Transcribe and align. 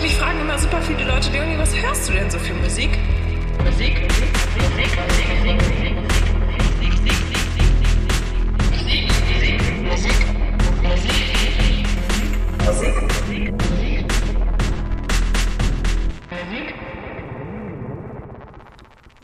Mich 0.00 0.14
fragen 0.16 0.40
immer 0.40 0.56
super 0.58 0.80
viele 0.82 1.04
Leute, 1.04 1.30
Leonie, 1.32 1.58
was 1.58 1.74
hörst 1.74 2.08
du 2.08 2.12
denn 2.12 2.30
so 2.30 2.38
für 2.38 2.54
Musik? 2.54 2.90
Musik, 3.64 4.00
Musik, 4.00 4.30
Musik, 4.54 4.94
Musik, 5.44 5.60
Musik, 5.62 5.88
Musik, 12.62 12.94
Musik. 13.02 13.08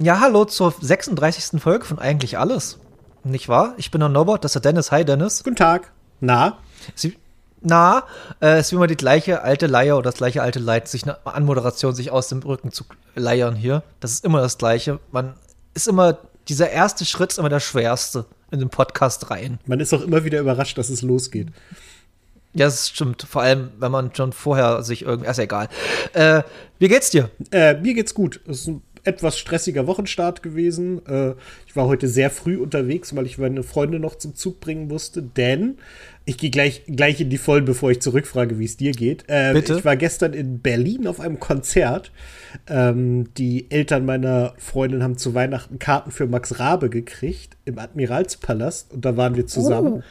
Ja, 0.00 0.18
hallo 0.20 0.44
zur 0.44 0.74
36. 0.78 1.62
Folge 1.62 1.84
von 1.84 2.00
Eigentlich 2.00 2.36
Alles. 2.36 2.80
Nicht 3.22 3.48
wahr? 3.48 3.74
Ich 3.76 3.92
bin 3.92 4.00
der 4.00 4.08
Norbert, 4.08 4.44
das 4.44 4.50
ist 4.54 4.64
der 4.64 4.72
Dennis. 4.72 4.90
Hi, 4.90 5.04
Dennis. 5.04 5.44
Guten 5.44 5.56
Tag. 5.56 5.92
Na? 6.20 6.58
Sie, 6.94 7.16
na, 7.64 8.04
äh, 8.40 8.58
es 8.58 8.66
ist 8.66 8.72
wie 8.72 8.76
immer 8.76 8.86
die 8.86 8.96
gleiche 8.96 9.42
alte 9.42 9.66
Leier 9.66 9.96
oder 9.96 10.10
das 10.10 10.18
gleiche 10.18 10.42
alte 10.42 10.58
Leid, 10.58 10.86
sich 10.86 11.04
eine 11.04 11.26
Anmoderation 11.26 11.94
sich 11.94 12.10
aus 12.10 12.28
dem 12.28 12.40
Rücken 12.40 12.70
zu 12.70 12.84
leiern 13.14 13.56
hier. 13.56 13.82
Das 14.00 14.12
ist 14.12 14.24
immer 14.24 14.40
das 14.40 14.58
Gleiche. 14.58 15.00
Man 15.10 15.34
ist 15.72 15.88
immer, 15.88 16.18
dieser 16.48 16.70
erste 16.70 17.04
Schritt 17.04 17.32
ist 17.32 17.38
immer 17.38 17.48
der 17.48 17.60
schwerste 17.60 18.26
in 18.50 18.60
den 18.60 18.68
Podcast 18.68 19.30
rein. 19.30 19.58
Man 19.66 19.80
ist 19.80 19.92
auch 19.94 20.02
immer 20.02 20.24
wieder 20.24 20.40
überrascht, 20.40 20.78
dass 20.78 20.90
es 20.90 21.02
losgeht. 21.02 21.48
Ja, 22.52 22.66
das 22.66 22.88
stimmt. 22.88 23.22
Vor 23.28 23.42
allem, 23.42 23.70
wenn 23.78 23.90
man 23.90 24.14
schon 24.14 24.32
vorher 24.32 24.82
sich 24.82 25.02
irgendwie, 25.02 25.28
ist 25.28 25.38
egal. 25.38 25.68
Äh, 26.12 26.42
wie 26.78 26.88
geht's 26.88 27.10
dir? 27.10 27.30
Äh, 27.50 27.74
mir 27.74 27.94
geht's 27.94 28.14
gut. 28.14 28.40
Es 28.46 28.60
ist 28.60 28.68
ein 28.68 28.82
etwas 29.04 29.38
stressiger 29.38 29.86
Wochenstart 29.86 30.42
gewesen. 30.42 31.04
Äh, 31.06 31.34
ich 31.66 31.76
war 31.76 31.86
heute 31.86 32.08
sehr 32.08 32.30
früh 32.30 32.56
unterwegs, 32.56 33.14
weil 33.14 33.26
ich 33.26 33.38
meine 33.38 33.62
Freunde 33.62 33.98
noch 33.98 34.16
zum 34.16 34.34
Zug 34.34 34.60
bringen 34.60 34.88
musste, 34.88 35.22
denn 35.22 35.76
ich 36.26 36.38
gehe 36.38 36.50
gleich, 36.50 36.84
gleich 36.86 37.20
in 37.20 37.28
die 37.28 37.36
Vollen, 37.36 37.66
bevor 37.66 37.90
ich 37.90 38.00
zurückfrage, 38.00 38.58
wie 38.58 38.64
es 38.64 38.78
dir 38.78 38.92
geht. 38.92 39.24
Äh, 39.28 39.52
Bitte? 39.52 39.76
Ich 39.76 39.84
war 39.84 39.96
gestern 39.96 40.32
in 40.32 40.60
Berlin 40.60 41.06
auf 41.06 41.20
einem 41.20 41.38
Konzert. 41.38 42.12
Ähm, 42.66 43.28
die 43.34 43.70
Eltern 43.70 44.06
meiner 44.06 44.54
Freundin 44.56 45.02
haben 45.02 45.18
zu 45.18 45.34
Weihnachten 45.34 45.78
Karten 45.78 46.10
für 46.10 46.26
Max 46.26 46.58
Rabe 46.58 46.88
gekriegt 46.88 47.58
im 47.66 47.78
Admiralspalast 47.78 48.94
und 48.94 49.04
da 49.04 49.18
waren 49.18 49.36
wir 49.36 49.46
zusammen. 49.46 50.02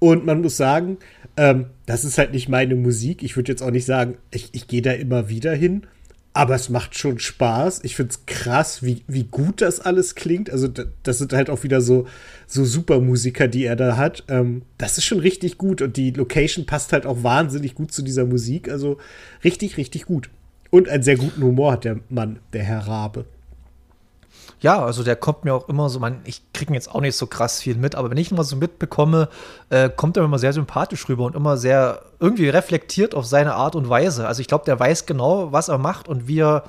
Und 0.00 0.26
man 0.26 0.40
muss 0.40 0.56
sagen, 0.56 0.98
ähm, 1.36 1.66
das 1.86 2.04
ist 2.04 2.18
halt 2.18 2.32
nicht 2.32 2.48
meine 2.48 2.74
Musik. 2.74 3.22
Ich 3.22 3.36
würde 3.36 3.52
jetzt 3.52 3.62
auch 3.62 3.70
nicht 3.70 3.86
sagen, 3.86 4.16
ich, 4.32 4.48
ich 4.52 4.66
gehe 4.66 4.82
da 4.82 4.92
immer 4.92 5.28
wieder 5.28 5.54
hin. 5.54 5.86
Aber 6.32 6.54
es 6.54 6.68
macht 6.68 6.96
schon 6.96 7.18
Spaß. 7.18 7.80
Ich 7.82 7.96
finde 7.96 8.12
es 8.12 8.24
krass, 8.26 8.84
wie, 8.84 9.02
wie 9.08 9.24
gut 9.24 9.60
das 9.60 9.80
alles 9.80 10.14
klingt. 10.14 10.48
Also, 10.48 10.68
da- 10.68 10.84
das 11.02 11.18
sind 11.18 11.32
halt 11.32 11.50
auch 11.50 11.64
wieder 11.64 11.80
so, 11.80 12.06
so 12.46 12.64
Supermusiker, 12.64 13.48
die 13.48 13.64
er 13.64 13.74
da 13.74 13.96
hat. 13.96 14.22
Ähm, 14.28 14.62
das 14.78 14.96
ist 14.96 15.04
schon 15.06 15.18
richtig 15.18 15.58
gut. 15.58 15.82
Und 15.82 15.96
die 15.96 16.12
Location 16.12 16.66
passt 16.66 16.92
halt 16.92 17.04
auch 17.04 17.24
wahnsinnig 17.24 17.74
gut 17.74 17.90
zu 17.92 18.02
dieser 18.02 18.26
Musik. 18.26 18.70
Also, 18.70 18.98
richtig, 19.42 19.76
richtig 19.76 20.04
gut. 20.06 20.30
Und 20.70 20.88
einen 20.88 21.02
sehr 21.02 21.16
guten 21.16 21.42
Humor 21.42 21.72
hat 21.72 21.84
der 21.84 21.98
Mann, 22.08 22.38
der 22.52 22.62
Herr 22.62 22.86
Rabe. 22.86 23.24
Ja, 24.60 24.84
also 24.84 25.02
der 25.02 25.16
kommt 25.16 25.44
mir 25.44 25.54
auch 25.54 25.68
immer 25.68 25.88
so, 25.88 25.98
man, 26.00 26.20
ich 26.24 26.42
kriege 26.52 26.74
jetzt 26.74 26.94
auch 26.94 27.00
nicht 27.00 27.16
so 27.16 27.26
krass 27.26 27.60
viel 27.60 27.76
mit, 27.76 27.94
aber 27.94 28.10
wenn 28.10 28.18
ich 28.18 28.30
ihn 28.30 28.36
mal 28.36 28.44
so 28.44 28.56
mitbekomme, 28.56 29.28
äh, 29.70 29.88
kommt 29.88 30.18
er 30.18 30.24
immer 30.24 30.38
sehr 30.38 30.52
sympathisch 30.52 31.08
rüber 31.08 31.24
und 31.24 31.34
immer 31.34 31.56
sehr 31.56 32.02
irgendwie 32.18 32.48
reflektiert 32.48 33.14
auf 33.14 33.24
seine 33.24 33.54
Art 33.54 33.74
und 33.74 33.88
Weise. 33.88 34.28
Also 34.28 34.42
ich 34.42 34.48
glaube, 34.48 34.66
der 34.66 34.78
weiß 34.78 35.06
genau, 35.06 35.50
was 35.50 35.68
er 35.68 35.78
macht 35.78 36.08
und 36.08 36.28
wie 36.28 36.40
er 36.40 36.64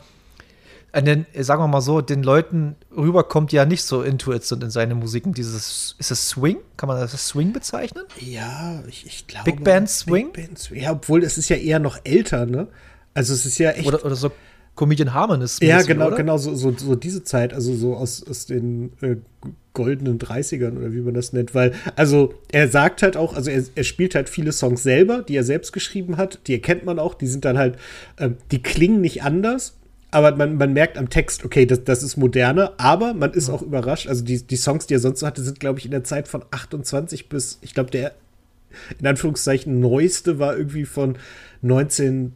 an 0.94 1.06
den, 1.06 1.26
sagen 1.40 1.62
wir 1.62 1.68
mal 1.68 1.82
so, 1.82 2.02
den 2.02 2.24
Leuten 2.24 2.76
rüberkommt, 2.96 3.52
die 3.52 3.58
ja 3.58 3.66
nicht 3.66 3.84
so 3.84 4.02
into 4.02 4.34
it 4.34 4.44
sind 4.44 4.64
in 4.64 4.72
seine 4.72 4.96
Musiken. 4.96 5.34
Dieses, 5.34 5.96
ist 5.98 6.12
es 6.12 6.30
Swing? 6.30 6.58
Kann 6.78 6.88
man 6.88 7.00
das 7.00 7.14
als 7.14 7.28
Swing 7.28 7.54
bezeichnen? 7.54 8.04
Ja, 8.20 8.84
ich, 8.88 9.06
ich 9.06 9.28
glaube. 9.28 9.50
Big 9.52 9.64
Band 9.64 9.90
Swing? 9.90 10.32
Big 10.32 10.48
Band 10.48 10.60
Swing. 10.60 10.82
Ja, 10.82 10.92
obwohl 10.92 11.24
es 11.24 11.38
ist 11.38 11.50
ja 11.50 11.56
eher 11.56 11.80
noch 11.80 12.00
älter, 12.04 12.46
ne? 12.46 12.68
Also, 13.14 13.34
es 13.34 13.46
ist 13.46 13.58
ja 13.58 13.72
echt. 13.72 13.88
Oder, 13.88 14.06
oder 14.06 14.16
so 14.16 14.32
Comedian 14.82 15.14
Harmonists. 15.14 15.60
Ja, 15.62 15.84
genau, 15.84 16.08
oder? 16.08 16.16
genau, 16.16 16.40
so, 16.40 16.56
so, 16.56 16.74
so 16.76 16.96
diese 16.96 17.24
Zeit, 17.24 17.54
also 17.54 17.76
so 17.76 17.96
aus, 17.96 18.26
aus 18.28 18.48
den 18.48 18.94
äh, 19.02 19.18
goldenen 19.76 20.18
30ern 20.18 20.76
oder 20.76 20.92
wie 20.92 21.02
man 21.02 21.14
das 21.14 21.34
nennt, 21.34 21.54
weil, 21.54 21.74
also 21.96 22.34
er 22.52 22.68
sagt 22.68 23.04
halt 23.04 23.16
auch, 23.16 23.36
also 23.36 23.52
er, 23.52 23.64
er 23.76 23.84
spielt 23.84 24.16
halt 24.16 24.28
viele 24.28 24.52
Songs 24.52 24.82
selber, 24.82 25.22
die 25.22 25.36
er 25.36 25.44
selbst 25.44 25.72
geschrieben 25.72 26.18
hat, 26.18 26.40
die 26.48 26.54
erkennt 26.54 26.84
man 26.84 26.98
auch, 26.98 27.14
die 27.14 27.28
sind 27.28 27.46
dann 27.46 27.60
halt, 27.60 27.78
ähm, 28.18 28.38
die 28.50 28.64
klingen 28.64 29.02
nicht 29.02 29.22
anders, 29.22 29.78
aber 30.10 30.36
man, 30.36 30.58
man 30.58 30.74
merkt 30.74 30.98
am 30.98 31.10
Text, 31.10 31.46
okay, 31.46 31.68
das, 31.68 31.84
das 31.84 32.02
ist 32.02 32.18
moderner, 32.18 32.74
aber 32.78 33.14
man 33.14 33.34
ist 33.34 33.52
auch 33.52 33.62
überrascht, 33.62 34.08
also 34.08 34.24
die, 34.24 34.42
die 34.42 34.56
Songs, 34.56 34.88
die 34.88 34.96
er 34.96 35.00
sonst 35.00 35.20
so 35.20 35.28
hatte, 35.28 35.44
sind, 35.44 35.60
glaube 35.60 35.78
ich, 35.78 35.86
in 35.86 35.92
der 35.92 36.04
Zeit 36.04 36.28
von 36.28 36.44
28 36.50 37.30
bis, 37.30 37.60
ich 37.62 37.76
glaube, 37.76 37.92
der 37.92 38.14
in 38.98 39.06
Anführungszeichen 39.06 39.80
neueste 39.80 40.40
war 40.40 40.58
irgendwie 40.58 40.86
von 40.86 41.18
19 41.62 42.34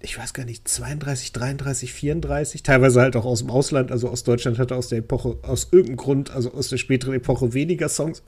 ich 0.00 0.18
weiß 0.18 0.34
gar 0.34 0.44
nicht, 0.44 0.68
32, 0.68 1.32
33, 1.32 1.92
34, 1.92 2.62
teilweise 2.62 3.00
halt 3.00 3.16
auch 3.16 3.24
aus 3.24 3.40
dem 3.40 3.50
Ausland, 3.50 3.90
also 3.90 4.08
aus 4.08 4.24
Deutschland 4.24 4.58
hatte 4.58 4.76
aus 4.76 4.88
der 4.88 4.98
Epoche, 4.98 5.38
aus 5.42 5.68
irgendeinem 5.72 5.96
Grund, 5.96 6.30
also 6.30 6.52
aus 6.52 6.68
der 6.68 6.76
späteren 6.76 7.14
Epoche 7.14 7.54
weniger 7.54 7.88
Songs. 7.88 8.22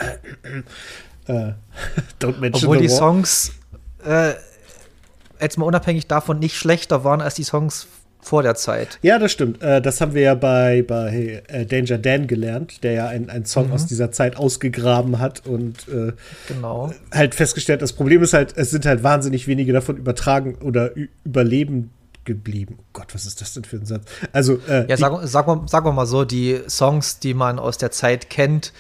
Äh, 1.27 1.53
don't 2.21 2.39
mention 2.39 2.65
Obwohl 2.71 2.79
die. 2.79 2.89
Songs 2.89 3.53
äh, 4.05 4.35
jetzt 5.41 5.59
mal 5.59 5.67
unabhängig 5.67 6.07
davon 6.07 6.39
nicht 6.39 6.57
schlechter 6.57 7.05
waren 7.05 7.21
als 7.21 7.35
die 7.35 7.45
Songs 7.45 7.87
vor 8.29 8.43
der 8.43 8.55
Zeit. 8.55 8.99
Ja, 9.03 9.19
das 9.19 9.33
stimmt. 9.33 9.63
Äh, 9.63 9.81
das 9.81 10.01
haben 10.01 10.13
wir 10.13 10.21
ja 10.23 10.35
bei, 10.35 10.85
bei 10.87 11.43
äh, 11.49 11.65
Danger 11.65 11.97
Dan 11.99 12.27
gelernt, 12.27 12.85
der 12.85 12.93
ja 12.93 13.07
einen, 13.09 13.45
Song 13.47 13.73
aus 13.73 13.87
dieser 13.87 14.13
Zeit 14.13 14.37
ausgegraben 14.37 15.19
hat 15.19 15.47
und 15.47 15.89
äh, 15.89 16.13
Genau. 16.49 16.93
halt 17.13 17.35
festgestellt, 17.35 17.81
das 17.81 17.95
Problem 17.95 18.23
ist 18.23 18.35
halt, 18.35 18.53
es 18.57 18.71
sind 18.71 18.85
halt 18.85 19.03
wahnsinnig 19.03 19.47
wenige 19.47 19.73
davon 19.73 19.97
übertragen 19.97 20.57
oder 20.57 20.93
überleben 21.25 21.91
geblieben. 22.25 22.77
Oh 22.81 22.85
Gott, 22.93 23.15
was 23.15 23.25
ist 23.25 23.41
das 23.41 23.55
denn 23.55 23.65
für 23.65 23.77
ein 23.77 23.87
Satz? 23.87 24.05
Also, 24.33 24.59
äh, 24.69 24.87
Ja, 24.87 24.99
sagen 24.99 25.27
sag 25.27 25.47
wir, 25.47 25.85
wir 25.85 25.93
mal 25.93 26.05
so, 26.05 26.27
die 26.27 26.61
Songs, 26.69 27.21
die 27.21 27.33
man 27.33 27.59
aus 27.59 27.79
der 27.79 27.91
Zeit 27.91 28.29
kennt, 28.29 28.75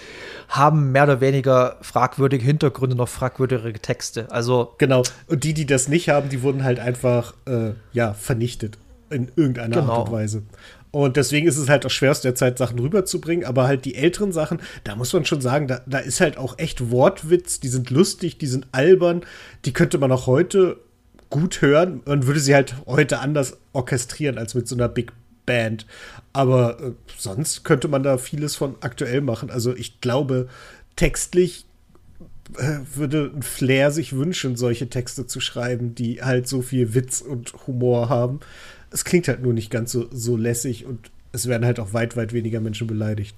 haben 0.50 0.92
mehr 0.92 1.04
oder 1.04 1.22
weniger 1.22 1.78
fragwürdige 1.80 2.44
Hintergründe, 2.44 2.94
noch 2.94 3.08
fragwürdige 3.08 3.80
Texte. 3.80 4.30
Also, 4.30 4.74
Genau. 4.76 5.02
Und 5.28 5.44
die, 5.44 5.54
die 5.54 5.64
das 5.64 5.88
nicht 5.88 6.10
haben, 6.10 6.28
die 6.28 6.42
wurden 6.42 6.62
halt 6.62 6.78
einfach, 6.78 7.32
äh, 7.46 7.70
ja, 7.94 8.12
vernichtet. 8.12 8.76
In 9.10 9.30
irgendeiner 9.36 9.80
Genau. 9.80 9.92
Art 9.92 10.08
und 10.08 10.14
Weise. 10.14 10.42
Und 10.90 11.16
deswegen 11.16 11.46
ist 11.46 11.58
es 11.58 11.68
halt 11.68 11.84
auch 11.84 11.90
schwer 11.90 12.10
aus 12.10 12.22
der 12.22 12.34
Zeit 12.34 12.58
Sachen 12.58 12.78
rüberzubringen, 12.78 13.44
aber 13.44 13.66
halt 13.66 13.84
die 13.84 13.94
älteren 13.94 14.32
Sachen, 14.32 14.58
da 14.84 14.96
muss 14.96 15.12
man 15.12 15.24
schon 15.24 15.40
sagen, 15.40 15.68
da, 15.68 15.80
da 15.86 15.98
ist 15.98 16.20
halt 16.20 16.38
auch 16.38 16.58
echt 16.58 16.90
Wortwitz, 16.90 17.60
die 17.60 17.68
sind 17.68 17.90
lustig, 17.90 18.38
die 18.38 18.46
sind 18.46 18.66
albern, 18.72 19.22
die 19.64 19.72
könnte 19.72 19.98
man 19.98 20.10
auch 20.12 20.26
heute 20.26 20.78
gut 21.30 21.60
hören. 21.60 22.00
Man 22.06 22.26
würde 22.26 22.40
sie 22.40 22.54
halt 22.54 22.74
heute 22.86 23.20
anders 23.20 23.58
orchestrieren 23.72 24.38
als 24.38 24.54
mit 24.54 24.66
so 24.66 24.74
einer 24.74 24.88
Big 24.88 25.12
Band. 25.44 25.86
Aber 26.32 26.80
äh, 26.80 26.92
sonst 27.16 27.64
könnte 27.64 27.88
man 27.88 28.02
da 28.02 28.18
vieles 28.18 28.56
von 28.56 28.76
aktuell 28.80 29.20
machen. 29.20 29.50
Also 29.50 29.74
ich 29.74 30.00
glaube, 30.00 30.48
textlich 30.96 31.66
äh, 32.56 32.78
würde 32.94 33.30
ein 33.34 33.42
Flair 33.42 33.90
sich 33.90 34.14
wünschen, 34.14 34.56
solche 34.56 34.88
Texte 34.88 35.26
zu 35.26 35.40
schreiben, 35.40 35.94
die 35.94 36.22
halt 36.22 36.48
so 36.48 36.62
viel 36.62 36.94
Witz 36.94 37.20
und 37.20 37.52
Humor 37.66 38.08
haben. 38.08 38.40
Es 38.90 39.04
klingt 39.04 39.28
halt 39.28 39.42
nur 39.42 39.52
nicht 39.52 39.70
ganz 39.70 39.92
so, 39.92 40.06
so 40.10 40.36
lässig 40.36 40.86
und 40.86 41.10
es 41.32 41.46
werden 41.46 41.64
halt 41.64 41.78
auch 41.78 41.92
weit, 41.92 42.16
weit 42.16 42.32
weniger 42.32 42.60
Menschen 42.60 42.86
beleidigt. 42.86 43.36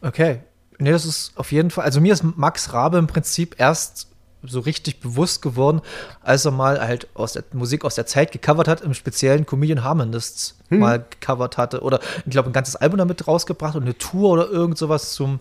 okay. 0.00 0.40
Nee, 0.78 0.92
das 0.92 1.04
ist 1.04 1.32
auf 1.36 1.52
jeden 1.52 1.70
Fall. 1.70 1.84
Also, 1.84 2.00
mir 2.00 2.14
ist 2.14 2.24
Max 2.24 2.72
Rabe 2.72 2.96
im 2.96 3.06
Prinzip 3.06 3.56
erst 3.58 4.08
so 4.42 4.60
richtig 4.60 5.00
bewusst 5.00 5.42
geworden, 5.42 5.82
als 6.22 6.46
er 6.46 6.50
mal 6.52 6.80
halt 6.80 7.08
aus 7.14 7.34
der 7.34 7.44
Musik 7.52 7.84
aus 7.84 7.96
der 7.96 8.06
Zeit 8.06 8.32
gecovert 8.32 8.68
hat, 8.68 8.80
im 8.80 8.94
speziellen 8.94 9.44
Comedian 9.44 9.84
Harmonists 9.84 10.58
mal 10.70 11.04
gecovert 11.10 11.58
hatte. 11.58 11.82
Oder 11.82 12.00
ich 12.24 12.30
glaube, 12.30 12.48
ein 12.48 12.54
ganzes 12.54 12.76
Album 12.76 12.98
damit 12.98 13.26
rausgebracht 13.28 13.76
und 13.76 13.82
eine 13.82 13.98
Tour 13.98 14.30
oder 14.30 14.48
irgend 14.48 14.78
sowas 14.78 15.12
zum, 15.12 15.40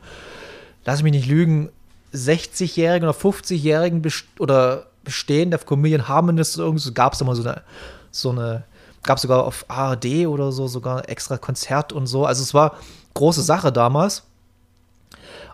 lass 0.84 1.03
mich 1.03 1.14
nicht 1.14 1.28
lügen, 1.28 1.69
60-jährigen 2.14 3.08
oder 3.08 3.18
50-jährigen 3.18 4.02
Best 4.02 4.25
oder 4.40 4.88
Bestehen 5.06 5.50
der 5.50 5.59
Comedian 5.59 6.08
Harmonists 6.08 6.58
oder 6.58 6.66
irgend 6.66 6.81
so 6.81 6.92
gab 6.92 7.14
es 7.14 7.19
da 7.19 7.25
mal 7.25 7.36
so 7.36 7.44
eine, 7.44 7.62
so 8.11 8.31
eine, 8.31 8.63
gab 9.03 9.17
es 9.17 9.23
sogar 9.23 9.44
auf 9.45 9.65
ARD 9.67 10.27
oder 10.27 10.51
so, 10.51 10.67
sogar 10.67 11.09
extra 11.09 11.38
Konzert 11.38 11.94
und 11.94 12.07
so. 12.07 12.25
Also 12.25 12.44
es 12.44 12.53
war 12.53 12.77
große 13.13 13.41
Sache 13.41 13.71
damals. 13.71 14.23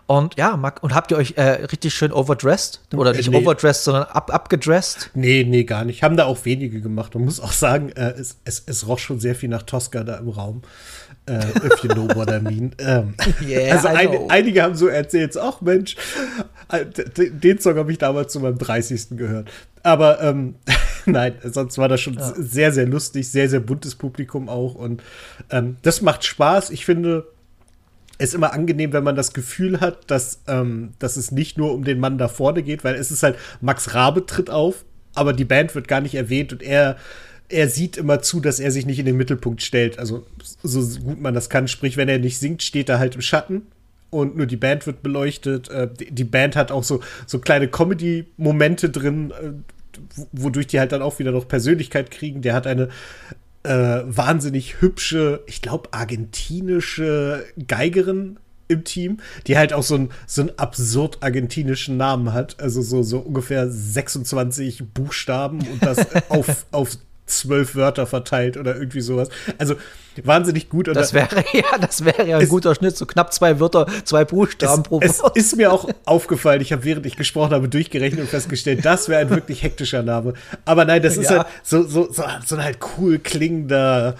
Und 0.06 0.36
ja, 0.36 0.56
Marc, 0.56 0.84
und 0.84 0.94
habt 0.94 1.10
ihr 1.10 1.16
euch 1.16 1.34
äh, 1.36 1.64
richtig 1.64 1.92
schön 1.92 2.12
overdressed? 2.12 2.80
Oder 2.94 3.12
nicht 3.12 3.28
nee. 3.28 3.36
overdressed, 3.36 3.82
sondern 3.82 4.04
ab, 4.04 4.32
abgedressed? 4.32 5.10
Nee, 5.14 5.44
nee, 5.44 5.64
gar 5.64 5.84
nicht. 5.84 6.04
Haben 6.04 6.16
da 6.16 6.26
auch 6.26 6.44
wenige 6.44 6.80
gemacht. 6.80 7.14
Man 7.14 7.24
muss 7.24 7.40
auch 7.40 7.50
sagen, 7.50 7.90
äh, 7.90 8.10
es, 8.10 8.36
es, 8.44 8.62
es 8.66 8.86
roch 8.86 9.00
schon 9.00 9.18
sehr 9.18 9.34
viel 9.34 9.48
nach 9.48 9.62
Tosca 9.62 10.04
da 10.04 10.16
im 10.18 10.28
Raum. 10.28 10.62
Äh, 11.26 11.40
if 11.64 11.82
you 11.82 11.88
know 11.88 12.06
what 12.14 12.30
I 12.30 12.38
mean. 12.38 12.70
Ähm, 12.78 13.14
Yeah, 13.44 13.74
also 13.74 13.88
ein, 13.88 14.30
einige 14.30 14.62
haben 14.62 14.76
so 14.76 14.86
erzählt, 14.86 15.36
ach 15.36 15.60
Mensch, 15.60 15.96
äh, 16.70 16.84
den 17.16 17.58
Song 17.58 17.76
habe 17.76 17.90
ich 17.90 17.98
damals 17.98 18.32
zu 18.32 18.38
meinem 18.38 18.58
30. 18.58 19.16
gehört. 19.16 19.50
Aber 19.82 20.22
ähm, 20.22 20.54
nein, 21.12 21.34
sonst 21.42 21.78
war 21.78 21.88
das 21.88 22.00
schon 22.00 22.18
sehr, 22.36 22.72
sehr 22.72 22.86
lustig, 22.86 23.28
sehr, 23.28 23.48
sehr 23.48 23.60
buntes 23.60 23.94
Publikum 23.94 24.48
auch. 24.48 24.74
Und 24.74 25.02
ähm, 25.50 25.76
das 25.82 26.02
macht 26.02 26.24
Spaß. 26.24 26.70
Ich 26.70 26.84
finde, 26.84 27.26
es 28.18 28.34
immer 28.34 28.52
angenehm, 28.52 28.92
wenn 28.92 29.04
man 29.04 29.16
das 29.16 29.32
Gefühl 29.32 29.80
hat, 29.80 30.10
dass, 30.10 30.40
ähm, 30.46 30.92
dass 30.98 31.16
es 31.16 31.32
nicht 31.32 31.58
nur 31.58 31.72
um 31.72 31.84
den 31.84 32.00
Mann 32.00 32.18
da 32.18 32.28
vorne 32.28 32.62
geht, 32.62 32.84
weil 32.84 32.94
es 32.94 33.10
ist 33.10 33.22
halt, 33.22 33.36
Max 33.60 33.94
Rabe 33.94 34.26
tritt 34.26 34.50
auf, 34.50 34.84
aber 35.14 35.32
die 35.32 35.44
Band 35.44 35.74
wird 35.74 35.88
gar 35.88 36.00
nicht 36.00 36.14
erwähnt 36.14 36.52
und 36.52 36.62
er 36.62 36.96
er 37.48 37.68
sieht 37.68 37.96
immer 37.96 38.22
zu, 38.22 38.40
dass 38.40 38.58
er 38.58 38.70
sich 38.70 38.86
nicht 38.86 38.98
in 38.98 39.06
den 39.06 39.16
Mittelpunkt 39.16 39.62
stellt. 39.62 39.98
Also 39.98 40.26
so 40.62 41.00
gut 41.00 41.20
man 41.20 41.34
das 41.34 41.48
kann. 41.48 41.68
Sprich, 41.68 41.96
wenn 41.96 42.08
er 42.08 42.18
nicht 42.18 42.38
singt, 42.38 42.62
steht 42.62 42.88
er 42.88 42.98
halt 42.98 43.14
im 43.14 43.20
Schatten 43.20 43.62
und 44.10 44.36
nur 44.36 44.46
die 44.46 44.56
Band 44.56 44.86
wird 44.86 45.02
beleuchtet. 45.02 45.68
Äh, 45.68 45.88
die 45.96 46.24
Band 46.24 46.56
hat 46.56 46.72
auch 46.72 46.84
so, 46.84 47.00
so 47.26 47.38
kleine 47.38 47.68
Comedy-Momente 47.68 48.90
drin, 48.90 49.30
äh, 49.30 49.52
wodurch 50.32 50.66
die 50.66 50.78
halt 50.78 50.92
dann 50.92 51.02
auch 51.02 51.18
wieder 51.18 51.32
noch 51.32 51.48
Persönlichkeit 51.48 52.10
kriegen. 52.10 52.42
Der 52.42 52.54
hat 52.54 52.66
eine 52.66 52.88
äh, 53.62 54.02
wahnsinnig 54.04 54.80
hübsche, 54.80 55.42
ich 55.46 55.62
glaube, 55.62 55.92
argentinische 55.92 57.44
Geigerin 57.66 58.38
im 58.68 58.84
Team, 58.84 59.18
die 59.46 59.56
halt 59.56 59.72
auch 59.72 59.82
so 59.82 59.94
einen 59.94 60.10
so 60.26 60.42
einen 60.42 60.58
absurd 60.58 61.18
argentinischen 61.22 61.96
Namen 61.96 62.32
hat. 62.32 62.60
Also 62.60 62.82
so, 62.82 63.02
so 63.02 63.18
ungefähr 63.18 63.70
26 63.70 64.84
Buchstaben 64.92 65.60
und 65.60 65.82
das 65.82 66.06
auf, 66.28 66.66
auf 66.72 66.98
zwölf 67.26 67.74
Wörter 67.74 68.06
verteilt 68.06 68.56
oder 68.56 68.76
irgendwie 68.76 69.00
sowas. 69.00 69.28
Also 69.58 69.74
wahnsinnig 70.22 70.68
gut. 70.68 70.88
das 70.88 71.12
wäre 71.12 71.44
ja, 71.52 71.78
das 71.80 72.04
wäre 72.04 72.26
ja 72.26 72.38
ein 72.38 72.48
guter 72.48 72.74
Schnitt, 72.74 72.96
so 72.96 73.06
knapp 73.06 73.32
zwei 73.32 73.60
Wörter, 73.60 73.86
zwei 74.04 74.24
Buchstaben 74.24 74.82
es, 74.82 74.88
pro 74.88 75.00
Wort. 75.00 75.36
Es 75.36 75.44
ist 75.44 75.56
mir 75.56 75.72
auch 75.72 75.88
aufgefallen, 76.04 76.60
ich 76.60 76.72
habe 76.72 76.84
während 76.84 77.04
ich 77.06 77.16
gesprochen 77.16 77.52
habe 77.52 77.68
durchgerechnet 77.68 78.20
und 78.20 78.28
festgestellt, 78.28 78.84
das 78.84 79.08
wäre 79.08 79.20
ein 79.20 79.30
wirklich 79.30 79.62
hektischer 79.62 80.02
Name. 80.02 80.34
Aber 80.64 80.84
nein, 80.84 81.02
das 81.02 81.16
ist 81.16 81.30
ja. 81.30 81.38
halt 81.38 81.46
so, 81.62 81.82
so, 81.82 82.10
so, 82.10 82.24
so 82.44 82.56
ein 82.56 82.62
halt 82.62 82.78
cool 82.96 83.18
klingender 83.18 84.14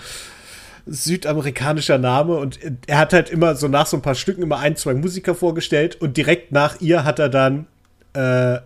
südamerikanischer 0.87 1.99
Name 1.99 2.37
und 2.37 2.61
er 2.87 2.99
hat 2.99 3.12
halt 3.12 3.29
immer 3.31 3.56
so 3.56 3.67
nach 3.67 3.87
so 3.87 3.97
ein 3.97 4.03
paar 4.03 4.14
Stücken 4.14 4.43
immer 4.43 4.58
ein, 4.58 4.76
zwei 4.76 4.94
Musiker 4.94 5.35
vorgestellt 5.35 6.00
und 6.00 6.17
direkt 6.17 6.53
nach 6.53 6.81
ihr 6.81 7.05
hat 7.05 7.19
er 7.19 7.29
dann 7.29 7.67
äh, 8.12 8.58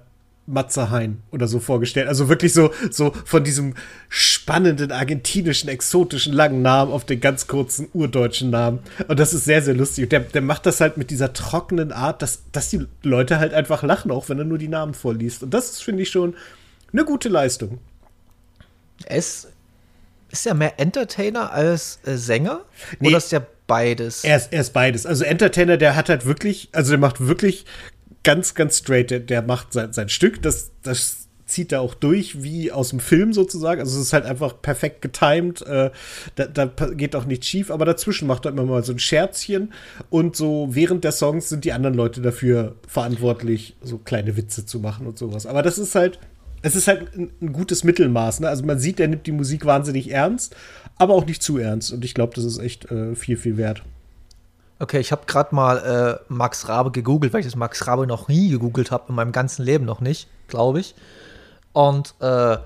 Matze 0.51 0.91
Hein 0.91 1.23
oder 1.31 1.47
so 1.47 1.61
vorgestellt. 1.61 2.09
Also 2.09 2.29
wirklich 2.29 2.53
so, 2.53 2.71
so 2.91 3.13
von 3.25 3.45
diesem 3.45 3.75
spannenden, 4.09 4.93
argentinischen, 4.93 5.69
exotischen 5.69 6.33
langen 6.33 6.63
Namen 6.63 6.93
auf 6.93 7.05
den 7.05 7.21
ganz 7.21 7.47
kurzen 7.47 7.89
urdeutschen 7.93 8.51
Namen. 8.51 8.81
Und 9.09 9.19
das 9.21 9.33
ist 9.33 9.45
sehr, 9.45 9.63
sehr 9.63 9.75
lustig. 9.75 10.05
Und 10.05 10.13
der, 10.13 10.21
der 10.21 10.43
macht 10.43 10.67
das 10.67 10.81
halt 10.81 10.97
mit 10.97 11.11
dieser 11.11 11.33
trockenen 11.33 11.93
Art, 11.93 12.23
dass, 12.23 12.43
dass 12.53 12.71
die 12.71 12.87
Leute 13.03 13.39
halt 13.39 13.55
einfach 13.55 13.83
lachen, 13.83 14.11
auch 14.11 14.29
wenn 14.29 14.39
er 14.39 14.45
nur 14.45 14.59
die 14.59 14.69
Namen 14.69 14.95
vorliest. 14.95 15.43
Und 15.43 15.55
das 15.55 15.81
finde 15.81 16.03
ich 16.03 16.11
schon 16.11 16.35
eine 16.93 17.05
gute 17.05 17.29
Leistung. 17.29 17.79
Es 19.07 19.49
ist 20.31 20.47
ja 20.47 20.55
mehr 20.55 20.79
Entertainer 20.79 21.53
als 21.53 22.01
äh, 22.05 22.17
Sänger? 22.17 22.63
Nee, 22.99 23.09
Oder 23.09 23.19
ist 23.19 23.33
der 23.33 23.47
beides? 23.67 24.25
Er 24.25 24.37
ist, 24.37 24.53
er 24.53 24.61
ist 24.61 24.73
beides. 24.73 25.07
Also 25.07 25.25
Entertainer, 25.25 25.77
der 25.77 25.97
hat 25.97 26.09
halt 26.09 26.27
wirklich, 26.27 26.69
also 26.73 26.91
der 26.91 26.99
macht 26.99 27.27
wirklich 27.27 27.65
ganz, 28.23 28.55
ganz 28.55 28.79
straight. 28.79 29.11
Der, 29.11 29.21
der 29.21 29.43
macht 29.43 29.73
sein, 29.73 29.93
sein 29.93 30.09
Stück, 30.09 30.43
das, 30.43 30.73
das 30.83 31.29
zieht 31.51 31.73
er 31.73 31.81
auch 31.81 31.95
durch, 31.95 32.43
wie 32.43 32.73
aus 32.73 32.91
dem 32.91 33.01
Film 33.01 33.33
sozusagen. 33.33 33.81
Also 33.81 33.99
es 33.99 34.07
ist 34.07 34.13
halt 34.13 34.25
einfach 34.25 34.63
perfekt 34.63 35.03
getimed. 35.03 35.63
Äh, 35.63 35.91
da, 36.37 36.47
da, 36.47 36.67
geht 36.67 37.17
auch 37.17 37.27
nichts 37.27 37.47
schief, 37.47 37.71
aber 37.71 37.85
dazwischen 37.85 38.29
macht 38.29 38.47
er 38.47 38.53
immer 38.53 38.65
mal 38.65 38.85
so 38.85 38.93
ein 38.93 38.99
Scherzchen. 38.99 39.73
Und 40.09 40.37
so 40.37 40.69
während 40.71 41.05
der 41.05 41.13
Songs 41.13 41.49
sind 41.49 41.65
die 41.65 41.73
anderen 41.73 41.97
Leute 41.97 42.23
dafür 42.23 42.77
verantwortlich, 42.87 43.77
so 43.83 43.99
kleine 43.99 44.37
Witze 44.37 44.65
zu 44.65 44.79
machen 44.79 45.07
und 45.07 45.19
sowas. 45.19 45.47
Aber 45.47 45.63
das 45.63 45.79
ist 45.79 45.95
halt, 45.95 46.19
es 46.63 46.77
ist 46.77 46.89
halt 46.89 47.15
ein, 47.17 47.31
ein 47.43 47.53
gutes 47.53 47.85
Mittelmaß. 47.85 48.41
Ne? 48.41 48.49
Also 48.49 48.65
man 48.65 48.79
sieht, 48.79 49.01
er 49.01 49.09
nimmt 49.09 49.27
die 49.27 49.33
Musik 49.33 49.67
wahnsinnig 49.67 50.11
ernst, 50.11 50.57
aber 50.97 51.15
auch 51.15 51.27
nicht 51.27 51.43
zu 51.43 51.59
ernst. 51.59 51.93
Und 51.93 52.05
ich 52.05 52.15
glaube, 52.15 52.35
das 52.35 52.45
ist 52.45 52.59
echt 52.59 52.91
äh, 52.91 53.15
viel, 53.15 53.37
viel 53.37 53.57
wert. 53.57 53.83
Okay, 54.81 54.99
ich 54.99 55.13
habe 55.13 55.23
gerade 55.27 55.55
mal 55.55 55.77
äh, 55.77 56.33
Max 56.33 56.67
Rabe 56.67 56.91
gegoogelt, 56.91 57.35
weil 57.35 57.41
ich 57.41 57.47
das 57.47 57.55
Max 57.55 57.87
Rabe 57.87 58.07
noch 58.07 58.29
nie 58.29 58.49
gegoogelt 58.49 58.91
habe, 58.91 59.05
in 59.11 59.15
meinem 59.15 59.31
ganzen 59.31 59.63
Leben 59.63 59.85
noch 59.85 60.01
nicht, 60.01 60.27
glaube 60.49 60.81
ich. 60.81 60.95
Und 61.75 62.15
äh, 62.21 62.57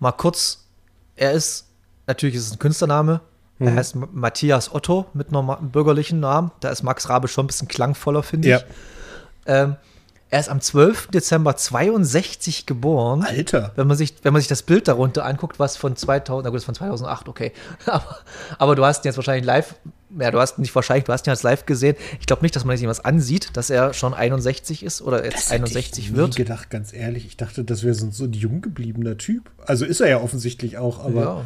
mal 0.00 0.12
kurz, 0.12 0.66
er 1.14 1.30
ist, 1.32 1.68
natürlich 2.08 2.34
ist 2.34 2.46
es 2.46 2.52
ein 2.52 2.58
Künstlername, 2.58 3.20
mhm. 3.58 3.68
er 3.68 3.76
heißt 3.76 3.94
Matthias 3.94 4.74
Otto 4.74 5.06
mit 5.14 5.28
einem 5.28 5.70
bürgerlichen 5.70 6.18
Namen. 6.18 6.50
Da 6.58 6.70
ist 6.70 6.82
Max 6.82 7.08
Rabe 7.08 7.28
schon 7.28 7.44
ein 7.44 7.46
bisschen 7.46 7.68
klangvoller, 7.68 8.24
finde 8.24 8.48
ja. 8.48 8.56
ich. 8.56 8.64
Ähm, 9.46 9.76
er 10.28 10.40
ist 10.40 10.48
am 10.48 10.60
12. 10.60 11.08
Dezember 11.08 11.54
62 11.54 12.66
geboren. 12.66 13.22
Alter. 13.22 13.72
Wenn 13.76 13.86
man 13.86 13.96
sich, 13.96 14.14
wenn 14.22 14.32
man 14.32 14.40
sich 14.40 14.48
das 14.48 14.62
Bild 14.62 14.88
darunter 14.88 15.24
anguckt, 15.24 15.60
was 15.60 15.76
von 15.76 15.94
2000, 15.94 16.44
na 16.44 16.50
gut, 16.50 16.56
das 16.56 16.62
ist 16.62 16.66
von 16.66 16.74
2008, 16.74 17.28
okay. 17.28 17.52
aber, 17.86 18.18
aber 18.58 18.74
du 18.74 18.84
hast 18.84 19.04
ihn 19.04 19.08
jetzt 19.08 19.16
wahrscheinlich 19.16 19.44
live 19.44 19.76
ja, 20.18 20.30
du 20.30 20.38
hast 20.38 20.58
nicht 20.58 20.74
wahrscheinlich, 20.74 21.04
du 21.04 21.12
hast 21.12 21.26
ihn 21.26 21.30
als 21.30 21.42
live 21.42 21.66
gesehen. 21.66 21.96
Ich 22.20 22.26
glaube 22.26 22.42
nicht, 22.42 22.56
dass 22.56 22.64
man 22.64 22.76
sich 22.76 22.86
was 22.86 23.04
ansieht, 23.04 23.56
dass 23.56 23.70
er 23.70 23.92
schon 23.92 24.14
61 24.14 24.82
ist 24.82 25.02
oder 25.02 25.24
jetzt 25.24 25.36
das 25.36 25.50
61 25.50 26.08
ich 26.08 26.16
wird. 26.16 26.30
Ich 26.30 26.36
gedacht, 26.36 26.70
ganz 26.70 26.92
ehrlich. 26.92 27.26
Ich 27.26 27.36
dachte, 27.36 27.64
das 27.64 27.84
wäre 27.84 27.94
so, 27.94 28.10
so 28.10 28.24
ein 28.24 28.32
jung 28.32 28.60
gebliebener 28.60 29.16
Typ. 29.16 29.50
Also 29.66 29.84
ist 29.84 30.00
er 30.00 30.08
ja 30.08 30.20
offensichtlich 30.20 30.78
auch, 30.78 31.04
aber. 31.04 31.22
Ja. 31.22 31.44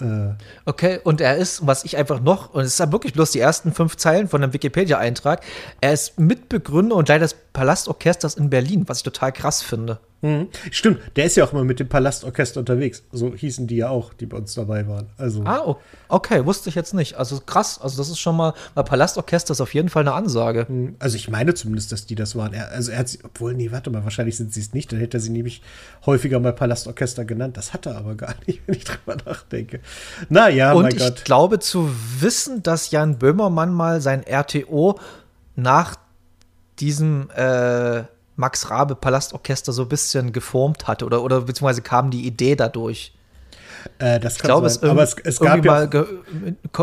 Äh. 0.00 0.34
Okay, 0.64 0.98
und 1.04 1.20
er 1.20 1.36
ist, 1.36 1.66
was 1.66 1.84
ich 1.84 1.96
einfach 1.96 2.20
noch, 2.20 2.54
und 2.54 2.62
es 2.62 2.68
ist 2.68 2.80
ja 2.80 2.90
wirklich 2.90 3.12
bloß 3.12 3.32
die 3.32 3.40
ersten 3.40 3.72
fünf 3.72 3.96
Zeilen 3.96 4.28
von 4.28 4.40
dem 4.40 4.52
Wikipedia-Eintrag, 4.52 5.42
er 5.80 5.92
ist 5.92 6.18
Mitbegründer 6.18 6.96
und 6.96 7.08
Leiter 7.08 7.24
des 7.24 7.36
Palastorchesters 7.52 8.34
in 8.34 8.50
Berlin, 8.50 8.84
was 8.86 8.98
ich 8.98 9.04
total 9.04 9.32
krass 9.32 9.62
finde. 9.62 10.00
Mhm. 10.22 10.48
Stimmt, 10.70 11.00
der 11.16 11.24
ist 11.24 11.36
ja 11.36 11.44
auch 11.44 11.52
immer 11.52 11.64
mit 11.64 11.80
dem 11.80 11.88
Palastorchester 11.88 12.60
unterwegs. 12.60 13.02
So 13.10 13.34
hießen 13.34 13.66
die 13.66 13.76
ja 13.76 13.88
auch, 13.88 14.12
die 14.12 14.26
bei 14.26 14.36
uns 14.36 14.52
dabei 14.52 14.86
waren. 14.86 15.08
Also. 15.16 15.42
Ah, 15.44 15.76
okay, 16.08 16.44
wusste 16.44 16.68
ich 16.68 16.74
jetzt 16.74 16.92
nicht. 16.92 17.14
Also 17.14 17.40
krass, 17.40 17.80
also 17.80 17.96
das 17.96 18.10
ist 18.10 18.18
schon 18.18 18.36
mal, 18.36 18.52
weil 18.74 18.84
Palastorchester 18.84 19.52
ist 19.52 19.62
auf 19.62 19.72
jeden 19.72 19.88
Fall 19.88 20.02
eine 20.02 20.12
Ansage. 20.12 20.66
Mhm. 20.68 20.96
Also 20.98 21.16
ich 21.16 21.30
meine 21.30 21.54
zumindest, 21.54 21.90
dass 21.92 22.04
die 22.04 22.16
das 22.16 22.36
waren. 22.36 22.52
Er, 22.52 22.70
also 22.70 22.92
er 22.92 22.98
hat 22.98 23.08
sie, 23.08 23.20
obwohl, 23.22 23.54
nee, 23.54 23.72
warte 23.72 23.88
mal, 23.90 24.04
wahrscheinlich 24.04 24.36
sind 24.36 24.52
sie 24.52 24.60
es 24.60 24.74
nicht, 24.74 24.92
dann 24.92 24.98
hätte 24.98 25.16
er 25.16 25.20
sie 25.20 25.30
nämlich 25.30 25.62
häufiger 26.04 26.38
mal 26.38 26.52
Palastorchester 26.52 27.24
genannt. 27.24 27.56
Das 27.56 27.72
hat 27.72 27.86
er 27.86 27.96
aber 27.96 28.14
gar 28.14 28.34
nicht, 28.46 28.60
wenn 28.66 28.74
ich 28.74 28.84
drüber 28.84 29.16
nachdenke. 29.24 29.80
Naja, 30.28 30.72
Und 30.72 30.82
mein 30.82 30.96
Gott. 30.96 31.14
ich 31.18 31.24
glaube 31.24 31.60
zu 31.60 31.90
wissen, 32.18 32.62
dass 32.62 32.90
Jan 32.90 33.18
Böhmermann 33.18 33.72
mal 33.72 34.02
sein 34.02 34.22
RTO 34.26 34.98
nach 35.56 35.96
diesem 36.78 37.30
äh, 37.34 38.04
Max 38.40 38.70
Rabe 38.70 38.96
Palastorchester 38.96 39.72
so 39.72 39.82
ein 39.82 39.88
bisschen 39.88 40.32
geformt 40.32 40.88
hatte 40.88 41.04
oder, 41.04 41.22
oder 41.22 41.42
beziehungsweise 41.42 41.82
kam 41.82 42.10
die 42.10 42.26
Idee 42.26 42.56
dadurch. 42.56 43.14
Äh, 43.98 44.18
das 44.18 44.36
ich 44.36 44.42
glaube, 44.42 44.66
es, 44.66 44.82
aber 44.82 45.02
es, 45.02 45.16
es 45.22 45.38
gab 45.38 45.64
ja 45.64 45.70
mal 45.72 45.88
ge 45.88 46.04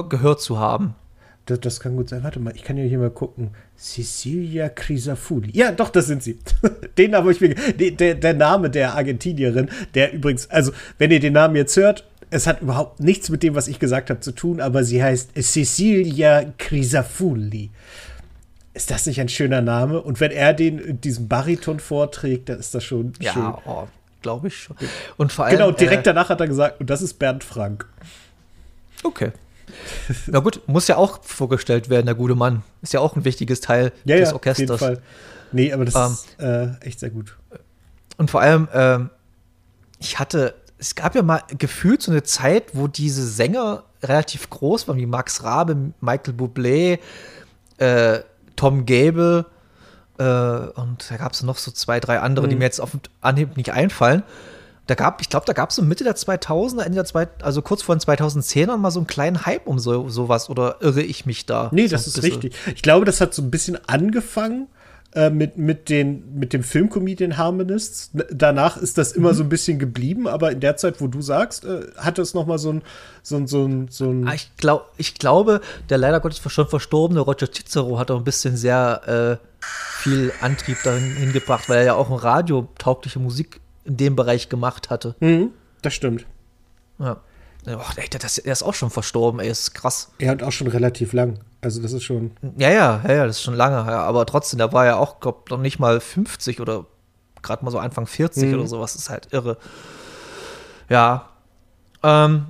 gehört 0.10 0.42
zu 0.42 0.60
haben. 0.60 0.96
Das, 1.46 1.62
das, 1.62 1.80
kann 1.80 1.96
gut 1.96 2.10
sein. 2.10 2.24
Warte 2.24 2.40
mal, 2.40 2.54
ich 2.56 2.64
kann 2.64 2.78
ja 2.78 2.84
hier 2.84 3.00
mal 3.00 3.10
gucken. 3.10 3.52
Cecilia 3.78 4.68
Crisafulli. 4.68 5.52
Ja, 5.54 5.72
doch, 5.72 5.90
das 5.90 6.08
sind 6.08 6.22
sie. 6.22 6.40
den 6.98 7.16
habe 7.16 7.32
ich 7.32 7.40
mir. 7.40 7.56
Der, 7.56 8.16
der 8.16 8.34
Name 8.34 8.70
der 8.70 8.96
Argentinierin, 8.96 9.70
der 9.94 10.14
übrigens, 10.14 10.50
also, 10.50 10.74
wenn 10.98 11.10
ihr 11.10 11.22
den 11.22 11.34
Namen 11.34 11.56
jetzt 11.56 11.78
hört, 11.78 12.06
es 12.30 12.48
hat 12.48 12.62
überhaupt 12.62 13.00
nichts 13.00 13.30
mit 13.30 13.44
dem, 13.44 13.56
was 13.56 13.70
ich 13.70 13.80
gesagt 13.80 14.10
habe, 14.10 14.20
zu 14.20 14.34
tun, 14.34 14.60
aber 14.60 14.84
sie 14.84 15.02
heißt 15.02 15.32
Cecilia 15.42 16.54
Crisafulli. 16.58 17.70
Ist 18.78 18.92
das 18.92 19.08
nicht 19.08 19.20
ein 19.20 19.28
schöner 19.28 19.64
Name? 19.64 20.00
Und 20.00 20.20
wenn 20.20 20.30
er 20.30 20.54
den 20.54 20.78
in 20.78 21.02
diesem 21.02 21.28
Bariton 21.28 21.80
vorträgt, 21.80 22.48
dann 22.48 22.60
ist 22.60 22.76
das 22.76 22.84
schon 22.84 23.14
ja, 23.20 23.34
schön. 23.34 23.54
Oh, 23.66 23.88
glaube 24.22 24.50
ich 24.50 24.56
schon. 24.56 24.78
Und 25.18 25.34
vor 25.34 25.46
allem. 25.46 25.58
Genau, 25.58 25.72
direkt 25.72 26.02
äh, 26.02 26.14
danach 26.14 26.30
hat 26.30 26.40
er 26.40 26.48
gesagt, 26.48 26.80
und 26.80 26.88
das 26.88 27.02
ist 27.02 27.16
Bernd 27.16 27.44
Frank. 27.44 27.88
Okay. 29.02 29.32
Na 30.28 30.42
gut, 30.42 30.62
muss 30.68 30.88
ja 30.88 30.98
auch 30.98 31.24
vorgestellt 31.24 31.90
werden, 31.90 32.06
der 32.06 32.14
gute 32.14 32.36
Mann. 32.36 32.62
Ist 32.84 32.94
ja 32.94 33.00
auch 33.00 33.16
ein 33.16 33.26
wichtiges 33.26 33.62
Teil 33.62 33.92
ja, 34.06 34.18
des 34.18 34.30
ja, 34.30 34.36
Orchesters. 34.36 34.70
Auf 34.70 34.82
jeden 34.82 34.96
Fall. 34.98 35.04
Nee, 35.52 35.74
aber 35.74 35.84
das 35.84 35.96
ähm, 35.96 36.12
ist 36.12 36.40
äh, 36.40 36.86
echt 36.88 37.00
sehr 37.00 37.10
gut. 37.10 37.36
Und 38.18 38.30
vor 38.30 38.42
allem, 38.42 38.68
äh, 38.72 39.00
ich 39.98 40.20
hatte, 40.20 40.54
es 40.78 40.94
gab 40.94 41.16
ja 41.16 41.24
mal 41.24 41.42
gefühlt 41.58 42.04
so 42.04 42.12
eine 42.12 42.22
Zeit, 42.22 42.66
wo 42.74 42.88
diese 42.88 43.26
Sänger 43.26 43.86
relativ 44.04 44.52
groß 44.52 44.88
waren, 44.88 44.98
wie 44.98 45.08
Max 45.08 45.44
Rabe, 45.44 45.94
Michael 46.00 46.36
Bublé, 46.36 47.00
äh, 47.80 48.20
Tom 48.58 48.86
Gable 48.86 49.46
äh, 50.18 50.24
und 50.24 51.10
da 51.10 51.18
gab 51.18 51.32
es 51.32 51.44
noch 51.44 51.58
so 51.58 51.72
zwei, 51.72 52.02
drei 52.02 52.20
andere, 52.20 52.48
mhm. 52.48 52.50
die 52.50 52.56
mir 52.58 52.66
jetzt 52.66 52.82
auf 52.82 52.92
Anhieb 53.22 53.56
nicht 53.56 53.72
einfallen. 53.72 54.24
Da 54.88 54.96
gab, 54.96 55.20
ich 55.22 55.30
glaube, 55.30 55.46
da 55.46 55.54
gab 55.54 55.70
es 55.70 55.76
so 55.76 55.82
Mitte 55.82 56.06
der 56.06 56.16
2000er, 56.16 56.82
Ende 56.82 56.96
der 56.96 57.06
zwei, 57.06 57.28
also 57.42 57.62
kurz 57.62 57.84
vor 57.84 57.96
den 57.96 58.00
2010ern 58.00 58.78
mal 58.78 58.92
so 58.92 59.00
einen 59.00 59.08
kleinen 59.08 59.46
Hype 59.46 59.68
um 59.68 59.80
so, 59.80 60.08
sowas 60.10 60.50
oder 60.50 60.78
irre 60.80 61.02
ich 61.02 61.26
mich 61.26 61.46
da? 61.46 61.70
Nee, 61.74 61.88
so 61.88 61.96
das 61.96 62.08
ist 62.08 62.24
richtig. 62.24 62.56
Ich 62.74 62.82
glaube, 62.82 63.06
das 63.06 63.20
hat 63.20 63.34
so 63.34 63.42
ein 63.42 63.52
bisschen 63.52 63.78
angefangen 63.88 64.68
äh, 65.14 65.30
mit, 65.30 65.58
mit, 65.58 65.90
den, 65.90 66.38
mit 66.38 66.54
dem 66.54 66.64
Filmcomedian 66.64 67.38
Harmonists. 67.38 68.12
Danach 68.32 68.78
ist 68.78 68.98
das 68.98 69.14
immer 69.14 69.32
mhm. 69.32 69.36
so 69.36 69.44
ein 69.44 69.50
bisschen 69.50 69.80
geblieben, 69.80 70.28
aber 70.28 70.52
in 70.52 70.60
der 70.60 70.78
Zeit, 70.78 71.00
wo 71.02 71.08
du 71.08 71.22
sagst, 71.22 71.66
äh, 71.66 71.88
hatte 71.98 72.22
es 72.22 72.34
noch 72.34 72.46
mal 72.46 72.58
so 72.58 72.74
ein, 72.74 72.82
so 73.24 73.38
ein, 73.38 73.48
so 73.48 73.66
ein, 73.66 73.88
so 73.90 74.12
ein 74.12 74.28
ah, 74.28 74.34
ich, 74.34 74.52
glaub, 74.58 74.92
ich 74.98 75.16
glaube, 75.16 75.62
der 75.90 75.98
leider 75.98 76.20
Gottes 76.20 76.42
schon 76.52 76.68
verstorbene 76.68 77.22
Roger 77.22 77.52
Cicero 77.52 77.98
hat 77.98 78.12
auch 78.12 78.18
ein 78.18 78.24
bisschen 78.24 78.58
sehr 78.58 79.40
äh, 79.42 79.66
viel 80.02 80.34
Antrieb 80.42 80.78
dahin 80.84 81.16
hingebracht, 81.16 81.70
weil 81.70 81.80
er 81.80 81.86
ja 81.86 81.94
auch 81.96 82.10
ein 82.10 82.18
radiotaugliche 82.18 83.20
Musik 83.20 83.62
in 83.86 83.98
dem 83.98 84.16
Bereich 84.16 84.50
gemacht 84.50 84.90
hatte. 84.90 85.16
Mhm, 85.20 85.52
das 85.82 85.94
stimmt. 85.94 86.26
Ja. 87.00 87.22
Oh, 87.66 87.80
ey, 87.96 88.08
das, 88.10 88.38
er 88.38 88.54
ist 88.54 88.64
auch 88.64 88.74
schon 88.74 88.90
verstorben, 88.90 89.40
ey, 89.40 89.50
ist 89.50 89.74
krass. 89.74 90.12
Er 90.20 90.32
hat 90.32 90.44
auch 90.44 90.52
schon 90.52 90.68
relativ 90.68 91.14
lang. 91.14 91.40
Also 91.62 91.82
das 91.82 91.92
ist 91.92 92.04
schon. 92.04 92.32
Ja, 92.58 92.70
ja, 92.70 93.02
ja, 93.08 93.26
das 93.26 93.38
ist 93.38 93.42
schon 93.42 93.56
lange, 93.56 93.78
ja, 93.90 94.02
aber 94.04 94.26
trotzdem, 94.26 94.60
da 94.60 94.72
war 94.74 94.86
ja 94.86 94.98
auch, 94.98 95.20
glaub, 95.20 95.50
noch 95.50 95.58
nicht 95.58 95.80
mal 95.80 96.00
50 96.00 96.62
oder 96.62 96.86
gerade 97.42 97.66
mal 97.66 97.72
so 97.72 97.80
Anfang 97.80 98.06
40 98.06 98.50
mhm. 98.50 98.54
oder 98.56 98.68
sowas, 98.68 98.96
ist 98.96 99.10
halt 99.10 99.30
irre. 99.32 99.58
Ja. 100.90 101.30
Ähm, 102.04 102.48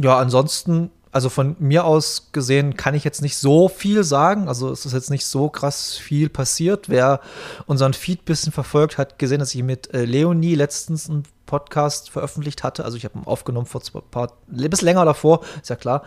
ja, 0.00 0.18
ansonsten, 0.18 0.90
also 1.10 1.30
von 1.30 1.56
mir 1.58 1.84
aus 1.84 2.28
gesehen, 2.32 2.76
kann 2.76 2.94
ich 2.94 3.02
jetzt 3.02 3.22
nicht 3.22 3.36
so 3.36 3.68
viel 3.68 4.04
sagen. 4.04 4.48
Also 4.48 4.70
es 4.70 4.86
ist 4.86 4.92
jetzt 4.92 5.10
nicht 5.10 5.26
so 5.26 5.48
krass 5.48 5.96
viel 5.96 6.28
passiert. 6.28 6.88
Wer 6.88 7.20
unseren 7.66 7.94
Feed 7.94 8.22
ein 8.22 8.24
bisschen 8.26 8.52
verfolgt, 8.52 8.98
hat 8.98 9.18
gesehen, 9.18 9.40
dass 9.40 9.54
ich 9.54 9.62
mit 9.62 9.92
äh, 9.94 10.04
Leonie 10.04 10.54
letztens 10.54 11.08
einen 11.08 11.24
Podcast 11.46 12.10
veröffentlicht 12.10 12.62
hatte. 12.62 12.84
Also 12.84 12.96
ich 12.96 13.04
habe 13.04 13.18
ihn 13.18 13.24
aufgenommen 13.24 13.66
vor 13.66 13.80
zwei 13.80 14.00
paar, 14.00 14.32
ein 14.50 14.70
bisschen 14.70 14.86
länger 14.86 15.04
davor, 15.04 15.40
ist 15.60 15.70
ja 15.70 15.76
klar. 15.76 16.02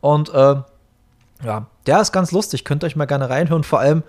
Und 0.00 0.32
äh, 0.32 0.56
ja, 1.44 1.66
der 1.86 2.00
ist 2.00 2.12
ganz 2.12 2.32
lustig. 2.32 2.64
Könnt 2.64 2.84
ihr 2.84 2.86
euch 2.86 2.96
mal 2.96 3.06
gerne 3.06 3.28
reinhören. 3.28 3.64
Vor 3.64 3.80
allem 3.80 4.02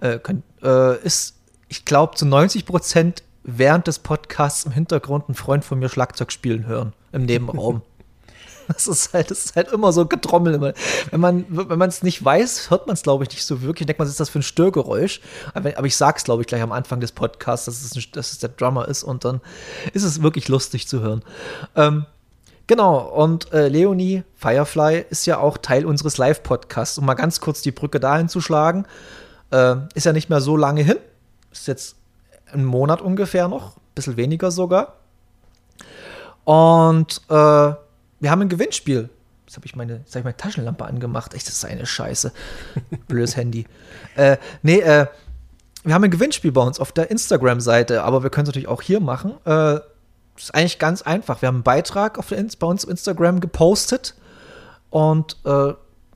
äh, 0.00 0.18
könnt, 0.18 0.44
äh, 0.62 0.98
ist, 1.02 1.36
ich 1.68 1.84
glaube, 1.84 2.16
zu 2.16 2.26
90 2.26 2.66
Prozent 2.66 3.22
während 3.44 3.86
des 3.86 3.98
Podcasts 3.98 4.64
im 4.64 4.72
Hintergrund 4.72 5.28
ein 5.28 5.34
Freund 5.34 5.64
von 5.64 5.78
mir 5.78 5.88
Schlagzeug 5.88 6.32
spielen 6.32 6.66
hören 6.66 6.92
im 7.12 7.24
Nebenraum. 7.24 7.82
Das 8.68 8.86
ist 8.86 9.12
halt, 9.12 9.30
das 9.30 9.46
ist 9.46 9.56
halt 9.56 9.72
immer 9.72 9.92
so 9.92 10.06
getrommelt. 10.06 10.60
Wenn 11.10 11.20
man 11.20 11.44
wenn 11.48 11.78
man 11.78 11.88
es 11.88 12.04
nicht 12.04 12.24
weiß, 12.24 12.70
hört 12.70 12.86
man 12.86 12.94
es, 12.94 13.02
glaube 13.02 13.24
ich, 13.24 13.30
nicht 13.30 13.44
so 13.44 13.60
wirklich. 13.60 13.86
Denkt 13.86 13.98
man, 13.98 14.06
was 14.06 14.12
ist 14.12 14.20
das 14.20 14.30
für 14.30 14.38
ein 14.38 14.44
Störgeräusch? 14.44 15.20
Aber, 15.52 15.76
aber 15.76 15.86
ich 15.86 15.96
sag's, 15.96 16.22
glaube 16.22 16.42
ich, 16.42 16.46
gleich 16.46 16.62
am 16.62 16.70
Anfang 16.70 17.00
des 17.00 17.10
Podcasts, 17.10 17.66
dass 17.66 17.82
es, 17.82 17.96
ein, 17.96 18.04
dass 18.12 18.30
es 18.30 18.38
der 18.38 18.50
Drummer 18.50 18.86
ist 18.86 19.02
und 19.02 19.24
dann 19.24 19.40
ist 19.92 20.04
es 20.04 20.22
wirklich 20.22 20.46
lustig 20.46 20.86
zu 20.86 21.00
hören. 21.00 21.24
Ähm, 21.74 22.06
genau, 22.66 22.98
und 22.98 23.52
äh, 23.52 23.68
Leonie 23.68 24.24
Firefly 24.36 25.04
ist 25.10 25.26
ja 25.26 25.38
auch 25.38 25.58
Teil 25.58 25.86
unseres 25.86 26.18
Live-Podcasts. 26.18 26.98
Um 26.98 27.06
mal 27.06 27.14
ganz 27.14 27.40
kurz 27.40 27.62
die 27.62 27.72
Brücke 27.72 28.00
dahin 28.00 28.28
zu 28.28 28.40
schlagen, 28.40 28.86
äh, 29.50 29.76
ist 29.94 30.06
ja 30.06 30.12
nicht 30.12 30.30
mehr 30.30 30.40
so 30.40 30.56
lange 30.56 30.82
hin. 30.82 30.96
Ist 31.50 31.68
jetzt 31.68 31.96
ein 32.52 32.64
Monat 32.64 33.00
ungefähr 33.00 33.48
noch, 33.48 33.76
ein 33.76 33.82
bisschen 33.94 34.16
weniger 34.16 34.50
sogar. 34.50 34.96
Und 36.44 37.22
äh, 37.28 37.32
wir 37.32 38.30
haben 38.30 38.42
ein 38.42 38.48
Gewinnspiel. 38.48 39.08
Jetzt 39.46 39.56
habe 39.56 39.66
ich 39.66 39.76
meine, 39.76 39.96
jetzt 39.96 40.14
hab 40.14 40.20
ich 40.20 40.24
meine 40.24 40.36
Taschenlampe 40.36 40.84
angemacht. 40.84 41.34
Echt, 41.34 41.46
das 41.46 41.54
ist 41.54 41.64
eine 41.64 41.86
Scheiße. 41.86 42.32
Blödes 43.08 43.36
Handy. 43.36 43.66
Äh, 44.16 44.38
nee, 44.62 44.80
äh, 44.80 45.06
wir 45.84 45.94
haben 45.94 46.04
ein 46.04 46.10
Gewinnspiel 46.10 46.52
bei 46.52 46.62
uns 46.62 46.78
auf 46.78 46.92
der 46.92 47.10
Instagram-Seite, 47.10 48.02
aber 48.02 48.22
wir 48.22 48.30
können 48.30 48.44
es 48.44 48.48
natürlich 48.48 48.68
auch 48.68 48.82
hier 48.82 49.00
machen. 49.00 49.34
Äh, 49.44 49.80
ist 50.44 50.54
eigentlich 50.54 50.78
ganz 50.78 51.02
einfach. 51.02 51.42
Wir 51.42 51.48
haben 51.48 51.56
einen 51.56 51.62
Beitrag 51.62 52.18
auf 52.18 52.28
bei 52.30 52.66
uns 52.66 52.84
auf 52.84 52.90
Instagram 52.90 53.40
gepostet 53.40 54.14
und 54.90 55.36
äh, 55.44 55.74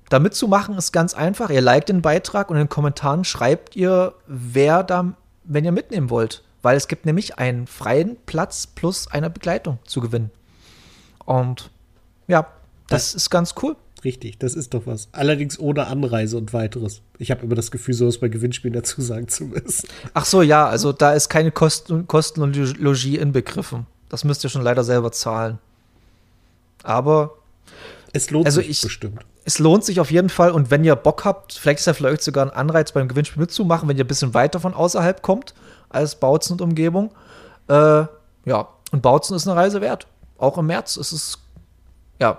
da 0.08 0.18
mitzumachen 0.18 0.76
ist 0.76 0.92
ganz 0.92 1.14
einfach. 1.14 1.50
Ihr 1.50 1.60
liked 1.60 1.88
den 1.88 2.02
Beitrag 2.02 2.50
und 2.50 2.56
in 2.56 2.64
den 2.64 2.68
Kommentaren 2.68 3.24
schreibt 3.24 3.74
ihr, 3.76 4.14
wer 4.26 4.82
da, 4.82 5.14
wenn 5.44 5.64
ihr 5.64 5.72
mitnehmen 5.72 6.10
wollt. 6.10 6.42
Weil 6.62 6.76
es 6.76 6.88
gibt 6.88 7.06
nämlich 7.06 7.38
einen 7.38 7.66
freien 7.66 8.16
Platz 8.26 8.66
plus 8.66 9.08
eine 9.08 9.30
Begleitung 9.30 9.78
zu 9.84 10.00
gewinnen. 10.00 10.30
Und 11.24 11.70
ja, 12.28 12.42
das, 12.88 13.12
das 13.12 13.14
ist 13.14 13.30
ganz 13.30 13.54
cool. 13.62 13.76
Richtig, 14.04 14.38
das 14.38 14.54
ist 14.54 14.74
doch 14.74 14.82
was. 14.86 15.08
Allerdings 15.12 15.58
ohne 15.58 15.86
Anreise 15.86 16.36
und 16.36 16.52
weiteres. 16.52 17.02
Ich 17.18 17.30
habe 17.30 17.44
immer 17.44 17.54
das 17.54 17.70
Gefühl, 17.70 17.94
sowas 17.94 18.18
bei 18.18 18.28
Gewinnspielen 18.28 18.74
dazu 18.74 19.00
sagen 19.00 19.26
zu 19.28 19.44
müssen. 19.44 19.88
Ach 20.14 20.24
so, 20.24 20.42
ja, 20.42 20.66
also 20.68 20.92
da 20.92 21.12
ist 21.12 21.28
keine 21.28 21.50
Kosten, 21.50 22.06
Kosten 22.06 22.42
und 22.42 22.54
Logis 22.78 23.04
inbegriffen. 23.04 23.86
Das 24.08 24.24
müsst 24.24 24.44
ihr 24.44 24.50
schon 24.50 24.62
leider 24.62 24.84
selber 24.84 25.12
zahlen. 25.12 25.58
Aber 26.82 27.32
es 28.12 28.30
lohnt 28.30 28.46
also 28.46 28.60
sich 28.60 28.70
ich, 28.70 28.80
bestimmt. 28.80 29.24
Es 29.44 29.58
lohnt 29.58 29.84
sich 29.84 30.00
auf 30.00 30.10
jeden 30.10 30.28
Fall 30.28 30.50
und 30.50 30.70
wenn 30.70 30.84
ihr 30.84 30.96
Bock 30.96 31.24
habt, 31.24 31.52
vielleicht 31.52 31.80
ist 31.80 31.86
ja 31.86 31.94
vielleicht 31.94 32.22
sogar 32.22 32.46
ein 32.46 32.50
Anreiz 32.50 32.92
beim 32.92 33.08
Gewinnspiel 33.08 33.40
mitzumachen, 33.40 33.88
wenn 33.88 33.96
ihr 33.96 34.04
ein 34.04 34.08
bisschen 34.08 34.34
weiter 34.34 34.60
von 34.60 34.74
außerhalb 34.74 35.22
kommt 35.22 35.54
als 35.88 36.16
Bautzen 36.16 36.54
und 36.54 36.62
Umgebung. 36.62 37.10
Äh, 37.68 38.04
ja, 38.44 38.68
und 38.92 39.02
Bautzen 39.02 39.36
ist 39.36 39.46
eine 39.46 39.56
Reise 39.56 39.80
wert. 39.80 40.06
Auch 40.38 40.58
im 40.58 40.66
März 40.66 40.96
ist 40.96 41.12
es, 41.12 41.38
ja. 42.20 42.38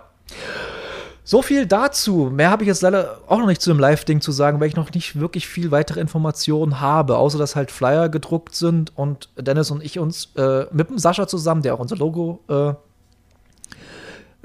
So 1.27 1.41
viel 1.41 1.65
dazu. 1.65 2.31
Mehr 2.31 2.49
habe 2.49 2.63
ich 2.63 2.67
jetzt 2.67 2.81
leider 2.81 3.19
auch 3.27 3.39
noch 3.39 3.47
nicht 3.47 3.61
zu 3.61 3.69
dem 3.69 3.79
Live-Ding 3.79 4.21
zu 4.21 4.31
sagen, 4.31 4.61
weil 4.61 4.69
ich 4.69 4.77
noch 4.77 4.93
nicht 4.93 5.19
wirklich 5.19 5.45
viel 5.45 5.71
weitere 5.71 5.99
Informationen 5.99 6.79
habe, 6.79 7.17
außer 7.17 7.37
dass 7.37 7.53
halt 7.53 7.69
Flyer 7.69 8.07
gedruckt 8.07 8.55
sind 8.55 8.97
und 8.97 9.27
Dennis 9.35 9.69
und 9.69 9.83
ich 9.83 9.99
uns 9.99 10.29
äh, 10.37 10.67
mit 10.71 10.89
dem 10.89 10.97
Sascha 10.97 11.27
zusammen, 11.27 11.63
der 11.63 11.73
auch 11.73 11.79
unser 11.79 11.97
Logo 11.97 12.39
äh, 12.47 12.73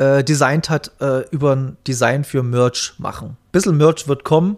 äh, 0.03 0.25
designt 0.25 0.71
hat, 0.71 0.91
äh, 1.01 1.21
über 1.31 1.55
ein 1.55 1.77
Design 1.87 2.25
für 2.25 2.43
Merch 2.43 2.95
machen. 2.99 3.37
Bisschen 3.53 3.77
Merch 3.77 4.09
wird 4.09 4.25
kommen, 4.25 4.57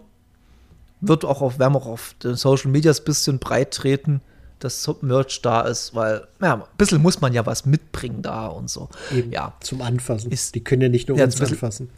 wird 1.01 1.25
auch 1.25 1.43
auf, 1.43 1.59
werden 1.59 1.75
auch 1.75 1.85
auf 1.85 2.15
den 2.23 2.33
Social 2.33 2.71
Medias 2.71 3.01
ein 3.01 3.05
bisschen 3.05 3.37
breit 3.37 3.69
treten 3.69 4.21
dass 4.59 4.89
Merch 5.01 5.41
da 5.41 5.61
ist, 5.61 5.93
weil, 5.93 6.27
ja, 6.41 6.55
ein 6.55 6.63
bisschen 6.77 7.01
muss 7.01 7.21
man 7.21 7.33
ja 7.33 7.45
was 7.45 7.65
mitbringen 7.65 8.21
da 8.21 8.47
und 8.47 8.69
so. 8.69 8.89
Eben, 9.13 9.31
ja. 9.31 9.53
Zum 9.59 9.81
Anfassen. 9.81 10.31
Ist, 10.31 10.55
Die 10.55 10.63
können 10.63 10.81
ja 10.81 10.89
nicht 10.89 11.07
nur 11.07 11.17
ja, 11.17 11.25
uns 11.25 11.39
anfassen. 11.39 11.89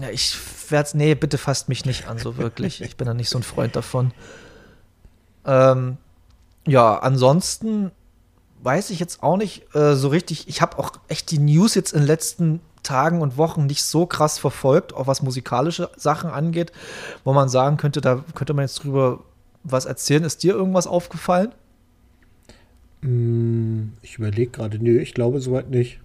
Ja, 0.00 0.10
ich 0.10 0.36
werde 0.70 0.98
nee, 0.98 1.14
bitte 1.14 1.38
fasst 1.38 1.68
mich 1.68 1.84
nicht 1.84 2.08
an, 2.08 2.18
so 2.18 2.36
wirklich. 2.36 2.82
ich 2.82 2.96
bin 2.96 3.06
da 3.06 3.14
nicht 3.14 3.30
so 3.30 3.38
ein 3.38 3.42
Freund 3.42 3.74
davon. 3.74 4.12
Ähm, 5.46 5.96
ja, 6.66 6.98
ansonsten 6.98 7.90
weiß 8.62 8.90
ich 8.90 9.00
jetzt 9.00 9.22
auch 9.22 9.36
nicht 9.36 9.74
äh, 9.74 9.94
so 9.94 10.08
richtig. 10.08 10.48
Ich 10.48 10.60
habe 10.60 10.78
auch 10.78 10.92
echt 11.08 11.30
die 11.30 11.38
News 11.38 11.74
jetzt 11.74 11.92
in 11.92 12.00
den 12.00 12.06
letzten 12.06 12.60
Tagen 12.82 13.22
und 13.22 13.36
Wochen 13.36 13.66
nicht 13.66 13.82
so 13.82 14.06
krass 14.06 14.38
verfolgt, 14.38 14.94
auch 14.94 15.06
was 15.06 15.22
musikalische 15.22 15.90
Sachen 15.96 16.30
angeht, 16.30 16.72
wo 17.24 17.32
man 17.32 17.48
sagen 17.48 17.76
könnte, 17.76 18.00
da 18.00 18.24
könnte 18.34 18.54
man 18.54 18.64
jetzt 18.64 18.84
drüber 18.84 19.20
was 19.64 19.84
erzählen. 19.84 20.24
Ist 20.24 20.42
dir 20.42 20.54
irgendwas 20.54 20.86
aufgefallen? 20.86 21.52
Mm, 23.00 23.92
ich 24.02 24.16
überlege 24.18 24.50
gerade, 24.50 24.78
nö, 24.78 25.00
ich 25.00 25.14
glaube 25.14 25.40
soweit 25.40 25.70
nicht. 25.70 26.00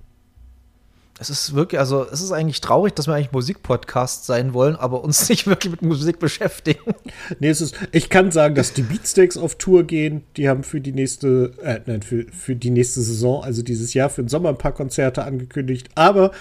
Es 1.20 1.30
ist 1.30 1.54
wirklich, 1.54 1.80
also 1.80 2.06
es 2.12 2.22
ist 2.22 2.32
eigentlich 2.32 2.60
traurig, 2.60 2.96
dass 2.96 3.08
wir 3.08 3.14
eigentlich 3.14 3.32
Musikpodcast 3.32 4.26
sein 4.26 4.54
wollen, 4.54 4.76
aber 4.76 5.04
uns 5.04 5.30
nicht 5.30 5.46
wirklich 5.46 5.72
mit 5.72 5.82
Musik 5.82 6.20
beschäftigen. 6.20 6.94
Nee, 7.40 7.50
es 7.50 7.62
ist, 7.62 7.76
ich 7.92 8.10
kann 8.10 8.32
sagen, 8.32 8.56
dass 8.56 8.74
die 8.74 8.82
Beatsteaks 8.82 9.38
auf 9.38 9.56
Tour 9.56 9.84
gehen. 9.84 10.24
Die 10.38 10.50
haben 10.50 10.64
für 10.64 10.82
die 10.82 10.92
nächste, 10.92 11.52
äh, 11.62 11.80
nein, 11.86 12.02
für, 12.02 12.26
für 12.32 12.56
die 12.56 12.72
nächste 12.72 13.02
Saison, 13.02 13.44
also 13.44 13.62
dieses 13.62 13.94
Jahr 13.94 14.10
für 14.10 14.24
den 14.24 14.30
Sommer 14.30 14.50
ein 14.50 14.58
paar 14.58 14.74
Konzerte 14.74 15.24
angekündigt. 15.24 15.90
Aber 15.96 16.32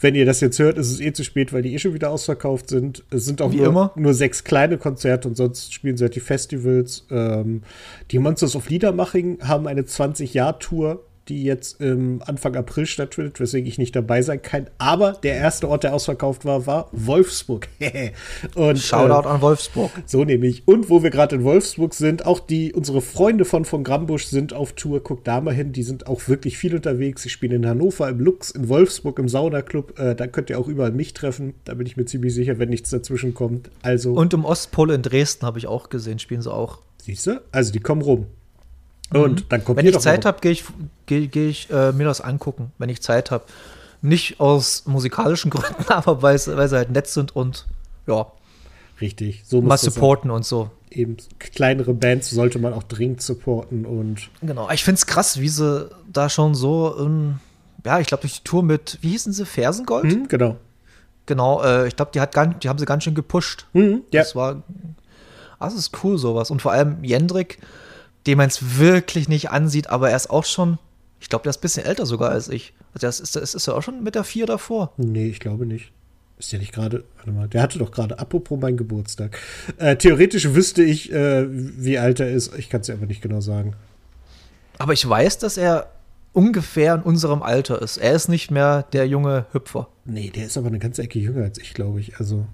wenn 0.00 0.14
ihr 0.14 0.24
das 0.24 0.40
jetzt 0.40 0.58
hört, 0.58 0.78
ist 0.78 0.90
es 0.90 1.00
eh 1.00 1.12
zu 1.12 1.24
spät, 1.24 1.52
weil 1.52 1.62
die 1.62 1.74
eh 1.74 1.78
schon 1.78 1.92
wieder 1.92 2.10
ausverkauft 2.10 2.68
sind. 2.70 3.04
Es 3.10 3.24
sind 3.26 3.42
auch 3.42 3.52
nur, 3.52 3.92
nur, 3.94 4.14
sechs 4.14 4.44
kleine 4.44 4.78
Konzerte 4.78 5.28
und 5.28 5.36
sonst 5.36 5.74
spielen 5.74 5.96
sie 5.96 6.04
halt 6.04 6.14
die 6.14 6.20
Festivals. 6.20 7.06
Ähm, 7.10 7.62
die 8.10 8.18
Monsters 8.18 8.56
of 8.56 8.70
Liedermaching 8.70 9.38
haben 9.42 9.66
eine 9.66 9.82
20-Jahr-Tour 9.82 11.04
die 11.30 11.44
jetzt 11.44 11.80
ähm, 11.80 12.20
Anfang 12.26 12.56
April 12.56 12.86
stattfindet, 12.86 13.38
weswegen 13.38 13.68
ich 13.68 13.78
nicht 13.78 13.94
dabei 13.94 14.20
sein 14.22 14.42
kann. 14.42 14.66
Aber 14.78 15.12
der 15.12 15.34
erste 15.34 15.68
Ort, 15.68 15.84
der 15.84 15.94
ausverkauft 15.94 16.44
war, 16.44 16.66
war 16.66 16.88
Wolfsburg. 16.92 17.68
und, 18.56 18.78
Shoutout 18.78 19.28
äh, 19.28 19.32
an 19.32 19.40
Wolfsburg. 19.40 19.90
So 20.06 20.24
nämlich. 20.24 20.66
Und 20.66 20.90
wo 20.90 21.02
wir 21.02 21.10
gerade 21.10 21.36
in 21.36 21.44
Wolfsburg 21.44 21.94
sind, 21.94 22.26
auch 22.26 22.40
die, 22.40 22.72
unsere 22.72 23.00
Freunde 23.00 23.44
von 23.44 23.64
von 23.64 23.84
Grambusch 23.84 24.26
sind 24.26 24.52
auf 24.52 24.72
Tour. 24.72 25.00
Guckt 25.00 25.26
da 25.26 25.40
mal 25.40 25.54
hin, 25.54 25.72
die 25.72 25.84
sind 25.84 26.08
auch 26.08 26.28
wirklich 26.28 26.58
viel 26.58 26.74
unterwegs. 26.74 27.22
Sie 27.22 27.30
spielen 27.30 27.52
in 27.52 27.66
Hannover, 27.66 28.08
im 28.08 28.18
Lux, 28.18 28.50
in 28.50 28.68
Wolfsburg, 28.68 29.18
im 29.20 29.28
Saunaclub. 29.28 29.98
Äh, 29.98 30.16
da 30.16 30.26
könnt 30.26 30.50
ihr 30.50 30.58
auch 30.58 30.68
überall 30.68 30.92
mich 30.92 31.14
treffen. 31.14 31.54
Da 31.64 31.74
bin 31.74 31.86
ich 31.86 31.96
mir 31.96 32.06
ziemlich 32.06 32.34
sicher, 32.34 32.58
wenn 32.58 32.68
nichts 32.68 32.90
dazwischen 32.90 33.34
kommt. 33.34 33.70
Also. 33.82 34.12
Und 34.12 34.34
im 34.34 34.44
Ostpol 34.44 34.90
in 34.90 35.02
Dresden 35.02 35.46
habe 35.46 35.58
ich 35.58 35.68
auch 35.68 35.88
gesehen, 35.88 36.18
spielen 36.18 36.42
sie 36.42 36.52
auch. 36.52 36.80
Siehst 37.00 37.28
du? 37.28 37.40
Also 37.52 37.72
die 37.72 37.80
kommen 37.80 38.02
rum. 38.02 38.26
Und 39.12 39.40
mhm. 39.40 39.44
dann 39.48 39.64
kommt 39.64 39.78
Wenn 39.78 39.86
ich 39.86 39.98
Zeit 39.98 40.24
habe, 40.24 40.40
gehe 40.40 40.52
ich, 40.52 40.64
geh, 41.06 41.26
geh 41.26 41.48
ich 41.48 41.70
äh, 41.70 41.92
mir 41.92 42.04
das 42.04 42.20
angucken, 42.20 42.72
wenn 42.78 42.88
ich 42.88 43.02
Zeit 43.02 43.30
habe. 43.30 43.44
Nicht 44.02 44.40
aus 44.40 44.84
musikalischen 44.86 45.50
Gründen, 45.50 45.84
aber 45.88 46.22
weil, 46.22 46.38
sie 46.38 46.56
halt 46.56 46.90
nett 46.90 47.06
sind 47.06 47.34
und 47.34 47.66
ja. 48.06 48.26
Richtig. 49.00 49.42
So 49.46 49.62
mal 49.62 49.78
supporten 49.78 50.30
und 50.30 50.44
so. 50.44 50.70
Eben 50.90 51.16
kleinere 51.38 51.94
Bands 51.94 52.30
sollte 52.30 52.58
man 52.58 52.72
auch 52.72 52.82
dringend 52.82 53.22
supporten 53.22 53.86
und. 53.86 54.28
Genau. 54.42 54.68
Ich 54.70 54.84
finde 54.84 54.96
es 54.96 55.06
krass, 55.06 55.40
wie 55.40 55.48
sie 55.48 55.88
da 56.12 56.28
schon 56.28 56.54
so, 56.54 56.96
ähm, 56.98 57.38
ja, 57.84 58.00
ich 58.00 58.08
glaube, 58.08 58.22
durch 58.22 58.38
die 58.38 58.44
Tour 58.44 58.62
mit, 58.62 58.98
wie 59.00 59.10
hießen 59.10 59.32
sie, 59.32 59.46
Fersengold? 59.46 60.04
Mhm, 60.04 60.28
genau. 60.28 60.56
Genau, 61.26 61.62
äh, 61.62 61.88
ich 61.88 61.96
glaube, 61.96 62.10
die, 62.12 62.20
die 62.60 62.68
haben 62.68 62.78
sie 62.78 62.84
ganz 62.84 63.04
schön 63.04 63.14
gepusht. 63.14 63.66
Mhm, 63.72 64.02
ja. 64.12 64.20
Das 64.20 64.34
war, 64.34 64.62
das 65.60 65.74
ist 65.74 65.92
cool, 66.02 66.18
sowas. 66.18 66.50
Und 66.50 66.60
vor 66.60 66.72
allem 66.72 67.04
Jendrik, 67.04 67.58
dem 68.26 68.38
man 68.38 68.48
es 68.48 68.78
wirklich 68.78 69.28
nicht 69.28 69.50
ansieht, 69.50 69.88
aber 69.88 70.10
er 70.10 70.16
ist 70.16 70.30
auch 70.30 70.44
schon, 70.44 70.78
ich 71.20 71.28
glaube, 71.28 71.42
der 71.44 71.50
ist 71.50 71.58
ein 71.58 71.62
bisschen 71.62 71.86
älter 71.86 72.06
sogar 72.06 72.30
als 72.30 72.48
ich. 72.48 72.74
Also 72.94 73.06
das 73.06 73.20
ist, 73.20 73.36
das 73.36 73.54
ist 73.54 73.66
er 73.68 73.76
auch 73.76 73.82
schon 73.82 74.02
mit 74.02 74.14
der 74.14 74.24
vier 74.24 74.46
davor. 74.46 74.92
Nee, 74.96 75.28
ich 75.28 75.40
glaube 75.40 75.66
nicht. 75.66 75.92
Ist 76.38 76.52
der 76.52 76.58
nicht 76.58 76.72
gerade, 76.72 77.04
warte 77.16 77.32
mal, 77.32 77.48
der 77.48 77.62
hatte 77.62 77.78
doch 77.78 77.90
gerade, 77.90 78.18
apropos 78.18 78.58
mein 78.58 78.76
Geburtstag. 78.78 79.38
Äh, 79.76 79.96
theoretisch 79.96 80.54
wüsste 80.54 80.82
ich, 80.82 81.12
äh, 81.12 81.46
wie 81.50 81.98
alt 81.98 82.18
er 82.18 82.30
ist. 82.30 82.56
Ich 82.56 82.70
kann 82.70 82.80
es 82.80 82.86
ja 82.86 82.94
aber 82.94 83.06
nicht 83.06 83.20
genau 83.20 83.40
sagen. 83.40 83.74
Aber 84.78 84.94
ich 84.94 85.06
weiß, 85.06 85.36
dass 85.36 85.58
er 85.58 85.90
ungefähr 86.32 86.94
in 86.94 87.02
unserem 87.02 87.42
Alter 87.42 87.82
ist. 87.82 87.98
Er 87.98 88.14
ist 88.14 88.28
nicht 88.28 88.50
mehr 88.50 88.84
der 88.94 89.06
junge 89.06 89.46
Hüpfer. 89.52 89.88
Nee, 90.06 90.30
der 90.30 90.46
ist 90.46 90.56
aber 90.56 90.68
eine 90.68 90.78
ganze 90.78 91.02
Ecke 91.02 91.18
jünger 91.18 91.44
als 91.44 91.58
ich, 91.58 91.74
glaube 91.74 92.00
ich. 92.00 92.18
Also. 92.18 92.46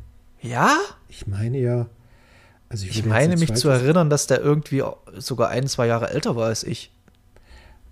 Ja? 0.43 0.77
Ich 1.09 1.27
meine 1.27 1.59
ja. 1.59 1.87
Also 2.69 2.85
ich, 2.87 2.99
ich 2.99 3.05
meine 3.05 3.37
mich 3.37 3.55
zu 3.55 3.69
erinnern, 3.69 4.11
dass 4.11 4.27
der 4.27 4.41
irgendwie 4.41 4.83
sogar 5.17 5.51
ein, 5.51 5.67
zwei 5.69 5.87
Jahre 5.87 6.11
älter 6.11 6.37
war 6.37 6.47
als 6.49 6.65
ich. 6.65 6.91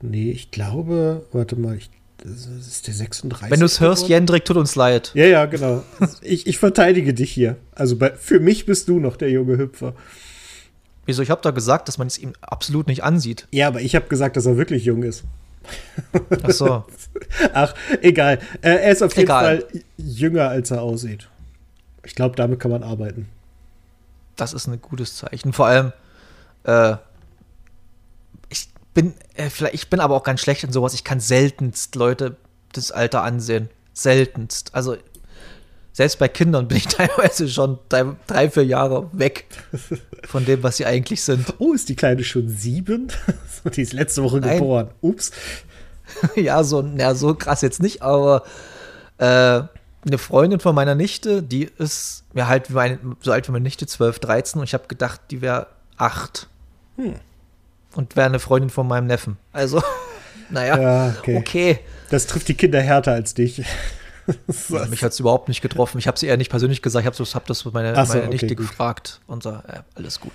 Nee, 0.02 0.30
ich 0.30 0.50
glaube, 0.50 1.24
warte 1.32 1.56
mal, 1.56 1.76
ich, 1.76 1.90
Das 2.18 2.46
ist 2.46 2.86
der 2.86 2.94
36. 2.94 3.50
Wenn 3.50 3.60
du 3.60 3.66
es 3.66 3.80
hörst, 3.80 4.08
Jendrik, 4.08 4.44
tut 4.44 4.56
uns 4.56 4.74
leid. 4.74 5.12
Ja, 5.14 5.26
ja, 5.26 5.46
genau. 5.46 5.82
Ich, 6.22 6.46
ich 6.46 6.58
verteidige 6.58 7.14
dich 7.14 7.30
hier. 7.30 7.56
Also 7.72 7.96
bei, 7.96 8.10
für 8.10 8.40
mich 8.40 8.66
bist 8.66 8.88
du 8.88 8.98
noch 8.98 9.16
der 9.16 9.30
junge 9.30 9.56
Hüpfer. 9.58 9.94
Wieso? 11.06 11.22
Ich 11.22 11.30
habe 11.30 11.42
da 11.42 11.50
gesagt, 11.50 11.88
dass 11.88 11.98
man 11.98 12.06
es 12.06 12.18
ihm 12.18 12.32
absolut 12.40 12.86
nicht 12.86 13.04
ansieht. 13.04 13.46
Ja, 13.50 13.68
aber 13.68 13.80
ich 13.80 13.94
habe 13.94 14.08
gesagt, 14.08 14.36
dass 14.36 14.46
er 14.46 14.56
wirklich 14.56 14.84
jung 14.84 15.02
ist. 15.02 15.24
Ach 16.42 16.50
so. 16.50 16.84
Ach, 17.54 17.74
egal. 18.02 18.38
Äh, 18.60 18.70
er 18.76 18.90
ist 18.90 19.02
auf 19.02 19.12
jeden 19.16 19.26
Egal. 19.26 19.60
Fall 19.60 19.82
jünger, 19.96 20.48
als 20.48 20.70
er 20.70 20.82
aussieht. 20.82 21.28
Ich 22.04 22.14
glaube, 22.14 22.36
damit 22.36 22.60
kann 22.60 22.70
man 22.70 22.82
arbeiten. 22.82 23.28
Das 24.36 24.52
ist 24.52 24.66
ein 24.66 24.80
gutes 24.80 25.16
Zeichen. 25.16 25.52
Vor 25.52 25.66
allem, 25.66 25.92
äh, 26.64 26.96
ich 28.48 28.68
bin, 28.92 29.14
äh, 29.34 29.50
vielleicht, 29.50 29.74
ich 29.74 29.90
bin 29.90 30.00
aber 30.00 30.14
auch 30.14 30.22
ganz 30.22 30.40
schlecht 30.40 30.64
in 30.64 30.72
sowas. 30.72 30.94
Ich 30.94 31.04
kann 31.04 31.20
seltenst 31.20 31.94
Leute 31.94 32.36
das 32.72 32.90
Alter 32.90 33.22
ansehen. 33.22 33.68
Seltenst. 33.92 34.74
Also, 34.74 34.96
selbst 35.92 36.18
bei 36.18 36.28
Kindern 36.28 36.66
bin 36.66 36.76
ich 36.76 36.86
teilweise 36.88 37.48
schon 37.48 37.78
drei, 37.88 38.50
vier 38.50 38.64
Jahre 38.64 39.08
weg 39.12 39.46
von 40.24 40.44
dem, 40.44 40.62
was 40.62 40.78
sie 40.78 40.86
eigentlich 40.86 41.22
sind. 41.22 41.54
Oh, 41.58 41.72
ist 41.72 41.88
die 41.88 41.96
Kleine 41.96 42.24
schon 42.24 42.48
sieben? 42.48 43.08
die 43.76 43.82
ist 43.82 43.92
letzte 43.92 44.22
Woche 44.22 44.38
Nein. 44.38 44.58
geboren. 44.58 44.90
Ups. 45.00 45.30
ja, 46.36 46.62
so, 46.64 46.82
ja, 46.96 47.14
so 47.14 47.34
krass 47.34 47.62
jetzt 47.62 47.80
nicht, 47.80 48.02
aber 48.02 48.42
äh, 49.18 49.62
eine 50.06 50.18
Freundin 50.18 50.60
von 50.60 50.74
meiner 50.74 50.94
Nichte, 50.94 51.42
die 51.42 51.70
ist 51.78 52.24
ja 52.34 52.46
halt 52.46 52.70
wie 52.70 52.74
meine, 52.74 52.98
so 53.20 53.32
alt 53.32 53.48
wie 53.48 53.52
meine 53.52 53.62
Nichte, 53.62 53.86
12, 53.86 54.18
13 54.18 54.60
und 54.60 54.64
ich 54.64 54.74
habe 54.74 54.86
gedacht, 54.86 55.20
die 55.30 55.40
wäre 55.40 55.66
8. 55.96 56.48
Hm. 56.96 57.14
Und 57.94 58.16
wäre 58.16 58.26
eine 58.26 58.38
Freundin 58.40 58.70
von 58.70 58.86
meinem 58.86 59.06
Neffen. 59.06 59.38
Also, 59.52 59.82
naja, 60.50 60.78
Ja, 60.78 61.14
okay. 61.18 61.36
okay. 61.36 61.78
Das 62.10 62.26
trifft 62.26 62.48
die 62.48 62.54
Kinder 62.54 62.80
härter 62.80 63.12
als 63.12 63.34
dich. 63.34 63.62
So. 64.48 64.78
Mich 64.86 65.02
hat 65.02 65.12
es 65.12 65.20
überhaupt 65.20 65.48
nicht 65.48 65.60
getroffen. 65.60 65.98
Ich 65.98 66.06
habe 66.06 66.18
sie 66.18 66.26
eher 66.26 66.38
nicht 66.38 66.50
persönlich 66.50 66.80
gesagt, 66.80 67.02
ich 67.02 67.06
habe 67.06 67.16
das, 67.16 67.34
hab 67.34 67.46
das 67.46 67.62
meine, 67.66 67.94
so, 67.94 68.12
meine 68.12 68.22
okay, 68.22 68.30
Nichte 68.30 68.56
gut. 68.56 68.68
gefragt 68.68 69.20
und 69.26 69.42
so, 69.42 69.50
äh, 69.50 69.80
alles 69.96 70.18
gut. 70.18 70.32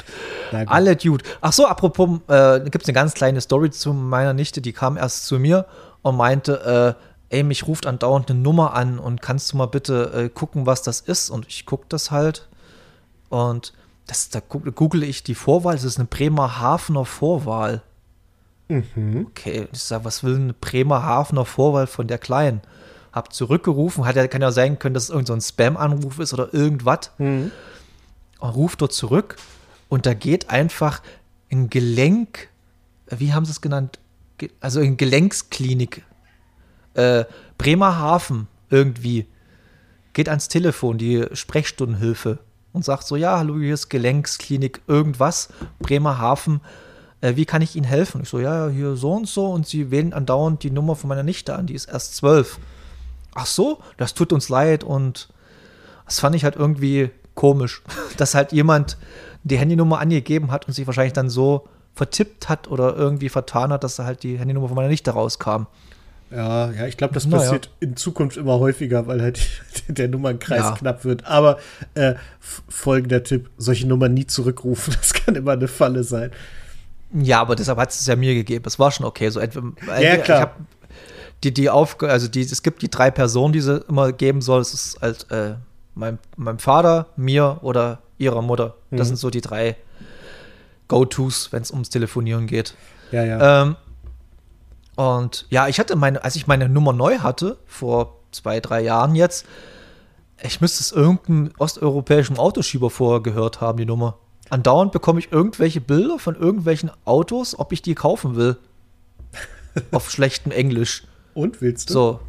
Na 0.52 0.64
gut. 0.64 0.72
Alle 0.72 0.96
Dude. 0.96 1.24
Ach 1.42 1.52
so, 1.52 1.66
apropos, 1.66 2.20
äh, 2.28 2.60
gibt 2.70 2.84
es 2.84 2.88
eine 2.88 2.94
ganz 2.94 3.16
kleine 3.16 3.42
Story 3.42 3.72
zu 3.72 3.94
meiner 3.94 4.34
Nichte, 4.34 4.62
die 4.62 4.74
kam 4.74 4.96
erst 4.96 5.26
zu 5.26 5.40
mir 5.40 5.66
und 6.04 6.18
meinte, 6.18 6.96
äh, 6.96 7.09
ey, 7.30 7.44
mich 7.44 7.68
ruft 7.68 7.86
andauernd 7.86 8.30
eine 8.30 8.40
Nummer 8.40 8.74
an 8.74 9.00
und 9.00 9.22
kannst 9.22 9.52
du 9.54 9.58
mal 9.58 9.68
bitte 9.68 10.12
äh, 10.14 10.30
gucken, 10.30 10.66
was 10.66 10.82
das 10.82 11.00
ist? 11.02 11.30
Und 11.30 11.48
ich 11.48 11.66
gucke 11.66 11.86
das 11.90 12.12
halt 12.12 12.48
und 13.30 13.74
das, 14.08 14.30
da 14.30 14.40
google 14.40 15.04
ich 15.04 15.22
die 15.24 15.36
Vorwahl, 15.36 15.76
das 15.76 15.84
ist 15.84 15.98
eine 16.00 16.08
Bremerhavener 16.08 17.06
Vorwahl. 17.06 17.84
Mhm. 18.68 19.28
Okay, 19.30 19.68
ich 19.72 19.80
sage, 19.84 20.06
was 20.06 20.24
will 20.24 20.36
eine 20.36 20.54
Bremerhavener 20.54 21.46
Vorwahl 21.46 21.86
von 21.88 22.08
der 22.08 22.18
Kleinen? 22.18 22.62
Hab 23.12 23.34
zurückgerufen, 23.34 24.06
hat 24.06 24.16
ja, 24.16 24.28
kann 24.28 24.42
ja 24.42 24.52
sein 24.52 24.80
können, 24.80 24.94
dass 24.96 25.04
es 25.06 25.10
irgendein 25.10 25.42
so 25.42 25.48
Spam-Anruf 25.48 26.20
ist 26.20 26.34
oder 26.34 26.54
irgendwas. 26.54 27.12
Mhm. 27.20 27.52
Und 28.40 28.50
ruft 28.50 28.82
dort 28.82 28.94
zurück 28.94 29.36
und 29.90 30.06
da 30.06 30.14
geht 30.14 30.50
einfach 30.50 31.02
ein 31.52 31.70
Gelenk, 31.70 32.50
wie 33.10 33.34
haben 33.34 33.46
sie 33.46 33.52
es 33.52 33.62
genannt? 33.62 34.00
Ge- 34.38 34.52
Also 34.60 34.80
in 34.82 34.98
Gelenksklinik, 34.98 36.04
äh, 36.94 37.26
Bremerhaven 37.58 38.48
irgendwie, 38.70 39.28
geht 40.14 40.30
ans 40.30 40.48
Telefon, 40.48 40.98
die 40.98 41.26
Sprechstundenhilfe 41.34 42.40
und 42.74 42.86
sagt 42.86 43.06
so, 43.06 43.16
ja, 43.16 43.38
hallo, 43.38 43.58
hier 43.60 43.74
ist 43.74 43.90
Gelenksklinik 43.90 44.82
irgendwas, 44.88 45.50
Bremerhaven, 45.80 46.62
äh, 47.22 47.36
wie 47.36 47.46
kann 47.46 47.62
ich 47.62 47.76
Ihnen 47.76 47.86
helfen? 47.86 48.22
Ich 48.24 48.30
so, 48.30 48.40
ja, 48.40 48.70
hier 48.70 48.96
so 48.96 49.14
und 49.14 49.28
so 49.28 49.48
und 49.48 49.68
sie 49.68 49.92
wählen 49.92 50.14
andauernd 50.14 50.64
die 50.64 50.72
Nummer 50.72 50.96
von 50.96 51.08
meiner 51.08 51.24
Nichte 51.24 51.56
an, 51.56 51.68
die 51.68 51.74
ist 51.74 51.90
erst 51.90 52.16
zwölf. 52.16 52.60
Ach 53.36 53.46
so, 53.46 53.80
das 53.98 54.14
tut 54.14 54.34
uns 54.34 54.50
leid 54.50 54.84
und 54.84 55.30
das 56.06 56.20
fand 56.20 56.36
ich 56.36 56.44
halt 56.44 56.56
irgendwie 56.56 57.12
komisch, 57.36 57.82
dass 58.18 58.36
halt 58.36 58.52
jemand 58.52 58.98
die 59.44 59.58
Handynummer 59.58 60.00
angegeben 60.00 60.52
hat 60.52 60.68
und 60.68 60.74
sich 60.74 60.88
wahrscheinlich 60.88 61.14
dann 61.14 61.30
so 61.30 61.68
vertippt 61.96 62.50
hat 62.50 62.70
oder 62.70 62.96
irgendwie 62.96 63.30
vertan 63.30 63.72
hat, 63.72 63.84
dass 63.84 64.00
halt 64.00 64.24
die 64.24 64.40
Handynummer 64.40 64.68
von 64.68 64.76
meiner 64.76 64.90
Nichte 64.90 65.12
rauskam. 65.12 65.68
Ja, 66.32 66.72
ja, 66.72 66.86
ich 66.86 66.96
glaube, 66.98 67.14
das 67.16 67.26
Naja. 67.26 67.44
passiert 67.44 67.70
in 67.80 67.96
Zukunft 67.96 68.38
immer 68.38 68.60
häufiger, 68.60 69.08
weil 69.08 69.22
halt 69.22 69.40
der 69.88 70.08
Nummernkreis 70.10 70.60
Ja. 70.62 70.72
knapp 70.76 71.04
wird. 71.06 71.26
Aber 71.26 71.58
äh, 71.96 72.14
folgender 72.40 73.24
Tipp: 73.24 73.50
solche 73.58 73.88
Nummern 73.88 74.14
nie 74.14 74.28
zurückrufen. 74.28 74.94
Das 75.00 75.14
kann 75.14 75.36
immer 75.36 75.54
eine 75.54 75.68
Falle 75.68 76.04
sein. 76.04 76.32
Ja, 77.14 77.42
aber 77.42 77.56
deshalb 77.56 77.80
hat 77.80 77.90
es 77.90 78.06
ja 78.06 78.16
mir 78.16 78.36
gegeben. 78.36 78.64
Es 78.68 78.78
war 78.78 78.92
schon 78.92 79.06
okay. 79.08 79.30
So 79.30 79.40
entweder, 79.40 79.68
Ja, 80.00 80.18
klar. 80.18 80.38
Ich 80.38 80.42
hab 80.44 80.60
die, 81.44 81.52
die 81.54 81.70
Aufgabe, 81.70 82.12
also 82.12 82.28
die, 82.28 82.42
es 82.42 82.62
gibt 82.62 82.82
die 82.84 82.90
drei 82.92 83.10
Personen, 83.10 83.54
die 83.54 83.62
sie 83.62 83.84
immer 83.90 84.12
geben 84.12 84.42
soll. 84.42 84.62
Es 84.62 84.74
ist 84.76 85.02
halt 85.02 85.26
äh, 85.32 85.56
mein, 85.96 86.20
meinem 86.38 86.60
Vater, 86.60 87.08
mir 87.16 87.58
oder 87.64 88.02
ihrer 88.20 88.42
Mutter. 88.44 88.76
Das 88.92 89.00
Mhm. 89.00 89.04
sind 89.06 89.16
so 89.18 89.30
die 89.32 89.42
drei 89.42 89.76
Go-Tos, 90.88 91.52
wenn 91.52 91.62
es 91.62 91.72
ums 91.72 91.90
Telefonieren 91.90 92.48
geht. 92.48 92.76
Ja, 93.12 93.24
ja. 93.24 93.64
Ähm, 93.64 93.76
und 95.00 95.46
ja, 95.50 95.70
ich 95.70 95.80
hatte 95.80 95.96
meine, 95.96 96.26
als 96.26 96.36
ich 96.36 96.46
meine 96.46 96.68
Nummer 96.68 96.92
neu 96.92 97.20
hatte, 97.20 97.58
vor 97.66 98.18
zwei, 98.32 98.60
drei 98.60 98.82
Jahren 98.82 99.16
jetzt, 99.16 99.46
ich 100.44 100.60
müsste 100.60 100.82
es 100.82 100.92
irgendeinem 100.92 101.54
osteuropäischen 101.58 102.38
Autoschieber 102.38 102.90
vorher 102.90 103.22
gehört 103.22 103.62
haben, 103.62 103.78
die 103.78 103.86
Nummer. 103.86 104.18
Andauernd 104.50 104.92
bekomme 104.92 105.22
ich 105.22 105.32
irgendwelche 105.32 105.80
Bilder 105.80 106.20
von 106.20 106.36
irgendwelchen 106.36 106.92
Autos, 107.06 107.58
ob 107.58 107.72
ich 107.72 107.82
die 107.82 107.96
kaufen 107.96 108.36
will. 108.36 108.58
Auf 109.92 110.12
schlechtem 110.12 110.52
Englisch. 110.52 111.06
Und 111.34 111.62
willst 111.62 111.92
du? 111.92 111.94
So. 111.94 112.20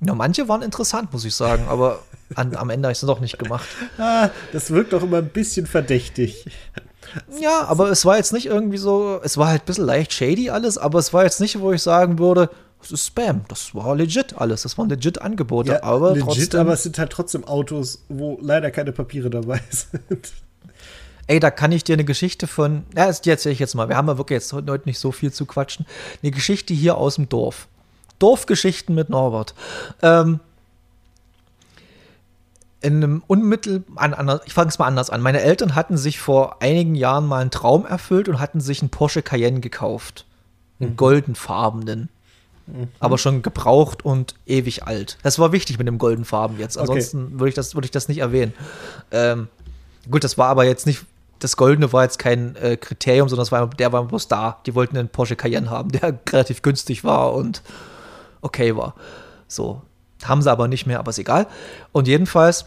Ja, 0.00 0.14
manche 0.14 0.46
waren 0.48 0.60
interessant, 0.60 1.14
muss 1.14 1.24
ich 1.24 1.34
sagen, 1.34 1.64
aber 1.68 2.00
an, 2.34 2.54
am 2.56 2.68
Ende 2.68 2.88
habe 2.88 2.92
ich 2.92 3.00
es 3.00 3.06
doch 3.06 3.20
nicht 3.20 3.38
gemacht. 3.38 3.66
Ah, 3.96 4.28
das 4.52 4.70
wirkt 4.70 4.92
doch 4.92 5.02
immer 5.02 5.16
ein 5.16 5.30
bisschen 5.30 5.66
verdächtig. 5.66 6.44
Ja, 7.40 7.64
aber 7.66 7.90
es 7.90 8.04
war 8.04 8.16
jetzt 8.16 8.32
nicht 8.32 8.46
irgendwie 8.46 8.78
so, 8.78 9.20
es 9.22 9.36
war 9.36 9.48
halt 9.48 9.62
ein 9.62 9.66
bisschen 9.66 9.86
leicht 9.86 10.12
shady 10.12 10.50
alles, 10.50 10.78
aber 10.78 10.98
es 10.98 11.12
war 11.12 11.24
jetzt 11.24 11.40
nicht, 11.40 11.60
wo 11.60 11.72
ich 11.72 11.82
sagen 11.82 12.18
würde, 12.18 12.50
das 12.80 12.90
ist 12.92 13.06
Spam. 13.06 13.42
Das 13.48 13.74
war 13.74 13.96
legit 13.96 14.36
alles. 14.38 14.62
Das 14.62 14.76
waren 14.76 14.88
legit 14.90 15.20
Angebote, 15.22 15.72
Ja, 15.72 15.82
aber 15.82 16.10
legit, 16.10 16.24
trotzdem. 16.26 16.60
aber 16.60 16.72
es 16.74 16.82
sind 16.82 16.98
halt 16.98 17.10
trotzdem 17.10 17.44
Autos, 17.44 18.04
wo 18.08 18.38
leider 18.42 18.70
keine 18.70 18.92
Papiere 18.92 19.30
dabei 19.30 19.60
sind. 19.70 20.32
Ey, 21.26 21.40
da 21.40 21.50
kann 21.50 21.72
ich 21.72 21.82
dir 21.84 21.94
eine 21.94 22.04
Geschichte 22.04 22.46
von, 22.46 22.84
ja, 22.94 23.10
die 23.10 23.30
erzähle 23.30 23.54
ich 23.54 23.58
jetzt 23.58 23.74
mal. 23.74 23.88
Wir 23.88 23.96
haben 23.96 24.08
ja 24.08 24.18
wirklich 24.18 24.36
jetzt 24.36 24.52
heute 24.52 24.82
nicht 24.84 24.98
so 24.98 25.10
viel 25.12 25.32
zu 25.32 25.46
quatschen. 25.46 25.86
Eine 26.22 26.32
Geschichte 26.32 26.74
hier 26.74 26.98
aus 26.98 27.14
dem 27.14 27.30
Dorf. 27.30 27.68
Dorfgeschichten 28.18 28.94
mit 28.94 29.08
Norbert. 29.08 29.54
Ähm, 30.02 30.40
in 32.84 33.02
einem 33.02 33.22
unmittel, 33.26 33.82
an, 33.96 34.12
an, 34.12 34.40
ich 34.44 34.52
fange 34.52 34.68
es 34.68 34.78
mal 34.78 34.86
anders 34.86 35.08
an. 35.08 35.22
Meine 35.22 35.40
Eltern 35.40 35.74
hatten 35.74 35.96
sich 35.96 36.20
vor 36.20 36.60
einigen 36.60 36.94
Jahren 36.94 37.26
mal 37.26 37.40
einen 37.40 37.50
Traum 37.50 37.86
erfüllt 37.86 38.28
und 38.28 38.40
hatten 38.40 38.60
sich 38.60 38.82
einen 38.82 38.90
Porsche 38.90 39.22
Cayenne 39.22 39.60
gekauft. 39.60 40.26
Einen 40.78 40.96
goldenfarbenen. 40.96 42.10
Aber 42.98 43.18
schon 43.18 43.42
gebraucht 43.42 44.04
und 44.04 44.34
ewig 44.46 44.84
alt. 44.84 45.18
Das 45.22 45.38
war 45.38 45.52
wichtig 45.52 45.78
mit 45.78 45.86
dem 45.86 45.98
goldenfarben 45.98 46.58
jetzt. 46.58 46.76
Okay. 46.76 46.88
Ansonsten 46.88 47.38
würde 47.38 47.48
ich, 47.50 47.54
das, 47.54 47.74
würde 47.74 47.86
ich 47.86 47.90
das 47.90 48.08
nicht 48.08 48.18
erwähnen. 48.18 48.52
Ähm, 49.10 49.48
gut, 50.10 50.24
das 50.24 50.36
war 50.36 50.48
aber 50.48 50.64
jetzt 50.64 50.86
nicht, 50.86 51.04
das 51.38 51.56
Goldene 51.56 51.92
war 51.92 52.04
jetzt 52.04 52.18
kein 52.18 52.56
äh, 52.56 52.76
Kriterium, 52.76 53.28
sondern 53.28 53.42
das 53.42 53.52
war, 53.52 53.66
der 53.66 53.92
war 53.92 54.04
bloß 54.04 54.28
da. 54.28 54.60
Die 54.66 54.74
wollten 54.74 54.96
einen 54.96 55.08
Porsche 55.08 55.36
Cayenne 55.36 55.70
haben, 55.70 55.90
der 55.90 56.18
relativ 56.30 56.62
günstig 56.62 57.04
war 57.04 57.34
und 57.34 57.62
okay 58.40 58.76
war. 58.76 58.94
So. 59.48 59.82
Haben 60.24 60.40
sie 60.40 60.50
aber 60.50 60.68
nicht 60.68 60.86
mehr, 60.86 60.98
aber 60.98 61.10
ist 61.10 61.18
egal. 61.18 61.46
Und 61.92 62.08
jedenfalls, 62.08 62.66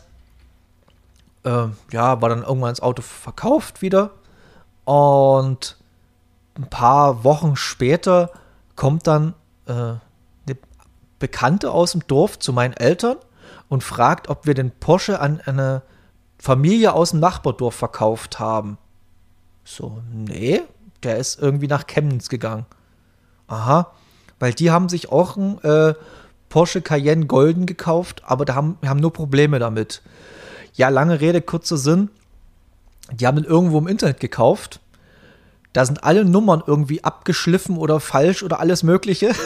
äh, 1.43 1.67
ja, 1.91 2.21
war 2.21 2.29
dann 2.29 2.43
irgendwann 2.43 2.71
das 2.71 2.81
Auto 2.81 3.01
verkauft 3.01 3.81
wieder. 3.81 4.11
Und 4.85 5.77
ein 6.55 6.69
paar 6.69 7.23
Wochen 7.23 7.55
später 7.55 8.31
kommt 8.75 9.07
dann 9.07 9.33
äh, 9.65 9.73
eine 9.73 10.57
Bekannte 11.19 11.71
aus 11.71 11.91
dem 11.91 12.05
Dorf 12.07 12.39
zu 12.39 12.53
meinen 12.53 12.73
Eltern 12.73 13.17
und 13.69 13.83
fragt, 13.83 14.29
ob 14.29 14.45
wir 14.45 14.53
den 14.53 14.71
Porsche 14.71 15.19
an 15.19 15.41
eine 15.45 15.81
Familie 16.39 16.93
aus 16.93 17.11
dem 17.11 17.19
Nachbardorf 17.19 17.75
verkauft 17.75 18.39
haben. 18.39 18.77
So, 19.63 20.01
nee, 20.11 20.61
der 21.03 21.17
ist 21.17 21.41
irgendwie 21.41 21.67
nach 21.67 21.87
Chemnitz 21.87 22.29
gegangen. 22.29 22.65
Aha, 23.47 23.91
weil 24.39 24.53
die 24.53 24.71
haben 24.71 24.89
sich 24.89 25.11
auch 25.11 25.37
einen 25.37 25.59
äh, 25.63 25.93
Porsche 26.49 26.81
Cayenne 26.81 27.25
Golden 27.25 27.65
gekauft, 27.65 28.21
aber 28.25 28.45
da 28.45 28.55
haben, 28.55 28.77
wir 28.81 28.89
haben 28.89 28.99
nur 28.99 29.11
Probleme 29.11 29.59
damit. 29.59 30.01
Ja, 30.77 30.89
lange 30.89 31.19
Rede, 31.19 31.41
kurzer 31.41 31.77
Sinn. 31.77 32.09
Die 33.11 33.25
haben 33.25 33.37
ihn 33.37 33.43
irgendwo 33.43 33.79
im 33.79 33.87
Internet 33.87 34.19
gekauft. 34.19 34.79
Da 35.73 35.85
sind 35.85 36.03
alle 36.03 36.23
Nummern 36.23 36.63
irgendwie 36.65 37.03
abgeschliffen 37.03 37.77
oder 37.77 37.99
falsch 37.99 38.43
oder 38.43 38.61
alles 38.61 38.83
Mögliche. 38.83 39.31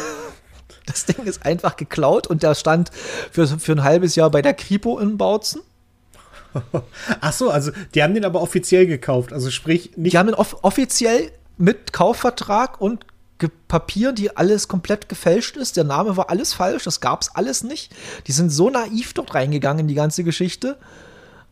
Das 0.88 1.06
Ding 1.06 1.26
ist 1.26 1.46
einfach 1.46 1.78
geklaut 1.78 2.26
und 2.26 2.42
der 2.42 2.56
stand 2.56 2.90
für, 3.32 3.46
für 3.48 3.72
ein 3.74 3.84
halbes 3.84 4.16
Jahr 4.16 4.32
bei 4.32 4.42
der 4.42 4.56
Kripo 4.56 4.98
in 4.98 5.16
Bautzen. 5.16 5.62
Ach 7.22 7.32
so, 7.32 7.52
also 7.52 7.72
die 7.94 8.02
haben 8.02 8.16
den 8.16 8.26
aber 8.26 8.42
offiziell 8.42 8.88
gekauft. 8.88 9.32
Also 9.32 9.52
sprich, 9.52 9.96
nicht. 9.96 10.14
Die 10.14 10.18
haben 10.18 10.30
ihn 10.30 10.34
off 10.34 10.58
offiziell 10.64 11.32
mit 11.58 11.94
Kaufvertrag 11.94 12.82
und 12.82 13.06
Papieren, 13.68 14.16
die 14.16 14.36
alles 14.36 14.68
komplett 14.68 15.08
gefälscht 15.08 15.56
ist. 15.56 15.78
Der 15.78 15.84
Name 15.84 16.18
war 16.18 16.30
alles 16.30 16.54
falsch, 16.54 16.84
das 16.84 17.00
gab 17.00 17.22
es 17.22 17.36
alles 17.36 17.64
nicht. 17.64 17.94
Die 18.28 18.32
sind 18.32 18.50
so 18.50 18.70
naiv 18.70 19.14
dort 19.14 19.36
reingegangen 19.36 19.82
in 19.82 19.88
die 19.88 19.96
ganze 19.96 20.24
Geschichte. 20.24 20.78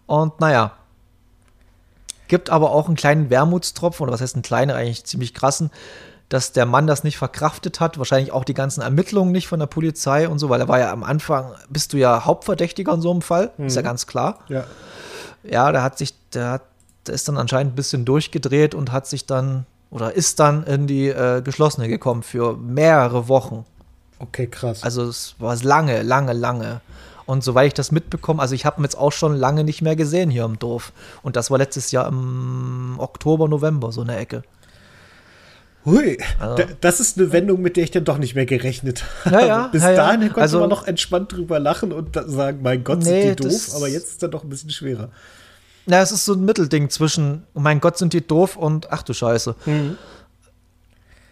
Und 0.10 0.40
naja, 0.40 0.72
gibt 2.28 2.50
aber 2.50 2.72
auch 2.72 2.88
einen 2.88 2.96
kleinen 2.96 3.30
Wermutstropfen, 3.30 4.04
oder 4.04 4.12
was 4.12 4.22
heißt 4.22 4.34
einen 4.34 4.42
kleinen, 4.42 4.72
eigentlich 4.72 5.06
ziemlich 5.06 5.36
krassen, 5.36 5.70
dass 6.30 6.52
der 6.52 6.66
Mann 6.66 6.88
das 6.88 7.04
nicht 7.04 7.20
verkraftet 7.20 7.80
hat, 7.80 8.00
wahrscheinlich 8.00 8.32
auch 8.32 8.44
die 8.44 8.56
ganzen 8.56 8.82
Ermittlungen 8.82 9.32
nicht 9.32 9.48
von 9.48 9.60
der 9.60 9.68
Polizei 9.68 10.28
und 10.28 10.40
so, 10.40 10.50
weil 10.50 10.62
er 10.62 10.68
war 10.68 10.80
ja 10.80 10.92
am 10.92 11.04
Anfang, 11.04 11.54
bist 11.70 11.94
du 11.94 11.98
ja 11.98 12.26
Hauptverdächtiger 12.26 12.92
in 12.92 13.02
so 13.02 13.12
einem 13.12 13.22
Fall, 13.22 13.52
mhm. 13.58 13.68
ist 13.68 13.76
ja 13.76 13.84
ganz 13.84 14.08
klar. 14.08 14.40
Ja. 14.48 14.64
Ja, 15.44 15.72
der 15.72 15.84
hat 15.84 16.00
sich, 16.00 16.16
der 16.34 16.50
hat, 16.54 16.64
der 17.06 17.14
ist 17.14 17.28
dann 17.28 17.38
anscheinend 17.38 17.74
ein 17.74 17.76
bisschen 17.76 18.04
durchgedreht 18.04 18.74
und 18.74 18.92
hat 18.92 19.06
sich 19.06 19.28
dann 19.28 19.68
oder 19.92 20.14
ist 20.14 20.40
dann 20.40 20.64
in 20.64 20.88
die 20.88 21.10
äh, 21.10 21.44
geschlossene 21.44 21.88
gekommen 21.88 22.24
für 22.24 22.58
mehrere 22.58 23.28
Wochen. 23.28 23.64
Okay, 24.18 24.48
krass. 24.48 24.82
Also 24.82 25.04
es 25.04 25.36
war 25.38 25.56
lange, 25.58 26.02
lange, 26.02 26.34
lange. 26.34 26.82
Und 27.30 27.44
soweit 27.44 27.68
ich 27.68 27.74
das 27.76 27.92
mitbekomme, 27.92 28.42
also 28.42 28.56
ich 28.56 28.66
habe 28.66 28.82
ihn 28.82 28.84
jetzt 28.86 28.98
auch 28.98 29.12
schon 29.12 29.36
lange 29.36 29.64
nicht 29.64 29.84
mehr 29.84 29.96
gesehen 29.96 30.32
hier 30.32 30.46
im 30.46 30.58
Dorf. 30.58 30.92
Und 31.22 31.36
das 31.36 31.52
war 31.52 31.60
letztes 31.60 31.92
Jahr 31.92 32.08
im 32.08 32.96
Oktober, 32.98 33.48
November, 33.48 33.92
so 33.92 34.02
eine 34.02 34.18
Ecke. 34.18 34.42
Hui, 35.86 36.18
also, 36.40 36.64
das 36.82 37.00
ist 37.00 37.20
eine 37.20 37.32
Wendung, 37.32 37.62
mit 37.62 37.78
der 37.78 37.84
ich 37.84 37.92
dann 37.92 38.04
doch 38.04 38.18
nicht 38.18 38.34
mehr 38.34 38.48
gerechnet 38.48 39.04
habe. 39.26 39.36
Ja, 39.36 39.46
ja, 39.46 39.68
Bis 39.68 39.84
ja, 39.84 39.94
dahin 39.94 40.22
konnte 40.22 40.42
also, 40.42 40.62
man 40.62 40.70
noch 40.70 40.88
entspannt 40.88 41.32
drüber 41.32 41.60
lachen 41.60 41.92
und 41.92 42.20
sagen, 42.26 42.64
mein 42.64 42.84
Gott, 42.84 43.04
nee, 43.04 43.28
sind 43.28 43.42
die 43.42 43.48
doof, 43.48 43.76
aber 43.76 43.88
jetzt 43.88 44.06
ist 44.06 44.12
es 44.14 44.18
dann 44.18 44.32
doch 44.32 44.44
ein 44.44 44.50
bisschen 44.50 44.72
schwerer. 44.72 45.10
Na, 45.86 46.02
es 46.02 46.12
ist 46.12 46.26
so 46.26 46.34
ein 46.34 46.44
Mittelding 46.44 46.90
zwischen, 46.90 47.44
mein 47.54 47.80
Gott, 47.80 48.00
sind 48.00 48.14
die 48.14 48.26
doof 48.26 48.58
und 48.58 48.92
ach 48.92 49.04
du 49.04 49.14
Scheiße. 49.14 49.56
Mhm. 49.68 49.98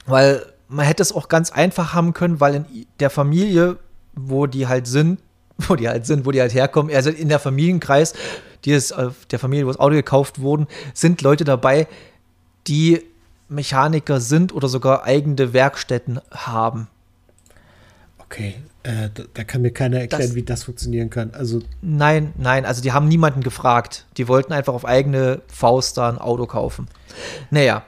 Weil 0.05 0.45
man 0.67 0.85
hätte 0.85 1.01
es 1.01 1.11
auch 1.11 1.27
ganz 1.27 1.51
einfach 1.51 1.95
haben 1.95 2.13
können, 2.13 2.39
weil 2.39 2.53
in 2.53 2.85
der 2.99 3.09
Familie, 3.09 3.77
wo 4.13 4.45
die 4.45 4.67
halt 4.67 4.85
sind, 4.85 5.21
wo 5.57 5.75
die 5.75 5.87
halt 5.87 6.05
sind, 6.05 6.25
wo 6.25 6.31
die 6.31 6.41
halt 6.41 6.53
herkommen, 6.53 6.93
also 6.95 7.09
in 7.09 7.29
der 7.29 7.39
Familienkreis, 7.39 8.13
die 8.65 8.71
ist, 8.71 8.91
äh, 8.91 9.09
der 9.31 9.39
Familie, 9.39 9.65
wo 9.65 9.71
das 9.71 9.79
Auto 9.79 9.95
gekauft 9.95 10.39
wurden, 10.39 10.67
sind 10.93 11.21
Leute 11.21 11.43
dabei, 11.43 11.87
die 12.67 13.01
Mechaniker 13.49 14.19
sind 14.19 14.53
oder 14.53 14.67
sogar 14.67 15.03
eigene 15.03 15.53
Werkstätten 15.53 16.19
haben. 16.31 16.87
Okay, 18.19 18.55
äh, 18.83 19.09
da, 19.13 19.23
da, 19.33 19.43
kann 19.45 19.61
mir 19.61 19.71
keiner 19.71 20.01
erklären, 20.01 20.23
das, 20.23 20.35
wie 20.35 20.43
das 20.43 20.63
funktionieren 20.65 21.09
kann. 21.09 21.31
Also 21.33 21.61
nein, 21.81 22.33
nein, 22.37 22.65
also 22.65 22.81
die 22.81 22.91
haben 22.91 23.07
niemanden 23.07 23.41
gefragt. 23.41 24.05
Die 24.17 24.27
wollten 24.27 24.51
einfach 24.51 24.73
auf 24.73 24.83
eigene 24.83 25.41
Faust 25.47 25.97
da 25.97 26.09
ein 26.09 26.17
Auto 26.17 26.45
kaufen. 26.45 26.89
Naja, 27.51 27.83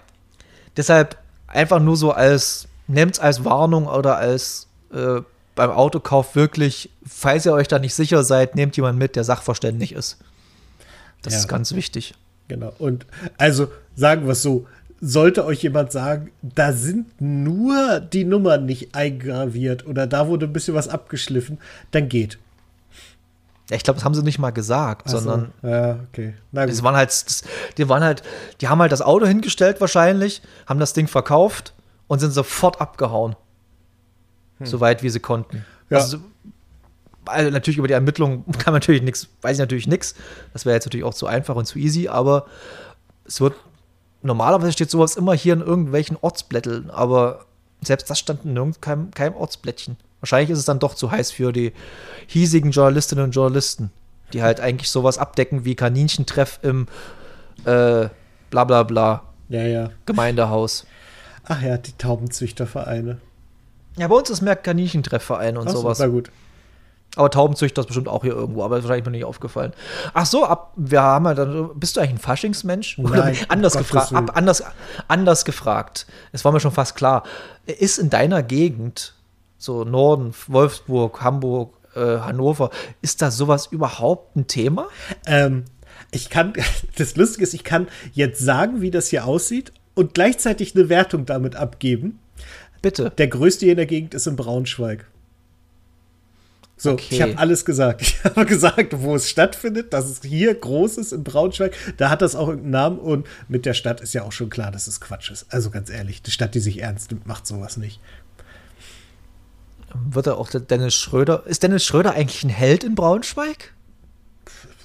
deshalb 0.77 1.17
einfach 1.45 1.81
nur 1.81 1.97
so 1.97 2.11
als, 2.11 2.69
nehmt 2.87 3.15
es 3.15 3.19
als 3.19 3.43
Warnung 3.43 3.87
oder 3.87 4.17
als 4.17 4.67
äh, 4.93 5.21
beim 5.59 5.71
Autokauf 5.71 6.37
wirklich, 6.37 6.89
falls 7.05 7.45
ihr 7.45 7.51
euch 7.51 7.67
da 7.67 7.79
nicht 7.79 7.93
sicher 7.93 8.23
seid, 8.23 8.55
nehmt 8.55 8.77
jemanden 8.77 8.97
mit, 8.97 9.17
der 9.17 9.25
sachverständig 9.25 9.91
ist. 9.91 10.17
Das 11.21 11.33
ja. 11.33 11.39
ist 11.39 11.49
ganz 11.49 11.75
wichtig. 11.75 12.13
Genau. 12.47 12.71
Und 12.79 13.05
also 13.37 13.67
sagen 13.93 14.23
wir 14.23 14.31
es 14.31 14.41
so, 14.41 14.67
sollte 15.01 15.43
euch 15.43 15.61
jemand 15.61 15.91
sagen, 15.91 16.31
da 16.41 16.71
sind 16.71 17.19
nur 17.19 17.99
die 17.99 18.23
Nummern 18.23 18.65
nicht 18.65 18.95
eingraviert 18.95 19.85
oder 19.85 20.07
da 20.07 20.27
wurde 20.27 20.45
ein 20.45 20.53
bisschen 20.53 20.75
was 20.75 20.87
abgeschliffen, 20.87 21.57
dann 21.91 22.07
geht. 22.07 22.39
Ja, 23.69 23.75
ich 23.75 23.83
glaube, 23.83 23.97
das 23.97 24.05
haben 24.05 24.15
sie 24.15 24.23
nicht 24.23 24.39
mal 24.39 24.51
gesagt, 24.51 25.07
Ach 25.07 25.11
sondern 25.11 25.51
so. 25.61 25.67
ja, 25.67 25.99
okay. 26.09 26.35
Na 26.53 26.63
gut. 26.63 26.71
Das 26.71 26.83
waren 26.83 26.95
halt, 26.95 27.09
das, 27.09 27.43
die 27.77 27.89
waren 27.89 28.01
halt, 28.01 28.23
die 28.61 28.69
haben 28.69 28.79
halt 28.79 28.93
das 28.93 29.01
Auto 29.01 29.25
hingestellt 29.25 29.81
wahrscheinlich, 29.81 30.41
haben 30.67 30.79
das 30.79 30.93
Ding 30.93 31.09
verkauft 31.09 31.73
und 32.07 32.19
sind 32.19 32.31
sofort 32.31 32.79
abgehauen, 32.79 33.35
hm. 34.59 34.65
so 34.65 34.79
weit 34.79 35.03
wie 35.03 35.09
sie 35.09 35.19
konnten. 35.19 35.65
Ja. 35.89 35.97
Also, 35.97 36.19
also 37.25 37.49
natürlich 37.51 37.77
über 37.77 37.87
die 37.87 37.93
Ermittlungen 37.93 38.45
kann 38.53 38.73
man 38.73 38.75
natürlich 38.75 39.01
nichts, 39.01 39.27
weiß 39.41 39.57
ich 39.57 39.59
natürlich 39.59 39.87
nichts. 39.87 40.15
Das 40.53 40.65
wäre 40.65 40.75
jetzt 40.75 40.85
natürlich 40.85 41.05
auch 41.05 41.13
zu 41.13 41.27
einfach 41.27 41.55
und 41.55 41.65
zu 41.65 41.79
easy, 41.79 42.07
aber 42.07 42.45
es 43.25 43.41
wird 43.41 43.55
normalerweise 44.21 44.73
steht 44.73 44.91
sowas 44.91 45.15
immer 45.15 45.33
hier 45.33 45.53
in 45.53 45.61
irgendwelchen 45.61 46.17
Ortsblätteln, 46.19 46.89
aber 46.89 47.45
selbst 47.81 48.09
das 48.09 48.19
stand 48.19 48.45
in 48.45 48.55
irgendeinem 48.55 49.11
keinem 49.11 49.35
Ortsblättchen. 49.35 49.97
Wahrscheinlich 50.19 50.49
ist 50.49 50.59
es 50.59 50.65
dann 50.65 50.79
doch 50.79 50.95
zu 50.95 51.11
heiß 51.11 51.31
für 51.31 51.53
die 51.53 51.71
hiesigen 52.27 52.71
Journalistinnen 52.71 53.23
und 53.23 53.31
Journalisten, 53.31 53.91
die 54.33 54.43
halt 54.43 54.59
eigentlich 54.59 54.91
sowas 54.91 55.17
abdecken 55.17 55.63
wie 55.63 55.75
Kaninchentreff 55.75 56.59
im 56.61 56.87
äh, 57.63 58.09
bla 58.49 58.63
bla 58.65 58.83
bla 58.83 59.23
ja, 59.47 59.63
ja. 59.63 59.89
Gemeindehaus. 60.05 60.85
Ach 61.45 61.61
ja, 61.61 61.77
die 61.77 61.93
Taubenzüchtervereine. 61.93 63.19
Ja, 63.99 64.07
bei 64.07 64.15
uns 64.15 64.29
ist 64.29 64.41
mehr 64.41 64.55
Kaninchentreffvereine 64.55 65.59
und 65.59 65.67
Ach 65.67 65.73
so, 65.73 65.81
sowas. 65.81 65.99
War 65.99 66.09
gut. 66.09 66.31
Aber 67.15 67.29
Taubenzüchter 67.29 67.81
ist 67.81 67.87
bestimmt 67.87 68.07
auch 68.07 68.23
hier 68.23 68.33
irgendwo, 68.33 68.63
aber 68.63 68.77
ist 68.77 68.83
wahrscheinlich 68.83 69.05
mir 69.05 69.11
nicht 69.11 69.25
aufgefallen. 69.25 69.73
Ach 70.13 70.25
so, 70.25 70.45
ab, 70.45 70.73
wir 70.77 71.01
haben 71.01 71.27
halt 71.27 71.39
dann, 71.39 71.71
bist 71.77 71.97
du 71.97 72.01
eigentlich 72.01 72.13
ein 72.13 72.17
Faschingsmensch? 72.19 72.97
Nein, 72.99 73.35
anders, 73.49 73.75
gefra 73.75 74.07
ab, 74.15 74.31
anders, 74.35 74.63
anders 75.07 75.43
gefragt. 75.43 76.05
Es 76.31 76.45
war 76.45 76.51
mir 76.51 76.59
schon 76.59 76.71
fast 76.71 76.95
klar. 76.95 77.23
Ist 77.65 77.97
in 77.97 78.09
deiner 78.09 78.41
Gegend, 78.41 79.15
so 79.57 79.83
Norden, 79.83 80.33
Wolfsburg, 80.47 81.21
Hamburg, 81.21 81.73
äh, 81.95 82.19
Hannover, 82.19 82.69
ist 83.01 83.21
da 83.21 83.31
sowas 83.31 83.65
überhaupt 83.65 84.37
ein 84.37 84.47
Thema? 84.47 84.87
Ähm, 85.25 85.65
ich 86.11 86.29
kann, 86.29 86.53
das 86.97 87.15
Lustige 87.15 87.43
ist, 87.43 87.53
ich 87.53 87.63
kann 87.63 87.87
jetzt 88.13 88.39
sagen, 88.39 88.81
wie 88.81 88.91
das 88.91 89.09
hier 89.09 89.25
aussieht 89.25 89.73
und 89.95 90.13
gleichzeitig 90.13 90.75
eine 90.75 90.89
Wertung 90.89 91.25
damit 91.25 91.55
abgeben. 91.55 92.19
Bitte. 92.81 93.11
Der 93.17 93.27
größte 93.27 93.65
hier 93.65 93.73
in 93.73 93.77
der 93.77 93.85
Gegend 93.85 94.13
ist 94.13 94.27
in 94.27 94.35
Braunschweig. 94.35 95.05
So, 96.79 96.93
okay. 96.93 97.15
ich 97.15 97.21
habe 97.21 97.37
alles 97.37 97.65
gesagt. 97.65 98.01
Ich 98.01 98.23
habe 98.23 98.45
gesagt, 98.45 99.01
wo 99.01 99.15
es 99.15 99.29
stattfindet, 99.29 99.91
dass 99.91 100.05
es 100.05 100.21
hier 100.23 100.55
groß 100.55 100.97
ist 100.97 101.11
in 101.11 101.23
Braunschweig. 101.23 101.73
Da 101.97 102.09
hat 102.09 102.21
das 102.21 102.35
auch 102.35 102.47
irgendeinen 102.47 102.71
Namen 102.71 102.99
und 102.99 103.27
mit 103.49 103.65
der 103.65 103.73
Stadt 103.73 103.99
ist 103.99 104.13
ja 104.13 104.23
auch 104.23 104.31
schon 104.31 104.49
klar, 104.49 104.71
dass 104.71 104.87
es 104.87 105.01
Quatsch 105.01 105.29
ist. 105.29 105.47
Also 105.49 105.71
ganz 105.71 105.89
ehrlich, 105.89 106.21
die 106.21 106.31
Stadt, 106.31 106.55
die 106.55 106.59
sich 106.59 106.81
ernst 106.81 107.11
nimmt, 107.11 107.27
macht 107.27 107.45
sowas 107.45 107.75
nicht. 107.75 107.99
Wird 110.09 110.27
er 110.27 110.37
auch 110.37 110.49
der 110.49 110.61
Dennis 110.61 110.95
Schröder? 110.95 111.43
Ist 111.47 111.63
Dennis 111.63 111.83
Schröder 111.83 112.13
eigentlich 112.13 112.43
ein 112.43 112.49
Held 112.49 112.85
in 112.85 112.95
Braunschweig? 112.95 113.73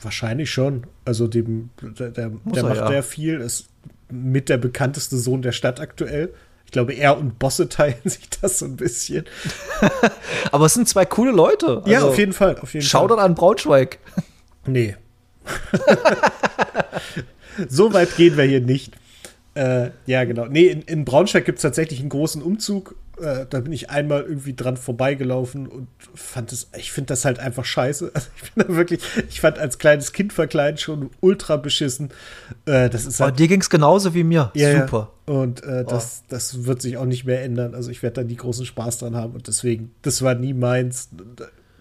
Wahrscheinlich 0.02 0.50
schon. 0.50 0.86
Also 1.04 1.28
dem, 1.28 1.70
der, 1.80 2.10
der, 2.10 2.30
der 2.30 2.62
macht 2.64 2.76
ja. 2.76 2.88
sehr 2.88 3.02
viel, 3.02 3.40
ist 3.40 3.68
mit 4.10 4.48
der 4.48 4.58
bekannteste 4.58 5.16
Sohn 5.16 5.42
der 5.42 5.52
Stadt 5.52 5.80
aktuell 5.80 6.34
glaube, 6.74 6.92
er 6.92 7.16
und 7.16 7.38
Bosse 7.38 7.68
teilen 7.70 7.96
sich 8.04 8.28
das 8.40 8.58
so 8.58 8.66
ein 8.66 8.76
bisschen. 8.76 9.24
Aber 10.52 10.66
es 10.66 10.74
sind 10.74 10.88
zwei 10.88 11.06
coole 11.06 11.32
Leute. 11.32 11.78
Also, 11.78 11.90
ja, 11.90 12.02
auf 12.02 12.18
jeden 12.18 12.34
Fall. 12.34 12.58
Auf 12.58 12.74
jeden 12.74 12.84
schau 12.84 13.08
dann 13.08 13.18
an 13.18 13.34
Braunschweig. 13.34 13.98
Nee. 14.66 14.96
so 17.68 17.92
weit 17.92 18.16
gehen 18.16 18.38
wir 18.38 18.44
hier 18.44 18.62
nicht. 18.62 18.94
Äh, 19.52 19.90
ja, 20.06 20.24
genau. 20.24 20.46
Nee, 20.46 20.68
in, 20.68 20.80
in 20.80 21.04
Braunschweig 21.04 21.44
gibt 21.44 21.58
es 21.58 21.62
tatsächlich 21.62 22.00
einen 22.00 22.08
großen 22.08 22.40
Umzug 22.40 22.94
äh, 23.20 23.46
da 23.48 23.60
bin 23.60 23.72
ich 23.72 23.90
einmal 23.90 24.22
irgendwie 24.22 24.54
dran 24.54 24.76
vorbeigelaufen 24.76 25.66
und 25.66 25.88
fand 26.14 26.52
es, 26.52 26.68
ich 26.76 26.92
finde 26.92 27.08
das 27.08 27.24
halt 27.24 27.38
einfach 27.38 27.64
scheiße. 27.64 28.12
Also 28.14 28.28
ich 28.42 28.52
bin 28.52 28.66
da 28.66 28.74
wirklich, 28.74 29.00
ich 29.28 29.40
fand 29.40 29.58
als 29.58 29.78
kleines 29.78 30.12
Kind 30.12 30.32
verkleiden 30.32 30.78
schon 30.78 31.10
ultra 31.20 31.56
beschissen. 31.56 32.10
Äh, 32.66 32.88
das 32.90 33.06
ist 33.06 33.20
halt, 33.20 33.28
Aber 33.28 33.36
dir 33.36 33.48
ging 33.48 33.60
es 33.60 33.70
genauso 33.70 34.14
wie 34.14 34.24
mir. 34.24 34.50
Ja, 34.54 34.80
Super. 34.82 35.10
Und 35.26 35.62
äh, 35.64 35.84
das, 35.84 36.22
oh. 36.22 36.26
das 36.30 36.64
wird 36.64 36.82
sich 36.82 36.96
auch 36.96 37.06
nicht 37.06 37.24
mehr 37.24 37.42
ändern. 37.42 37.74
Also 37.74 37.90
ich 37.90 38.02
werde 38.02 38.22
da 38.22 38.26
nie 38.26 38.36
großen 38.36 38.66
Spaß 38.66 38.98
dran 38.98 39.16
haben 39.16 39.34
und 39.34 39.48
deswegen, 39.48 39.94
das 40.02 40.22
war 40.22 40.34
nie 40.34 40.54
meins. 40.54 41.10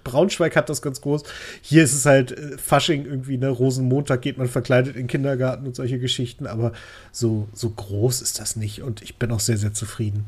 Braunschweig 0.04 0.56
hat 0.56 0.70
das 0.70 0.82
ganz 0.82 1.02
groß. 1.02 1.24
Hier 1.62 1.84
ist 1.84 1.94
es 1.94 2.06
halt 2.06 2.32
äh, 2.32 2.58
Fasching 2.58 3.06
irgendwie, 3.06 3.38
ne? 3.38 3.50
Rosenmontag 3.50 4.22
geht 4.22 4.38
man 4.38 4.48
verkleidet 4.48 4.96
in 4.96 5.04
den 5.04 5.08
Kindergarten 5.08 5.66
und 5.66 5.76
solche 5.76 6.00
Geschichten, 6.00 6.48
aber 6.48 6.74
so, 7.12 7.48
so 7.54 7.70
groß 7.70 8.22
ist 8.22 8.40
das 8.40 8.56
nicht 8.56 8.82
und 8.82 9.02
ich 9.02 9.18
bin 9.18 9.32
auch 9.32 9.40
sehr, 9.40 9.58
sehr 9.58 9.74
zufrieden. 9.74 10.26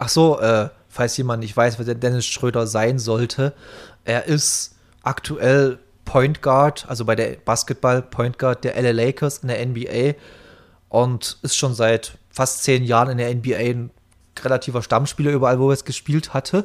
Ach 0.00 0.08
so, 0.08 0.40
äh, 0.40 0.70
falls 0.88 1.16
jemand 1.18 1.42
nicht 1.42 1.54
weiß, 1.54 1.78
wer 1.78 1.84
der 1.84 1.94
Dennis 1.94 2.24
Schröder 2.24 2.66
sein 2.66 2.98
sollte, 2.98 3.52
er 4.04 4.24
ist 4.24 4.74
aktuell 5.02 5.78
Point 6.06 6.40
Guard, 6.40 6.86
also 6.88 7.04
bei 7.04 7.14
der 7.14 7.36
Basketball 7.44 8.00
Point 8.00 8.38
Guard 8.38 8.64
der 8.64 8.80
LA 8.80 8.92
Lakers 8.92 9.38
in 9.38 9.48
der 9.48 9.64
NBA 9.64 10.14
und 10.88 11.36
ist 11.42 11.54
schon 11.54 11.74
seit 11.74 12.16
fast 12.30 12.62
zehn 12.62 12.82
Jahren 12.82 13.10
in 13.10 13.18
der 13.18 13.32
NBA 13.34 13.56
ein 13.56 13.90
relativer 14.42 14.82
Stammspieler 14.82 15.32
überall, 15.32 15.60
wo 15.60 15.68
er 15.68 15.74
es 15.74 15.84
gespielt 15.84 16.32
hatte. 16.32 16.64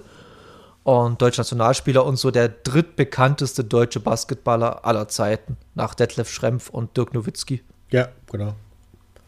Und 0.83 1.21
deutscher 1.21 1.41
Nationalspieler 1.41 2.05
und 2.05 2.15
so 2.15 2.31
der 2.31 2.47
drittbekannteste 2.47 3.65
deutsche 3.65 3.99
Basketballer 3.99 4.85
aller 4.85 5.09
Zeiten, 5.09 5.57
nach 5.73 5.93
Detlef 5.93 6.29
Schrempf 6.29 6.69
und 6.69 6.95
Dirk 6.95 7.13
Nowitzki. 7.13 7.63
Ja, 7.89 8.07
genau. 8.31 8.55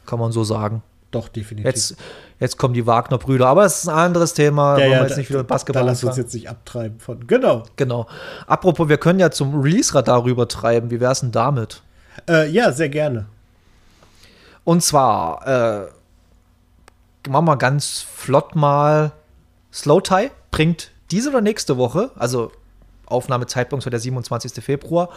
Kann 0.05 0.19
man 0.19 0.31
so 0.31 0.45
sagen. 0.45 0.81
Doch, 1.11 1.29
definitiv. 1.29 1.65
Jetzt, 1.65 1.95
jetzt 2.39 2.57
kommen 2.57 2.73
die 2.73 2.85
Wagner-Brüder, 2.85 3.47
aber 3.47 3.65
es 3.65 3.83
ist 3.83 3.89
ein 3.89 3.95
anderes 3.95 4.33
Thema. 4.33 4.77
Ja, 4.77 4.87
ja, 4.87 5.01
jetzt 5.03 5.13
da, 5.13 5.17
nicht 5.17 5.29
wieder 5.29 5.43
Basketball 5.43 5.83
da 5.83 5.91
lass 5.91 6.03
uns 6.03 6.17
jetzt 6.17 6.33
nicht 6.33 6.49
abtreiben 6.49 6.99
von. 6.99 7.25
Genau. 7.27 7.63
Genau. 7.77 8.07
Apropos, 8.45 8.89
wir 8.89 8.97
können 8.97 9.19
ja 9.19 9.31
zum 9.31 9.61
Release-Radar 9.61 10.25
rübertreiben. 10.25 10.91
Wie 10.91 10.99
wäre 10.99 11.13
es 11.13 11.21
denn 11.21 11.31
damit? 11.31 11.81
Äh, 12.29 12.49
ja, 12.49 12.71
sehr 12.71 12.89
gerne. 12.89 13.27
Und 14.65 14.83
zwar 14.83 15.47
äh, 15.47 17.29
machen 17.29 17.45
wir 17.45 17.57
ganz 17.57 18.01
flott 18.01 18.55
mal 18.55 19.13
Slow 19.71 20.01
Tie 20.01 20.31
bringt 20.51 20.91
diese 21.11 21.29
oder 21.29 21.41
nächste 21.41 21.77
Woche, 21.77 22.11
also 22.15 22.51
Aufnahmezeitpunkt 23.05 23.85
war 23.85 23.91
der 23.91 23.99
27. 23.99 24.63
Februar, 24.63 25.09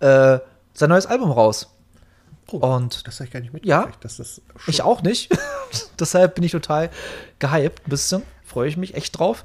äh, 0.00 0.38
sein 0.74 0.88
neues 0.88 1.06
Album 1.06 1.32
raus. 1.32 1.74
Oh, 2.50 2.58
Und 2.58 3.06
das 3.06 3.16
habe 3.16 3.26
ich 3.26 3.30
gar 3.32 3.40
nicht 3.40 3.52
Ja. 3.64 3.86
mitgekriegt, 3.86 4.12
schon 4.26 4.42
ich 4.66 4.82
auch 4.82 5.02
nicht. 5.02 5.30
Deshalb 5.98 6.34
bin 6.34 6.44
ich 6.44 6.52
total 6.52 6.90
gehypt. 7.38 7.86
Ein 7.86 7.90
bisschen. 7.90 8.22
Freue 8.44 8.68
ich 8.68 8.76
mich 8.76 8.94
echt 8.94 9.18
drauf. 9.18 9.44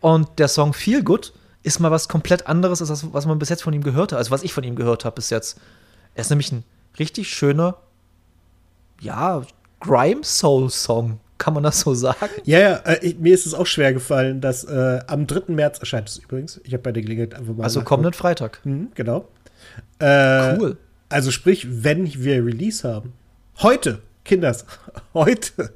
Und 0.00 0.28
der 0.38 0.48
Song 0.48 0.72
Feel 0.72 1.04
Good 1.04 1.32
ist 1.62 1.78
mal 1.78 1.92
was 1.92 2.08
komplett 2.08 2.48
anderes, 2.48 2.80
als 2.80 2.88
das, 2.88 3.12
was 3.12 3.26
man 3.26 3.38
bis 3.38 3.48
jetzt 3.48 3.62
von 3.62 3.72
ihm 3.72 3.84
gehört 3.84 4.10
hat. 4.12 4.18
Also 4.18 4.32
was 4.32 4.42
ich 4.42 4.52
von 4.52 4.64
ihm 4.64 4.74
gehört 4.74 5.04
habe 5.04 5.14
bis 5.14 5.30
jetzt. 5.30 5.60
Er 6.14 6.22
ist 6.22 6.30
nämlich 6.30 6.50
ein 6.50 6.64
richtig 6.98 7.28
schöner, 7.28 7.76
ja, 9.00 9.42
Grime-Soul-Song. 9.80 11.20
Kann 11.38 11.54
man 11.54 11.62
das 11.64 11.80
so 11.80 11.92
sagen? 11.94 12.28
Ja, 12.44 12.58
ja, 12.60 12.72
äh, 12.84 13.14
mir 13.18 13.34
ist 13.34 13.46
es 13.46 13.54
auch 13.54 13.66
schwer 13.66 13.92
gefallen, 13.92 14.40
dass 14.40 14.62
äh, 14.64 15.00
am 15.08 15.26
3. 15.26 15.52
März 15.54 15.78
erscheint 15.80 16.08
es 16.08 16.18
übrigens. 16.18 16.60
Ich 16.64 16.72
habe 16.72 16.82
bei 16.82 16.92
der 16.92 17.02
Gelegenheit 17.02 17.34
einfach 17.34 17.54
mal. 17.54 17.64
Also 17.64 17.82
kommenden 17.82 18.12
Freitag. 18.12 18.60
Mhm, 18.64 18.92
genau. 18.94 19.28
Äh, 19.98 20.56
Cool. 20.58 20.76
Also 21.12 21.30
sprich, 21.30 21.66
wenn 21.70 22.12
wir 22.12 22.44
Release 22.44 22.88
haben. 22.88 23.12
Heute, 23.58 24.00
Kinders, 24.24 24.64
heute. 25.14 25.72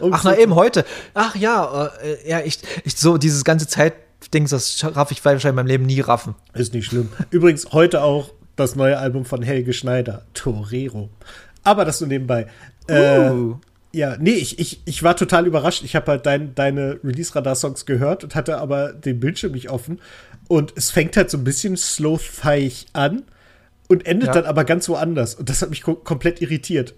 Um 0.00 0.12
Ach, 0.12 0.24
na 0.24 0.36
eben 0.36 0.54
heute. 0.54 0.84
Ach 1.14 1.36
ja, 1.36 1.90
äh, 2.02 2.28
ja, 2.28 2.40
ich, 2.40 2.58
ich 2.84 2.96
so 2.96 3.16
dieses 3.16 3.44
ganze 3.44 3.68
Zeitding, 3.68 4.48
das 4.48 4.84
raff 4.84 5.12
ich 5.12 5.24
wahrscheinlich 5.24 5.44
in 5.44 5.54
meinem 5.54 5.66
Leben 5.66 5.86
nie 5.86 6.00
raffen. 6.00 6.34
Ist 6.54 6.74
nicht 6.74 6.86
schlimm. 6.86 7.10
Übrigens, 7.30 7.72
heute 7.72 8.02
auch 8.02 8.32
das 8.56 8.74
neue 8.74 8.98
Album 8.98 9.24
von 9.24 9.42
Helge 9.42 9.72
Schneider, 9.72 10.26
Torero. 10.34 11.10
Aber 11.62 11.84
das 11.84 12.00
nur 12.00 12.08
nebenbei. 12.08 12.48
Äh, 12.88 13.30
Uh. 13.30 13.60
ja, 13.92 14.16
nee, 14.18 14.32
ich, 14.32 14.58
ich, 14.58 14.82
ich 14.84 15.02
war 15.04 15.16
total 15.16 15.46
überrascht. 15.46 15.84
Ich 15.84 15.94
habe 15.94 16.10
halt 16.10 16.26
dein, 16.26 16.56
deine 16.56 16.98
Release-Radar-Songs 17.04 17.86
gehört 17.86 18.24
und 18.24 18.34
hatte 18.34 18.58
aber 18.58 18.92
den 18.92 19.20
Bildschirm 19.20 19.52
nicht 19.52 19.70
offen. 19.70 20.00
Und 20.48 20.72
es 20.74 20.90
fängt 20.90 21.16
halt 21.16 21.30
so 21.30 21.38
ein 21.38 21.44
bisschen 21.44 21.76
slow-feig 21.76 22.86
an 22.92 23.22
und 23.92 24.06
endet 24.06 24.28
Ja. 24.28 24.32
dann 24.34 24.44
aber 24.46 24.64
ganz 24.64 24.88
woanders. 24.88 25.34
Und 25.34 25.48
das 25.48 25.62
hat 25.62 25.70
mich 25.70 25.82
ko 25.82 25.94
komplett 25.94 26.40
irritiert. 26.42 26.94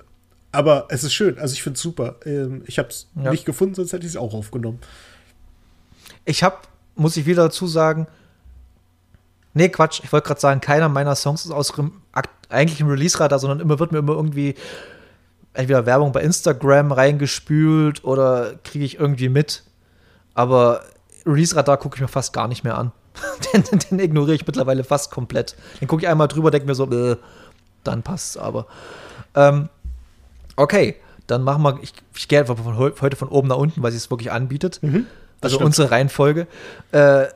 Aber 0.53 0.87
es 0.89 1.03
ist 1.05 1.13
schön. 1.13 1.39
Also 1.39 1.53
ich 1.55 1.63
finde 1.63 1.77
es 1.77 1.83
super. 1.83 2.17
Ähm, 2.25 2.63
ich 2.67 2.79
habe 2.79 2.89
es 2.89 3.09
Ja. 3.23 3.31
nicht 3.31 3.45
gefunden, 3.45 3.75
sonst 3.75 3.93
hätte 3.93 4.07
ich 4.07 4.13
es 4.13 4.17
auch 4.17 4.33
aufgenommen. 4.35 4.79
Ich 6.25 6.43
habe, 6.43 6.57
muss 6.95 7.17
ich 7.17 7.27
wieder 7.27 7.43
dazu 7.45 7.67
sagen, 7.67 8.07
nee, 9.53 9.69
Quatsch, 9.69 10.01
ich 10.05 10.13
wollte 10.13 10.29
gerade 10.29 10.41
sagen, 10.41 10.61
keiner 10.61 10.89
meiner 10.89 11.17
Songs 11.17 11.45
ist 11.45 11.51
aus 11.51 11.73
dem 11.73 12.01
eigentlichen 12.49 12.89
Release-Radar, 12.89 13.39
sondern 13.39 13.61
immer 13.61 13.79
wird 13.79 13.91
mir 13.93 13.99
immer 13.99 14.13
irgendwie 14.15 14.55
entweder 15.55 15.87
Werbung 15.87 16.13
bei 16.13 16.23
Instagram 16.23 16.93
reingespült 16.93 18.05
oder 18.05 18.55
kriege 18.65 18.85
ich 18.85 18.99
irgendwie 18.99 19.29
mit. 19.29 19.65
Aber 20.35 20.83
Release-Radar 21.27 21.79
gucke 21.79 21.97
ich 21.97 22.01
mir 22.03 22.09
fast 22.09 22.33
gar 22.33 22.49
nicht 22.49 22.65
mehr 22.65 22.79
an. 22.79 22.93
den, 23.55 23.79
den 23.91 23.99
ignoriere 24.01 24.35
ich 24.35 24.47
mittlerweile 24.47 24.85
fast 24.85 25.11
komplett. 25.11 25.57
Den 25.81 25.89
gucke 25.89 26.03
ich 26.03 26.09
einmal 26.09 26.29
drüber, 26.29 26.51
denke 26.51 26.67
mir 26.67 26.75
so, 26.75 26.91
äh, 26.91 27.17
dann 27.85 28.03
passt's 28.03 28.37
aber. 28.37 28.67
Ähm, 29.35 29.69
okay, 30.57 30.97
dann 31.27 31.43
machen 31.43 31.63
wir, 31.63 31.79
ich, 31.83 31.93
ich 32.15 32.29
gehe 32.29 32.41
einfach 32.41 32.57
von 32.59 32.77
heu- 32.77 32.93
heute 33.01 33.17
von 33.17 33.29
oben 33.29 33.49
nach 33.49 33.57
unten, 33.57 33.83
weil 33.83 33.91
sie 33.93 33.97
es 33.99 34.11
wirklich 34.11 34.31
anbietet. 34.33 34.81
also 35.41 35.57
stimmt. 35.57 35.67
unsere 35.67 35.91
Reihenfolge. 35.91 36.47
Äh, 36.93 37.27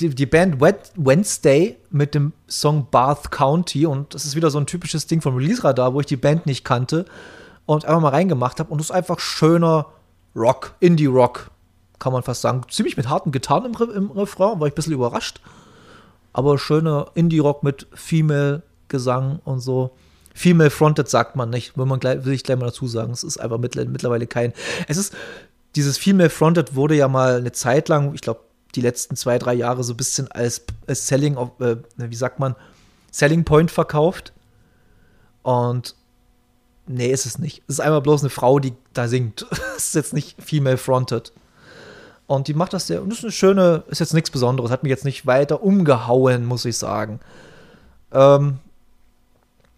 die, 0.00 0.10
die 0.10 0.26
Band 0.26 0.60
Wed- 0.60 0.92
Wednesday 0.96 1.76
mit 1.90 2.14
dem 2.14 2.32
Song 2.48 2.86
Bath 2.90 3.30
County 3.30 3.86
und 3.86 4.14
das 4.14 4.26
ist 4.26 4.36
wieder 4.36 4.50
so 4.50 4.58
ein 4.58 4.66
typisches 4.66 5.06
Ding 5.06 5.22
von 5.22 5.34
Release 5.34 5.64
Radar, 5.64 5.94
wo 5.94 6.00
ich 6.00 6.06
die 6.06 6.16
Band 6.18 6.44
nicht 6.46 6.64
kannte 6.64 7.06
und 7.64 7.84
einfach 7.86 8.00
mal 8.02 8.10
reingemacht 8.10 8.60
habe 8.60 8.70
und 8.70 8.80
es 8.80 8.88
ist 8.88 8.90
einfach 8.90 9.18
schöner 9.18 9.86
Rock, 10.34 10.74
Indie 10.80 11.06
Rock, 11.06 11.50
kann 11.98 12.12
man 12.12 12.22
fast 12.22 12.42
sagen. 12.42 12.62
Ziemlich 12.70 12.96
mit 12.96 13.08
harten 13.08 13.32
Gitarren 13.32 13.74
im, 13.74 13.90
im 13.90 14.10
Refrain, 14.10 14.60
war 14.60 14.66
ich 14.66 14.72
ein 14.72 14.76
bisschen 14.76 14.92
überrascht. 14.92 15.40
Aber 16.32 16.58
schöner 16.58 17.10
Indie 17.14 17.38
Rock 17.38 17.62
mit 17.62 17.86
Female 17.94 18.62
Gesang 18.88 19.40
und 19.44 19.60
so. 19.60 19.90
Female 20.34 20.70
Fronted 20.70 21.08
sagt 21.08 21.34
man 21.34 21.48
nicht, 21.50 21.78
will 21.78 21.86
man 21.86 21.98
gleich, 21.98 22.24
will 22.24 22.34
ich 22.34 22.44
gleich 22.44 22.58
mal 22.58 22.66
dazu 22.66 22.86
sagen. 22.86 23.10
Es 23.12 23.24
ist 23.24 23.38
einfach 23.38 23.58
mittler- 23.58 23.86
mittlerweile 23.86 24.26
kein. 24.26 24.52
Es 24.86 24.98
ist, 24.98 25.14
dieses 25.76 25.96
Female 25.96 26.28
Fronted 26.30 26.74
wurde 26.74 26.94
ja 26.94 27.08
mal 27.08 27.36
eine 27.36 27.52
Zeit 27.52 27.88
lang, 27.88 28.14
ich 28.14 28.20
glaube, 28.20 28.40
die 28.74 28.82
letzten 28.82 29.16
zwei, 29.16 29.38
drei 29.38 29.54
Jahre 29.54 29.82
so 29.82 29.94
ein 29.94 29.96
bisschen 29.96 30.30
als, 30.30 30.62
als 30.86 31.06
Selling, 31.06 31.36
of, 31.38 31.58
äh, 31.60 31.76
wie 31.96 32.14
sagt 32.14 32.38
man, 32.38 32.54
Selling 33.10 33.44
Point 33.44 33.70
verkauft. 33.70 34.34
Und 35.42 35.94
nee, 36.86 37.10
ist 37.10 37.24
es 37.24 37.38
nicht. 37.38 37.62
Es 37.66 37.74
ist 37.74 37.80
einmal 37.80 38.02
bloß 38.02 38.20
eine 38.22 38.30
Frau, 38.30 38.58
die 38.58 38.74
da 38.92 39.08
singt. 39.08 39.46
Es 39.76 39.88
ist 39.88 39.94
jetzt 39.94 40.12
nicht 40.14 40.42
Female 40.42 40.76
Fronted. 40.78 41.32
Und 42.26 42.48
die 42.48 42.54
macht 42.54 42.72
das 42.72 42.88
sehr, 42.88 43.02
und 43.02 43.10
das 43.10 43.18
ist 43.18 43.24
eine 43.24 43.32
schöne, 43.32 43.84
ist 43.88 44.00
jetzt 44.00 44.14
nichts 44.14 44.30
Besonderes, 44.30 44.70
hat 44.70 44.82
mich 44.82 44.90
jetzt 44.90 45.04
nicht 45.04 45.26
weiter 45.26 45.62
umgehauen, 45.62 46.44
muss 46.44 46.64
ich 46.64 46.76
sagen. 46.76 47.20
Ähm, 48.12 48.58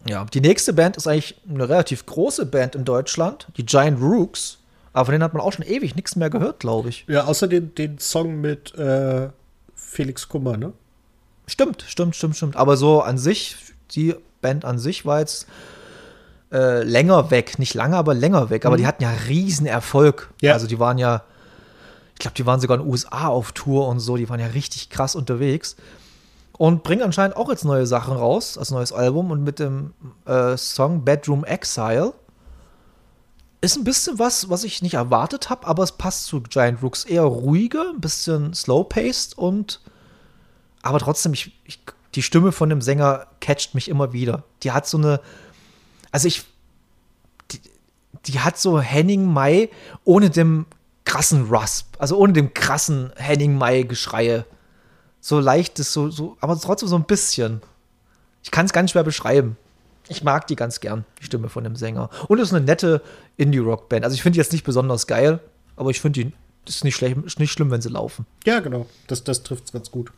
ja, 0.07 0.25
die 0.25 0.41
nächste 0.41 0.73
Band 0.73 0.97
ist 0.97 1.07
eigentlich 1.07 1.41
eine 1.49 1.69
relativ 1.69 2.07
große 2.07 2.47
Band 2.47 2.75
in 2.75 2.85
Deutschland, 2.85 3.49
die 3.57 3.67
Giant 3.67 4.01
Rooks. 4.01 4.59
Aber 4.93 5.07
von 5.07 5.13
denen 5.13 5.25
hat 5.25 5.35
man 5.35 5.43
auch 5.43 5.53
schon 5.53 5.67
ewig 5.67 5.95
nichts 5.95 6.17
mehr 6.17 6.31
gehört, 6.31 6.61
glaube 6.61 6.89
ich. 6.89 7.05
Ja, 7.09 7.25
außer 7.25 7.47
den, 7.47 7.75
den 7.75 7.99
Song 7.99 8.41
mit 8.41 8.75
äh, 8.77 9.29
Felix 9.75 10.29
Kummer, 10.29 10.57
ne? 10.57 10.73
Stimmt, 11.47 11.85
stimmt, 11.87 12.17
stimmt, 12.17 12.37
stimmt. 12.37 12.57
Aber 12.57 12.77
so 12.77 13.03
an 13.03 13.19
sich, 13.19 13.57
die 13.93 14.15
Band 14.41 14.65
an 14.65 14.79
sich 14.79 15.07
war 15.07 15.21
jetzt 15.21 15.47
äh, 16.53 16.83
länger 16.83 17.31
weg. 17.31 17.59
Nicht 17.59 17.75
lange, 17.75 17.97
aber 17.97 18.15
länger 18.15 18.51
weg. 18.51 18.67
Aber 18.67 18.77
die 18.77 18.87
hatten 18.87 19.03
ja 19.03 19.11
riesen 19.29 19.67
Erfolg. 19.67 20.31
Ja. 20.41 20.55
Also 20.55 20.67
die 20.67 20.79
waren 20.79 20.99
ja, 20.99 21.23
ich 22.19 22.21
glaube, 22.21 22.35
die 22.35 22.47
waren 22.47 22.59
sogar 22.59 22.79
in 22.79 22.83
den 22.83 22.91
USA 22.91 23.29
auf 23.29 23.53
Tour 23.53 23.87
und 23.87 24.01
so. 24.01 24.17
Die 24.17 24.29
waren 24.29 24.41
ja 24.41 24.49
richtig 24.49 24.91
krass 24.91 25.15
unterwegs. 25.15 25.77
Und 26.51 26.83
bringen 26.83 27.03
anscheinend 27.03 27.37
auch 27.37 27.49
jetzt 27.49 27.65
neue 27.65 27.87
Sachen 27.87 28.17
raus, 28.17 28.59
als 28.59 28.73
neues 28.73 28.93
Album. 28.93 29.31
Und 29.31 29.45
mit 29.45 29.61
dem 29.61 29.95
äh, 30.25 30.57
Song 30.57 31.05
Bedroom 31.05 31.45
Exile 31.45 32.13
ist 33.61 33.77
ein 33.77 33.85
bisschen 33.85 34.19
was, 34.19 34.51
was 34.51 34.65
ich 34.65 34.83
nicht 34.83 34.95
erwartet 34.95 35.49
habe, 35.49 35.65
aber 35.69 35.85
es 35.85 35.93
passt 35.93 36.25
zu 36.25 36.41
Giant 36.41 36.83
Rooks. 36.83 37.05
Eher 37.05 37.23
ruhiger, 37.23 37.91
ein 37.91 38.01
bisschen 38.01 38.53
slow-paced 38.53 39.39
und 39.39 39.81
aber 40.83 40.99
trotzdem, 40.99 41.35
ich, 41.35 41.57
ich, 41.65 41.79
die 42.17 42.23
Stimme 42.23 42.51
von 42.51 42.69
dem 42.69 42.83
Sänger 42.83 43.29
catcht 43.39 43.77
mich 43.77 43.89
immer 43.89 44.13
wieder. 44.13 44.43
Die 44.65 44.73
hat 44.73 44.89
so 44.89 44.99
eine, 44.99 45.21
also 46.11 46.27
ich, 46.27 46.43
die, 47.53 47.61
die 48.27 48.41
hat 48.41 48.59
so 48.59 48.81
Henning 48.81 49.25
Mai 49.25 49.71
ohne 50.03 50.31
dem 50.31 50.67
krassen 51.09 51.47
Rasp, 51.49 51.97
also 51.99 52.19
ohne 52.19 52.35
dem 52.35 52.53
krassen 52.53 53.11
Henning 53.17 53.57
Mai 53.57 53.83
Geschreie. 53.83 54.45
So 55.21 55.41
leichtes, 55.41 55.93
so, 55.93 56.11
so, 56.11 56.37
aber 56.41 56.59
trotzdem 56.61 56.89
so 56.89 56.97
ein 56.97 57.05
bisschen. 57.05 57.63
Ich 58.43 58.51
kann 58.51 58.67
es 58.67 58.73
ganz 58.73 58.91
schwer 58.91 59.05
beschreiben. 59.05 59.57
Ich 60.09 60.23
mag 60.23 60.47
die 60.47 60.55
ganz 60.55 60.81
gern, 60.81 61.05
die 61.21 61.25
Stimme 61.25 61.49
von 61.49 61.65
dem 61.65 61.77
Sänger. 61.77 62.11
Und 62.29 62.39
es 62.39 62.49
ist 62.49 62.55
eine 62.55 62.65
nette 62.65 63.03
Indie-Rock-Band. 63.37 64.05
Also 64.05 64.15
ich 64.15 64.23
finde 64.23 64.35
die 64.35 64.41
jetzt 64.41 64.53
nicht 64.53 64.65
besonders 64.65 65.07
geil, 65.07 65.41
aber 65.77 65.91
ich 65.91 66.01
finde 66.01 66.25
die 66.25 66.33
ist 66.69 66.85
nicht, 66.85 66.97
schlecht, 66.97 67.17
ist 67.25 67.41
nicht 67.41 67.53
schlimm, 67.53 67.71
wenn 67.71 67.81
sie 67.81 67.89
laufen. 67.89 68.27
Ja, 68.45 68.61
genau. 68.61 68.87
Das, 69.07 69.25
das 69.25 69.43
trifft 69.43 69.65
es 69.65 69.73
ganz 69.73 69.91
gut. 69.91 70.13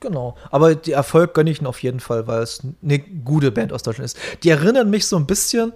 Genau. 0.00 0.36
Aber 0.50 0.74
die 0.74 0.92
Erfolg 0.92 1.32
gönne 1.32 1.50
ich 1.50 1.58
ihnen 1.58 1.68
auf 1.68 1.80
jeden 1.80 2.00
Fall, 2.00 2.26
weil 2.26 2.42
es 2.42 2.60
eine 2.82 2.98
gute 2.98 3.52
Band 3.52 3.72
aus 3.72 3.84
Deutschland 3.84 4.06
ist. 4.06 4.18
Die 4.42 4.50
erinnern 4.50 4.90
mich 4.90 5.06
so 5.06 5.16
ein 5.16 5.26
bisschen, 5.26 5.72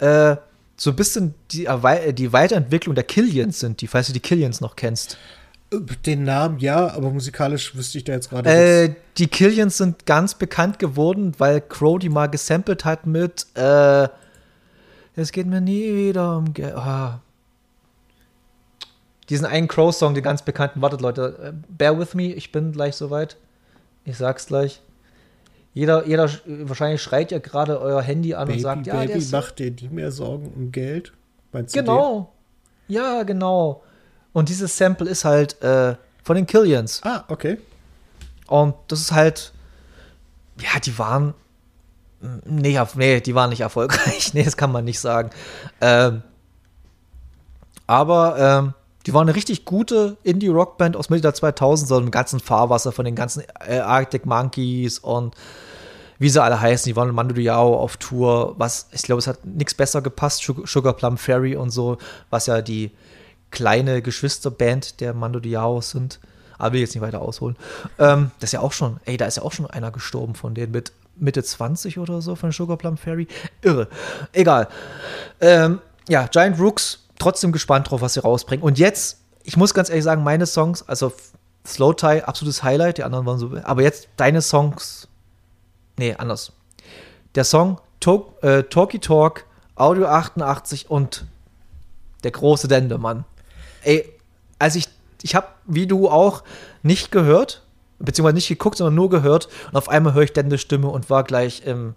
äh, 0.00 0.36
so 0.82 0.90
ein 0.90 0.96
bisschen 0.96 1.32
die, 1.52 1.66
Erwei- 1.66 2.10
die 2.10 2.32
Weiterentwicklung 2.32 2.96
der 2.96 3.04
Killians 3.04 3.60
sind, 3.60 3.80
die, 3.80 3.86
falls 3.86 4.08
du 4.08 4.12
die 4.12 4.18
Killians 4.18 4.60
noch 4.60 4.74
kennst. 4.74 5.16
Äh, 5.72 5.76
Den 6.04 6.24
Namen 6.24 6.58
ja, 6.58 6.92
aber 6.92 7.10
musikalisch 7.10 7.76
wüsste 7.76 7.98
ich 7.98 8.04
da 8.04 8.14
jetzt 8.14 8.28
gerade 8.30 8.50
Äh, 8.50 8.94
die 9.16 9.28
Killians 9.28 9.76
sind 9.76 10.06
ganz 10.06 10.34
bekannt 10.34 10.80
geworden, 10.80 11.34
weil 11.38 11.60
Crow 11.60 12.00
die 12.00 12.08
mal 12.08 12.26
gesampelt 12.26 12.84
hat 12.84 13.06
mit 13.06 13.46
äh, 13.54 14.08
Es 15.14 15.30
geht 15.30 15.46
mir 15.46 15.60
nie 15.60 15.94
wieder 16.08 16.36
um 16.36 16.52
Geld. 16.52 16.74
Ah. 16.74 17.20
Diesen 19.28 19.46
einen 19.46 19.68
Crow-Song, 19.68 20.14
den 20.14 20.24
ganz 20.24 20.42
bekannten. 20.42 20.82
Wartet, 20.82 21.00
Leute, 21.00 21.38
äh, 21.40 21.52
bear 21.68 21.96
with 21.96 22.14
me, 22.14 22.32
ich 22.32 22.50
bin 22.50 22.72
gleich 22.72 22.96
soweit. 22.96 23.36
Ich 24.04 24.16
sag's 24.16 24.46
gleich. 24.48 24.82
Jeder, 25.74 26.06
jeder, 26.06 26.26
sch- 26.26 26.40
wahrscheinlich 26.46 27.02
schreit 27.02 27.32
ihr 27.32 27.40
gerade 27.40 27.80
euer 27.80 28.02
Handy 28.02 28.34
an 28.34 28.46
Baby, 28.46 28.58
und 28.58 28.62
sagt, 28.62 28.86
ja, 28.86 28.92
der 29.00 29.06
Baby, 29.06 29.18
ist, 29.18 29.32
mach 29.32 29.50
dir 29.52 29.70
nie 29.70 29.88
mehr 29.88 30.10
Sorgen 30.12 30.52
um 30.54 30.70
Geld. 30.72 31.12
Meinst 31.52 31.74
du 31.74 31.80
Genau. 31.80 32.32
Ja, 32.88 33.22
genau. 33.22 33.82
Und 34.34 34.48
dieses 34.48 34.76
Sample 34.76 35.08
ist 35.08 35.24
halt 35.24 35.60
äh, 35.62 35.94
von 36.24 36.36
den 36.36 36.46
Killians. 36.46 37.00
Ah, 37.04 37.24
okay. 37.28 37.58
Und 38.48 38.74
das 38.88 39.00
ist 39.00 39.12
halt, 39.12 39.52
ja, 40.58 40.78
die 40.80 40.98
waren, 40.98 41.32
nee, 42.44 42.78
nee, 42.94 43.20
die 43.20 43.34
waren 43.34 43.48
nicht 43.50 43.60
erfolgreich. 43.60 44.34
nee, 44.34 44.42
das 44.42 44.56
kann 44.56 44.72
man 44.72 44.84
nicht 44.84 45.00
sagen. 45.00 45.30
Ähm, 45.80 46.22
aber 47.86 48.36
ähm, 48.38 48.74
die 49.06 49.14
waren 49.14 49.28
eine 49.28 49.34
richtig 49.34 49.64
gute 49.64 50.16
Indie-Rock-Band 50.22 50.96
aus 50.96 51.10
Mitte 51.10 51.22
der 51.22 51.34
2000 51.34 51.88
so 51.88 51.98
im 51.98 52.10
ganzen 52.10 52.40
Fahrwasser 52.40 52.92
von 52.92 53.04
den 53.04 53.14
ganzen 53.14 53.42
äh, 53.66 53.78
Arctic 53.78 54.26
Monkeys 54.26 54.98
und 54.98 55.34
wie 56.18 56.28
sie 56.28 56.42
alle 56.42 56.60
heißen. 56.60 56.88
Die 56.88 56.94
waren 56.94 57.08
in 57.08 57.14
Mando 57.14 57.34
Diao 57.34 57.76
auf 57.76 57.96
Tour, 57.96 58.54
was, 58.56 58.88
ich 58.92 59.02
glaube, 59.02 59.18
es 59.18 59.26
hat 59.26 59.44
nichts 59.44 59.74
besser 59.74 60.02
gepasst, 60.02 60.48
Sugar 60.64 60.92
Plum 60.92 61.18
Fairy 61.18 61.56
und 61.56 61.70
so, 61.70 61.98
was 62.30 62.46
ja 62.46 62.62
die 62.62 62.92
kleine 63.50 64.02
Geschwisterband 64.02 65.00
der 65.00 65.14
Mando 65.14 65.40
Diao 65.40 65.80
sind. 65.80 66.20
Aber 66.58 66.74
will 66.74 66.80
jetzt 66.80 66.94
nicht 66.94 67.02
weiter 67.02 67.20
ausholen. 67.20 67.56
Ähm, 67.98 68.30
das 68.38 68.48
ist 68.48 68.52
ja 68.52 68.60
auch 68.60 68.70
schon, 68.70 69.00
ey, 69.04 69.16
da 69.16 69.26
ist 69.26 69.36
ja 69.36 69.42
auch 69.42 69.50
schon 69.50 69.66
einer 69.66 69.90
gestorben 69.90 70.36
von 70.36 70.54
denen 70.54 70.70
mit 70.70 70.92
Mitte 71.16 71.42
20 71.42 71.98
oder 71.98 72.22
so 72.22 72.36
von 72.36 72.52
Sugar 72.52 72.76
Plum 72.76 72.96
Fairy. 72.96 73.26
Irre. 73.62 73.88
Egal. 74.32 74.68
Ähm, 75.40 75.80
ja, 76.08 76.26
Giant 76.26 76.58
Rooks, 76.60 77.01
trotzdem 77.22 77.52
gespannt 77.52 77.90
drauf, 77.90 78.00
was 78.00 78.14
sie 78.14 78.20
rausbringen. 78.20 78.64
Und 78.64 78.78
jetzt, 78.78 79.18
ich 79.42 79.56
muss 79.56 79.74
ganz 79.74 79.88
ehrlich 79.88 80.04
sagen, 80.04 80.22
meine 80.22 80.46
Songs, 80.46 80.86
also 80.88 81.12
Slow 81.66 81.94
Tie, 81.94 82.22
absolutes 82.22 82.62
Highlight, 82.62 82.98
die 82.98 83.04
anderen 83.04 83.26
waren 83.26 83.38
so. 83.38 83.56
Aber 83.62 83.82
jetzt 83.82 84.08
deine 84.16 84.42
Songs. 84.42 85.08
Nee, 85.98 86.14
anders. 86.14 86.52
Der 87.34 87.44
Song 87.44 87.80
Talk, 88.00 88.42
äh, 88.42 88.64
Talky 88.64 88.98
Talk, 88.98 89.44
Audio 89.76 90.06
88 90.06 90.90
und 90.90 91.24
der 92.24 92.32
große 92.32 92.68
Dendemann. 92.68 93.24
Ey, 93.82 94.12
als 94.58 94.74
ich, 94.74 94.88
ich 95.22 95.34
habe, 95.34 95.46
wie 95.66 95.86
du 95.86 96.08
auch, 96.08 96.42
nicht 96.82 97.12
gehört, 97.12 97.62
beziehungsweise 98.00 98.34
nicht 98.34 98.48
geguckt, 98.48 98.76
sondern 98.76 98.96
nur 98.96 99.10
gehört. 99.10 99.48
Und 99.68 99.76
auf 99.76 99.88
einmal 99.88 100.14
höre 100.14 100.22
ich 100.22 100.32
Dendes 100.32 100.60
Stimme 100.60 100.88
und 100.88 101.10
war 101.10 101.22
gleich 101.22 101.62
im 101.64 101.94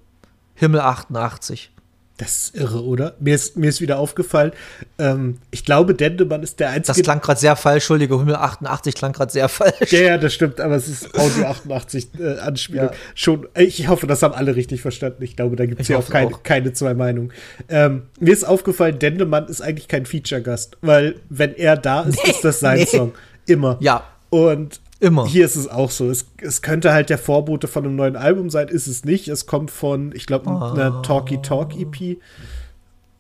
Himmel 0.53 0.81
88. 0.81 1.71
Das 2.17 2.38
ist 2.38 2.56
irre, 2.56 2.82
oder? 2.82 3.15
Mir 3.19 3.36
ist, 3.36 3.58
mir 3.58 3.69
ist 3.69 3.82
wieder 3.82 3.99
aufgefallen, 3.99 4.54
ähm, 4.97 5.39
ich 5.51 5.65
glaube, 5.65 5.93
Dendemann 5.93 6.43
ist 6.43 6.62
der 6.62 6.69
einzige. 6.69 6.97
Das 6.97 7.04
klang 7.04 7.19
gerade 7.19 7.39
sehr 7.39 7.58
falsch, 7.58 7.84
Entschuldige, 7.84 8.17
Himmel 8.17 8.36
88 8.36 8.95
klang 8.95 9.12
gerade 9.12 9.34
sehr 9.34 9.49
falsch. 9.49 9.91
Ja, 9.91 9.99
ja, 9.99 10.17
das 10.17 10.34
stimmt, 10.34 10.62
aber 10.62 10.75
es 10.75 10.88
ist 10.88 11.13
Audio 11.13 11.45
88 11.47 12.08
äh, 12.17 12.38
Anspielung. 12.39 12.86
Ja. 12.86 12.93
Schon, 13.15 13.47
ich 13.56 13.89
hoffe, 13.89 14.08
das 14.08 14.23
haben 14.23 14.34
alle 14.34 14.56
richtig 14.56 14.82
verstanden. 14.82 15.23
Ich 15.23 15.36
glaube, 15.36 15.58
da 15.58 15.65
gibt 15.65 15.82
es 15.82 15.89
ja 15.89 15.97
auch 15.97 16.10
keine, 16.10 16.34
auch 16.34 16.43
keine 16.43 16.71
zwei 16.71 16.93
Meinungen. 16.93 17.34
Ähm, 17.67 18.04
mir 18.19 18.32
ist 18.32 18.45
aufgefallen, 18.45 18.97
Dendemann 18.97 19.47
ist 19.47 19.60
eigentlich 19.60 19.89
kein 19.89 20.06
Feature-Gast, 20.06 20.78
weil 20.80 21.15
wenn 21.28 21.54
er 21.54 21.75
da 21.75 22.04
ist, 22.04 22.23
nee, 22.23 22.32
ist 22.32 22.45
das 22.45 22.62
sein 22.62 22.80
nee. 22.80 22.86
Song. 22.86 23.12
Immer. 23.45 23.78
Ja. 23.82 24.06
Und 24.30 24.80
Immer. 24.99 25.27
Hier 25.27 25.45
ist 25.45 25.55
es 25.55 25.67
auch 25.67 25.91
so. 25.91 26.10
Es, 26.10 26.25
es, 26.38 26.62
könnte 26.62 26.93
halt 26.93 27.10
der 27.10 27.17
Vorbote 27.17 27.67
von 27.67 27.86
einem 27.86 27.95
neuen 27.95 28.15
Album 28.15 28.49
sein, 28.49 28.69
ist 28.69 28.88
es 28.88 29.03
nicht. 29.03 29.27
Es 29.27 29.45
kommt 29.45 29.71
von, 29.71 30.13
ich 30.15 30.25
glaube, 30.25 30.49
oh. 30.49 30.73
einer 30.73 31.01
Talky 31.01 31.41
Talk 31.41 31.75
EP, 31.75 32.17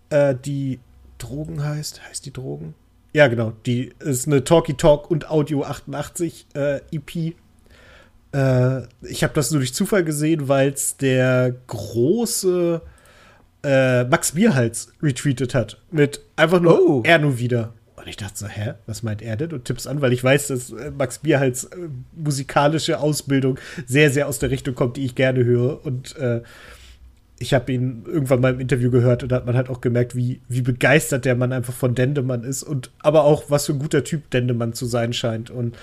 äh, 0.09 0.35
die 0.35 0.79
Drogen 1.17 1.63
heißt. 1.63 2.01
Heißt 2.07 2.25
die 2.25 2.33
Drogen? 2.33 2.75
Ja, 3.13 3.27
genau. 3.27 3.53
Die 3.65 3.93
ist 3.99 4.27
eine 4.27 4.43
Talky 4.43 4.75
Talk 4.75 5.11
und 5.11 5.29
Audio 5.29 5.63
88 5.63 6.47
äh, 6.53 6.81
EP. 6.91 7.35
Äh, 8.33 8.87
ich 9.01 9.23
habe 9.23 9.33
das 9.33 9.51
nur 9.51 9.59
durch 9.59 9.73
Zufall 9.73 10.03
gesehen, 10.03 10.47
weil 10.47 10.69
es 10.69 10.97
der 10.97 11.55
große 11.67 12.81
äh, 13.63 14.03
Max 14.05 14.33
Bierhals 14.33 14.93
retweetet 15.01 15.55
hat. 15.55 15.81
Mit 15.91 16.21
einfach 16.35 16.61
nur 16.61 16.79
oh. 16.79 17.03
er 17.05 17.19
nur 17.19 17.39
wieder. 17.39 17.73
Und 18.05 18.09
ich 18.09 18.17
dachte 18.17 18.37
so, 18.37 18.47
hä, 18.47 18.75
was 18.85 19.01
meint 19.01 19.23
er 19.23 19.35
denn? 19.35 19.51
Und 19.51 19.65
tipp's 19.65 19.87
an, 19.87 19.99
weil 19.99 20.13
ich 20.13 20.23
weiß, 20.23 20.49
dass 20.49 20.69
äh, 20.69 20.91
Max 20.95 21.17
Bierhals 21.17 21.63
äh, 21.63 21.89
musikalische 22.15 22.99
Ausbildung 22.99 23.57
sehr, 23.87 24.11
sehr 24.11 24.27
aus 24.27 24.37
der 24.37 24.51
Richtung 24.51 24.75
kommt, 24.75 24.97
die 24.97 25.05
ich 25.05 25.15
gerne 25.15 25.43
höre. 25.43 25.83
Und 25.83 26.15
äh, 26.17 26.43
ich 27.39 27.55
habe 27.55 27.73
ihn 27.73 28.03
irgendwann 28.05 28.41
mal 28.41 28.53
im 28.53 28.59
Interview 28.59 28.91
gehört 28.91 29.23
und 29.23 29.31
da 29.31 29.37
hat 29.37 29.47
man 29.47 29.55
halt 29.55 29.71
auch 29.71 29.81
gemerkt, 29.81 30.15
wie, 30.15 30.39
wie 30.47 30.61
begeistert 30.61 31.25
der 31.25 31.35
Mann 31.35 31.51
einfach 31.51 31.73
von 31.73 31.95
Dendemann 31.95 32.43
ist 32.43 32.61
und 32.61 32.91
aber 32.99 33.23
auch, 33.23 33.45
was 33.49 33.65
für 33.65 33.73
ein 33.73 33.79
guter 33.79 34.03
Typ 34.03 34.29
Dendemann 34.29 34.73
zu 34.73 34.85
sein 34.85 35.11
scheint. 35.11 35.49
Und 35.49 35.75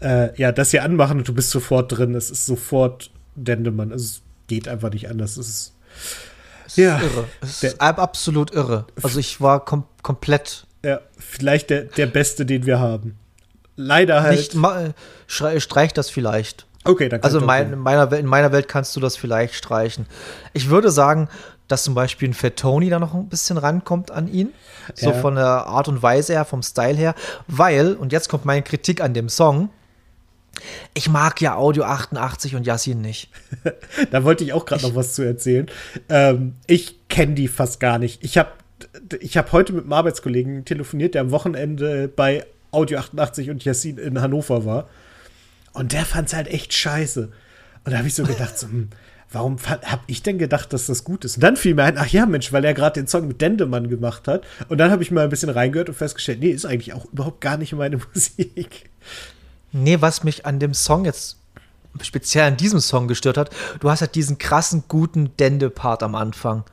äh, 0.00 0.36
ja, 0.36 0.50
das 0.50 0.72
hier 0.72 0.82
anmachen 0.82 1.18
und 1.18 1.28
du 1.28 1.32
bist 1.32 1.50
sofort 1.50 1.96
drin. 1.96 2.16
Es 2.16 2.32
ist 2.32 2.44
sofort 2.44 3.12
Dendemann. 3.36 3.92
Es 3.92 4.22
geht 4.48 4.66
einfach 4.66 4.90
nicht 4.90 5.08
anders. 5.08 5.36
Es 5.36 5.48
ist. 5.48 5.74
Es 6.66 6.76
ja, 6.76 6.98
ist 6.98 7.04
irre. 7.04 7.24
Es 7.40 7.62
ist 7.62 7.80
absolut 7.80 8.52
irre. 8.52 8.86
Also 9.00 9.20
ich 9.20 9.40
war 9.40 9.64
kom 9.64 9.84
komplett 10.02 10.66
ja, 10.84 11.00
vielleicht 11.18 11.70
der, 11.70 11.84
der 11.84 12.06
beste, 12.06 12.46
den 12.46 12.66
wir 12.66 12.78
haben. 12.78 13.18
Leider 13.76 14.22
halt. 14.22 14.54
Nicht, 14.54 14.56
streich 15.28 15.92
das 15.92 16.10
vielleicht. 16.10 16.66
Okay, 16.84 17.08
dann 17.08 17.22
Also 17.22 17.40
mein, 17.40 17.72
in, 17.72 17.78
meiner, 17.78 18.10
in 18.12 18.26
meiner 18.26 18.52
Welt 18.52 18.68
kannst 18.68 18.96
du 18.96 19.00
das 19.00 19.16
vielleicht 19.16 19.54
streichen. 19.54 20.06
Ich 20.52 20.70
würde 20.70 20.90
sagen, 20.90 21.28
dass 21.66 21.84
zum 21.84 21.94
Beispiel 21.94 22.30
ein 22.30 22.34
Fat 22.34 22.56
Tony 22.56 22.88
da 22.88 22.98
noch 22.98 23.14
ein 23.14 23.28
bisschen 23.28 23.58
rankommt 23.58 24.10
an 24.10 24.26
ihn. 24.26 24.52
So 24.94 25.10
ja. 25.10 25.12
von 25.12 25.34
der 25.34 25.44
Art 25.44 25.88
und 25.88 26.02
Weise 26.02 26.32
her, 26.32 26.44
vom 26.44 26.62
Style 26.62 26.96
her. 26.96 27.14
Weil, 27.46 27.94
und 27.94 28.10
jetzt 28.10 28.28
kommt 28.28 28.44
meine 28.44 28.62
Kritik 28.62 29.02
an 29.02 29.12
dem 29.12 29.28
Song, 29.28 29.68
ich 30.94 31.08
mag 31.08 31.40
ja 31.40 31.56
Audio 31.56 31.84
88 31.84 32.56
und 32.56 32.66
Yassin 32.66 33.00
nicht. 33.00 33.30
da 34.10 34.24
wollte 34.24 34.44
ich 34.44 34.52
auch 34.52 34.64
gerade 34.64 34.82
noch 34.82 34.94
was 34.94 35.14
zu 35.14 35.22
erzählen. 35.22 35.66
Ähm, 36.08 36.54
ich 36.66 37.08
kenne 37.08 37.34
die 37.34 37.48
fast 37.48 37.80
gar 37.80 37.98
nicht. 37.98 38.24
Ich 38.24 38.38
habe 38.38 38.50
ich 39.20 39.36
habe 39.36 39.52
heute 39.52 39.72
mit 39.72 39.84
einem 39.84 39.92
Arbeitskollegen 39.92 40.64
telefoniert, 40.64 41.14
der 41.14 41.22
am 41.22 41.30
Wochenende 41.30 42.08
bei 42.08 42.46
Audio 42.70 42.98
88 42.98 43.50
und 43.50 43.64
Yassin 43.64 43.98
in 43.98 44.20
Hannover 44.20 44.64
war. 44.64 44.88
Und 45.72 45.92
der 45.92 46.04
fand 46.04 46.28
es 46.28 46.34
halt 46.34 46.48
echt 46.48 46.72
scheiße. 46.72 47.30
Und 47.84 47.92
da 47.92 47.98
habe 47.98 48.08
ich 48.08 48.14
so 48.14 48.24
gedacht, 48.24 48.58
so, 48.58 48.66
hm, 48.66 48.88
warum 49.30 49.56
habe 49.66 50.02
ich 50.06 50.22
denn 50.22 50.38
gedacht, 50.38 50.72
dass 50.72 50.86
das 50.86 51.04
gut 51.04 51.24
ist? 51.24 51.36
Und 51.36 51.42
dann 51.42 51.56
fiel 51.56 51.74
mir 51.74 51.84
ein, 51.84 51.98
ach 51.98 52.08
ja, 52.08 52.26
Mensch, 52.26 52.52
weil 52.52 52.64
er 52.64 52.74
gerade 52.74 53.00
den 53.00 53.06
Song 53.06 53.28
mit 53.28 53.40
Dendemann 53.40 53.88
gemacht 53.88 54.28
hat. 54.28 54.44
Und 54.68 54.78
dann 54.78 54.90
habe 54.90 55.02
ich 55.02 55.10
mal 55.10 55.24
ein 55.24 55.30
bisschen 55.30 55.50
reingehört 55.50 55.88
und 55.88 55.94
festgestellt, 55.94 56.40
nee, 56.40 56.50
ist 56.50 56.66
eigentlich 56.66 56.92
auch 56.94 57.06
überhaupt 57.12 57.40
gar 57.40 57.56
nicht 57.56 57.72
meine 57.72 57.98
Musik. 58.14 58.90
Nee, 59.72 60.00
was 60.00 60.24
mich 60.24 60.46
an 60.46 60.58
dem 60.58 60.74
Song 60.74 61.04
jetzt 61.04 61.36
speziell 62.02 62.44
an 62.44 62.56
diesem 62.56 62.80
Song 62.80 63.08
gestört 63.08 63.36
hat, 63.36 63.50
du 63.80 63.90
hast 63.90 64.00
halt 64.00 64.14
diesen 64.14 64.38
krassen, 64.38 64.84
guten 64.88 65.36
Dende-Part 65.36 66.02
am 66.02 66.14
Anfang. 66.14 66.64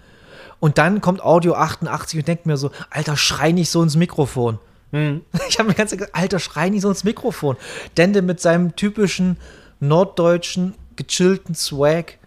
Und 0.59 0.77
dann 0.77 1.01
kommt 1.01 1.21
Audio 1.21 1.55
88 1.55 2.19
und 2.19 2.27
denkt 2.27 2.45
mir 2.45 2.57
so, 2.57 2.71
Alter, 2.89 3.17
schrei 3.17 3.51
nicht 3.51 3.69
so 3.69 3.81
ins 3.83 3.95
Mikrofon. 3.95 4.59
Mhm. 4.91 5.21
Ich 5.49 5.59
habe 5.59 5.69
mir 5.69 5.75
ganz 5.75 5.91
gesagt, 5.91 6.15
Alter, 6.15 6.39
schrei 6.39 6.69
nicht 6.69 6.81
so 6.81 6.89
ins 6.89 7.03
Mikrofon. 7.03 7.57
Dende 7.97 8.21
mit 8.21 8.39
seinem 8.39 8.75
typischen 8.75 9.37
norddeutschen, 9.79 10.73
gechillten 10.95 11.55
Swag. 11.55 12.17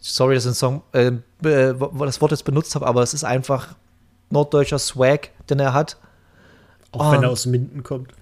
Sorry, 0.00 0.34
dass 0.34 0.44
ich 0.44 0.50
den 0.50 0.54
Song, 0.54 0.82
äh, 0.92 1.12
äh, 1.44 1.74
das 1.98 2.20
Wort 2.20 2.30
jetzt 2.30 2.44
benutzt 2.44 2.74
habe, 2.74 2.86
aber 2.86 3.02
es 3.02 3.14
ist 3.14 3.24
einfach 3.24 3.74
norddeutscher 4.30 4.78
Swag, 4.78 5.30
den 5.50 5.58
er 5.58 5.72
hat. 5.72 5.96
Auch 6.92 7.06
um, 7.06 7.12
wenn 7.12 7.22
er 7.22 7.30
aus 7.30 7.46
Minden 7.46 7.82
kommt. 7.82 8.12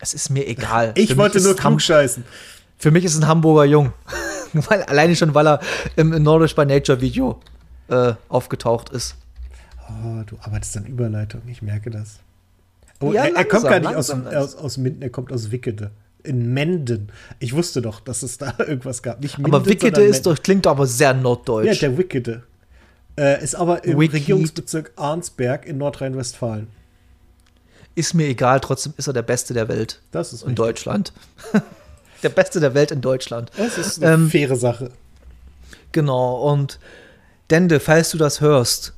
Es 0.00 0.14
ist 0.14 0.30
mir 0.30 0.46
egal. 0.48 0.92
Ich 0.96 1.16
wollte 1.16 1.40
nur 1.40 1.54
klugscheißen. 1.54 2.24
Für 2.76 2.90
mich 2.90 3.04
ist 3.04 3.16
ein 3.16 3.28
Hamburger 3.28 3.64
Jung. 3.64 3.92
weil, 4.52 4.82
alleine 4.82 5.14
schon, 5.14 5.34
weil 5.34 5.46
er 5.46 5.60
im 5.96 6.10
Nordisch 6.22 6.56
by 6.56 6.66
Nature 6.66 7.00
Video 7.00 7.40
äh, 7.88 8.14
aufgetaucht 8.28 8.90
ist. 8.90 9.16
Oh, 9.88 10.22
du 10.26 10.36
arbeitest 10.40 10.76
an 10.76 10.86
Überleitung, 10.86 11.42
ich 11.46 11.62
merke 11.62 11.90
das. 11.90 12.20
Oh, 13.00 13.12
ja, 13.12 13.24
er, 13.24 13.36
er 13.36 13.44
kommt 13.44 13.64
gar 13.64 13.80
nicht 13.80 13.94
aus, 13.94 14.10
aus, 14.10 14.54
aus 14.54 14.76
Minden, 14.76 15.02
er 15.02 15.10
kommt 15.10 15.32
aus 15.32 15.50
Wickede. 15.50 15.90
In 16.24 16.54
Menden. 16.54 17.10
Ich 17.40 17.52
wusste 17.52 17.82
doch, 17.82 17.98
dass 17.98 18.22
es 18.22 18.38
da 18.38 18.54
irgendwas 18.58 19.02
gab. 19.02 19.20
Nicht 19.20 19.38
Minden, 19.38 19.54
aber 19.54 19.66
Wickede 19.66 20.02
ist 20.02 20.26
doch, 20.26 20.40
klingt 20.40 20.66
aber 20.66 20.86
sehr 20.86 21.14
norddeutsch. 21.14 21.66
Ja, 21.66 21.88
der 21.88 21.98
Wickede. 21.98 22.44
Äh, 23.18 23.42
ist 23.42 23.54
aber 23.54 23.84
im 23.84 23.98
Wiki. 23.98 24.16
Regierungsbezirk 24.16 24.92
Arnsberg 24.96 25.66
in 25.66 25.78
Nordrhein-Westfalen. 25.78 26.68
Ist 27.94 28.14
mir 28.14 28.26
egal, 28.26 28.60
trotzdem 28.60 28.94
ist 28.96 29.06
er 29.06 29.12
der 29.12 29.22
Beste 29.22 29.52
der 29.52 29.68
Welt. 29.68 30.00
Das 30.12 30.32
ist 30.32 30.42
in 30.42 30.48
richtig. 30.48 30.64
Deutschland. 30.64 31.12
der 32.22 32.30
Beste 32.30 32.60
der 32.60 32.72
Welt 32.72 32.90
in 32.90 33.02
Deutschland. 33.02 33.50
Das 33.56 33.76
ist 33.76 34.02
eine 34.02 34.14
ähm, 34.14 34.30
faire 34.30 34.56
Sache. 34.56 34.90
Genau, 35.90 36.50
und 36.50 36.78
Dende, 37.52 37.80
falls 37.80 38.08
du 38.12 38.16
das 38.16 38.40
hörst, 38.40 38.94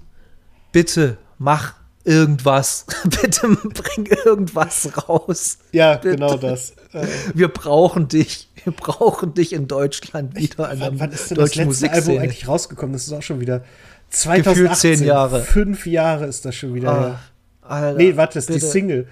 bitte 0.71 1.19
mach 1.39 1.75
irgendwas. 2.05 2.87
bitte 3.05 3.49
bring 3.49 4.07
irgendwas 4.25 5.09
raus. 5.09 5.59
Ja, 5.73 5.97
bitte. 5.97 6.15
genau 6.15 6.37
das. 6.37 6.75
Wir 7.35 7.49
brauchen 7.49 8.07
dich. 8.07 8.49
Wir 8.63 8.73
brauchen 8.73 9.35
dich 9.35 9.53
in 9.53 9.67
Deutschland 9.67 10.37
wieder 10.37 10.73
ich, 10.73 10.81
wann, 10.81 11.01
wann 11.01 11.11
ist 11.11 11.33
denn 11.33 11.39
das 11.39 11.57
letzte 11.57 11.91
Album 11.91 12.19
eigentlich 12.19 12.47
rausgekommen? 12.47 12.93
Das 12.93 13.09
ist 13.09 13.13
auch 13.13 13.23
schon 13.23 13.41
wieder 13.41 13.65
2018. 14.11 14.45
Gefühlt 14.55 14.77
zehn 14.77 15.05
Jahre. 15.05 15.43
Fünf 15.43 15.85
Jahre 15.85 16.27
ist 16.27 16.45
das 16.45 16.55
schon 16.55 16.75
wieder. 16.75 17.19
Oh, 17.65 17.67
Alter, 17.67 17.99
nee, 17.99 18.17
warte, 18.17 18.35
das 18.35 18.49
ist 18.49 18.55
die 18.55 18.61
Single. 18.61 19.09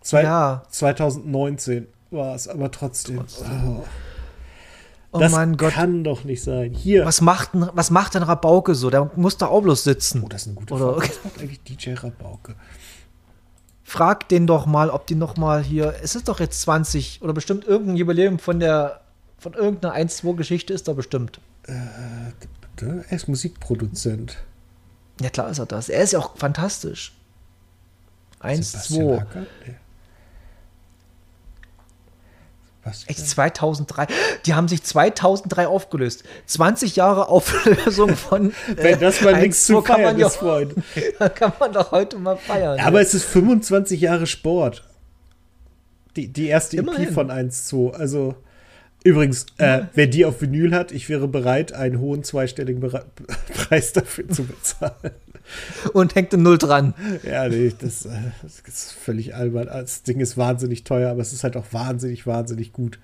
Zwei, 0.00 0.22
ja. 0.22 0.62
2019 0.70 1.88
war 2.10 2.34
es, 2.34 2.48
aber 2.48 2.70
trotzdem. 2.70 3.18
trotzdem. 3.18 3.80
Oh. 3.80 3.84
Oh 5.12 5.18
das 5.18 5.32
mein 5.32 5.58
Gott. 5.58 5.74
kann 5.74 6.04
doch 6.04 6.24
nicht 6.24 6.42
sein. 6.42 6.72
Hier. 6.72 7.04
Was 7.04 7.20
macht, 7.20 7.50
was 7.52 7.90
macht 7.90 8.14
denn 8.14 8.22
Rabauke 8.22 8.74
so? 8.74 8.88
Der 8.88 9.10
muss 9.14 9.36
da 9.36 9.46
auch 9.46 9.60
bloß 9.60 9.84
sitzen. 9.84 10.22
Oh, 10.24 10.28
das 10.28 10.42
ist 10.42 10.46
eine 10.48 10.56
gute 10.56 10.76
Frage. 10.76 11.02
Was 11.02 11.24
macht 11.24 11.38
eigentlich 11.38 11.62
DJ 11.62 11.92
Rabauke? 11.94 12.54
Frag 13.84 14.28
den 14.30 14.46
doch 14.46 14.64
mal, 14.64 14.88
ob 14.88 15.06
die 15.06 15.14
noch 15.14 15.36
mal 15.36 15.62
hier. 15.62 15.94
Es 16.02 16.14
ist 16.14 16.28
doch 16.28 16.40
jetzt 16.40 16.62
20 16.62 17.20
oder 17.20 17.34
bestimmt 17.34 17.66
irgendein 17.66 17.96
Jubiläum 17.96 18.38
von 18.38 18.58
der 18.58 19.02
von 19.38 19.54
irgendeiner 19.54 19.94
1-2-Geschichte 19.96 20.72
ist 20.72 20.88
da 20.88 20.92
bestimmt. 20.92 21.40
Äh, 21.66 21.72
er 22.86 23.12
ist 23.12 23.28
Musikproduzent. 23.28 24.38
Ja, 25.20 25.30
klar 25.30 25.50
ist 25.50 25.58
er 25.58 25.66
das. 25.66 25.88
Er 25.88 26.02
ist 26.02 26.12
ja 26.12 26.20
auch 26.20 26.36
fantastisch. 26.36 27.12
1, 28.40 28.84
2. 28.84 29.26
Was? 32.84 33.04
Echt 33.06 33.28
2003? 33.28 34.08
Die 34.44 34.54
haben 34.54 34.66
sich 34.66 34.82
2003 34.82 35.68
aufgelöst. 35.68 36.24
20 36.46 36.96
Jahre 36.96 37.28
Auflösung 37.28 38.16
von. 38.16 38.52
Wenn 38.74 38.98
das 38.98 39.20
mal 39.20 39.40
nichts 39.40 39.66
zu 39.66 39.82
kann 39.82 39.96
feiern 39.96 40.12
man 40.14 40.18
ja, 40.18 40.26
ist, 40.26 40.36
Freund. 40.36 40.74
kann 41.34 41.52
man 41.60 41.72
doch 41.72 41.92
heute 41.92 42.18
mal 42.18 42.36
feiern. 42.36 42.80
Aber 42.80 43.00
es 43.00 43.14
ist 43.14 43.24
25 43.24 44.00
Jahre 44.00 44.26
Sport. 44.26 44.84
Die, 46.16 46.28
die 46.28 46.46
erste 46.46 46.76
Immerhin. 46.76 47.08
EP 47.08 47.14
von 47.14 47.30
1-2. 47.30 47.92
Also, 47.92 48.34
übrigens, 49.04 49.46
äh, 49.58 49.82
wer 49.94 50.08
die 50.08 50.24
auf 50.24 50.42
Vinyl 50.42 50.74
hat, 50.74 50.90
ich 50.90 51.08
wäre 51.08 51.28
bereit, 51.28 51.72
einen 51.72 52.00
hohen 52.00 52.24
zweistelligen 52.24 52.80
Bere 52.80 53.06
Preis 53.54 53.92
dafür 53.92 54.28
zu 54.28 54.44
bezahlen. 54.44 55.12
Und 55.92 56.14
hängt 56.14 56.32
eine 56.32 56.42
Null 56.42 56.58
dran. 56.58 56.94
Ja, 57.22 57.48
nee, 57.48 57.72
das, 57.78 58.06
äh, 58.06 58.10
das 58.42 58.60
ist 58.66 58.92
völlig 58.92 59.34
albern. 59.34 59.66
Das 59.66 60.02
Ding 60.02 60.20
ist 60.20 60.36
wahnsinnig 60.36 60.84
teuer, 60.84 61.10
aber 61.10 61.20
es 61.20 61.32
ist 61.32 61.44
halt 61.44 61.56
auch 61.56 61.66
wahnsinnig, 61.72 62.26
wahnsinnig 62.26 62.72
gut. 62.72 62.98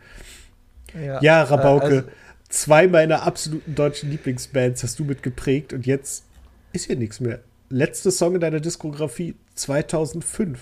Ja, 1.20 1.42
Rabauke, 1.42 1.86
äh, 1.86 1.96
also- 1.98 2.08
zwei 2.48 2.86
meiner 2.86 3.22
absoluten 3.24 3.74
deutschen 3.74 4.10
Lieblingsbands 4.10 4.82
hast 4.82 4.98
du 4.98 5.04
mit 5.04 5.22
geprägt 5.22 5.72
und 5.72 5.86
jetzt 5.86 6.24
ist 6.72 6.86
hier 6.86 6.96
nichts 6.96 7.20
mehr. 7.20 7.40
Letzte 7.70 8.10
Song 8.10 8.34
in 8.34 8.40
deiner 8.40 8.60
Diskografie 8.60 9.34
2005. 9.54 10.60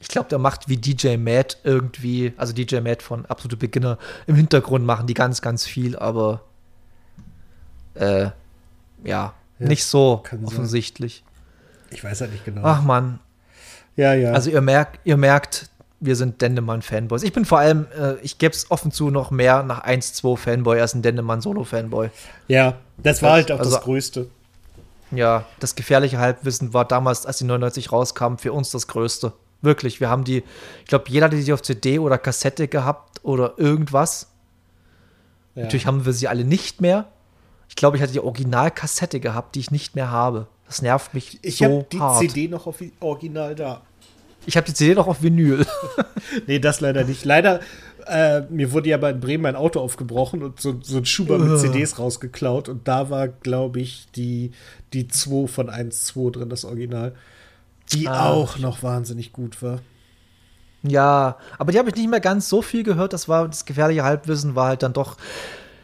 Ich 0.00 0.08
glaube, 0.08 0.30
der 0.30 0.38
macht 0.38 0.68
wie 0.70 0.78
DJ 0.78 1.18
Matt 1.18 1.58
irgendwie, 1.62 2.32
also 2.38 2.54
DJ 2.54 2.80
Matt 2.80 3.02
von 3.02 3.26
Absolute 3.26 3.58
Beginner, 3.58 3.98
im 4.26 4.34
Hintergrund 4.34 4.86
machen 4.86 5.06
die 5.06 5.12
ganz, 5.12 5.42
ganz 5.42 5.66
viel, 5.66 5.96
aber 5.96 6.42
äh, 7.94 8.30
ja, 9.04 9.34
Ja, 9.60 9.68
nicht 9.68 9.84
so 9.84 10.22
kann 10.24 10.40
sein. 10.40 10.48
offensichtlich. 10.48 11.22
Ich 11.90 12.02
weiß 12.02 12.20
halt 12.22 12.32
nicht 12.32 12.44
genau. 12.44 12.62
Ach 12.64 12.82
man, 12.82 13.20
ja, 13.96 14.14
ja. 14.14 14.32
also 14.32 14.50
ihr 14.50 14.60
merkt, 14.60 15.00
ihr 15.04 15.16
merkt, 15.16 15.70
wir 16.00 16.16
sind 16.16 16.40
Dendemann-Fanboys. 16.40 17.22
Ich 17.22 17.32
bin 17.32 17.44
vor 17.44 17.58
allem, 17.58 17.86
äh, 17.98 18.14
ich 18.22 18.38
gebe 18.38 18.54
es 18.54 18.70
offen 18.70 18.90
zu, 18.90 19.10
noch 19.10 19.30
mehr 19.30 19.62
nach 19.62 19.84
1-2 19.84 20.36
Fanboy 20.36 20.80
als 20.80 20.94
ein 20.94 21.02
Dendemann-Solo-Fanboy. 21.02 22.10
ja, 22.48 22.78
das 22.96 23.22
war 23.22 23.32
halt 23.32 23.52
auch 23.52 23.58
also- 23.58 23.70
das 23.70 23.82
Größte. 23.82 24.28
Ja, 25.12 25.44
das 25.58 25.74
gefährliche 25.74 26.18
Halbwissen 26.18 26.72
war 26.72 26.84
damals, 26.84 27.26
als 27.26 27.38
die 27.38 27.44
99 27.44 27.90
rauskam, 27.90 28.36
für 28.36 28.52
uns 28.52 28.70
das 28.70 28.86
Größte. 28.86 29.32
Wirklich, 29.60 30.00
wir 30.00 30.08
haben 30.08 30.22
die, 30.24 30.44
ich 30.82 30.86
glaube, 30.86 31.06
jeder 31.08 31.26
hat 31.26 31.32
die 31.32 31.52
auf 31.52 31.62
CD 31.62 31.98
oder 31.98 32.16
Kassette 32.16 32.68
gehabt 32.68 33.20
oder 33.24 33.54
irgendwas. 33.56 34.28
Ja. 35.54 35.64
Natürlich 35.64 35.86
haben 35.86 36.06
wir 36.06 36.12
sie 36.12 36.28
alle 36.28 36.44
nicht 36.44 36.80
mehr. 36.80 37.08
Ich 37.70 37.76
glaube, 37.76 37.96
ich 37.96 38.02
hatte 38.02 38.12
die 38.12 38.20
Originalkassette 38.20 39.20
gehabt, 39.20 39.54
die 39.54 39.60
ich 39.60 39.70
nicht 39.70 39.94
mehr 39.94 40.10
habe. 40.10 40.48
Das 40.66 40.82
nervt 40.82 41.14
mich 41.14 41.38
ich 41.42 41.56
so 41.58 41.64
habe 41.64 41.86
die. 41.90 42.28
CD 42.28 42.48
noch 42.48 42.66
auf 42.66 42.82
Original 43.00 43.54
da. 43.54 43.80
Ich 44.44 44.56
habe 44.56 44.66
die 44.66 44.74
CD 44.74 44.94
noch 44.94 45.06
auf 45.06 45.22
Vinyl. 45.22 45.64
Nee, 46.46 46.58
das 46.58 46.80
leider 46.80 47.04
nicht. 47.04 47.24
Leider, 47.24 47.60
äh, 48.06 48.42
mir 48.50 48.72
wurde 48.72 48.88
ja 48.90 48.96
bei 48.98 49.10
in 49.10 49.20
Bremen 49.20 49.42
mein 49.42 49.56
Auto 49.56 49.80
aufgebrochen 49.80 50.42
und 50.42 50.60
so, 50.60 50.78
so 50.82 50.98
ein 50.98 51.06
Schuber 51.06 51.38
mit. 51.38 51.58
CDs 51.60 51.98
rausgeklaut. 51.98 52.68
Und 52.68 52.86
da 52.88 53.08
war, 53.10 53.28
glaube 53.28 53.80
ich, 53.80 54.06
die, 54.16 54.50
die 54.92 55.08
2 55.08 55.46
von 55.48 55.70
1.2 55.70 56.32
drin, 56.32 56.48
das 56.48 56.64
Original. 56.64 57.14
Die 57.92 58.06
Ah. 58.08 58.30
auch 58.30 58.58
noch 58.58 58.82
wahnsinnig 58.82 59.32
gut 59.32 59.62
war. 59.62 59.80
ja, 60.82 61.36
aber 61.58 61.72
die 61.72 61.78
habe 61.78 61.88
ich 61.90 61.96
nicht 61.96 62.08
mehr 62.10 62.20
ganz 62.20 62.48
so 62.48 62.62
viel 62.62 62.82
gehört. 62.84 63.12
Das 63.12 63.28
war 63.28 63.46
das 63.48 63.64
gefährliche 63.64 64.04
Halbwissen 64.04 64.54
war 64.54 64.68
halt 64.68 64.82
dann 64.82 64.92
doch 64.92 65.16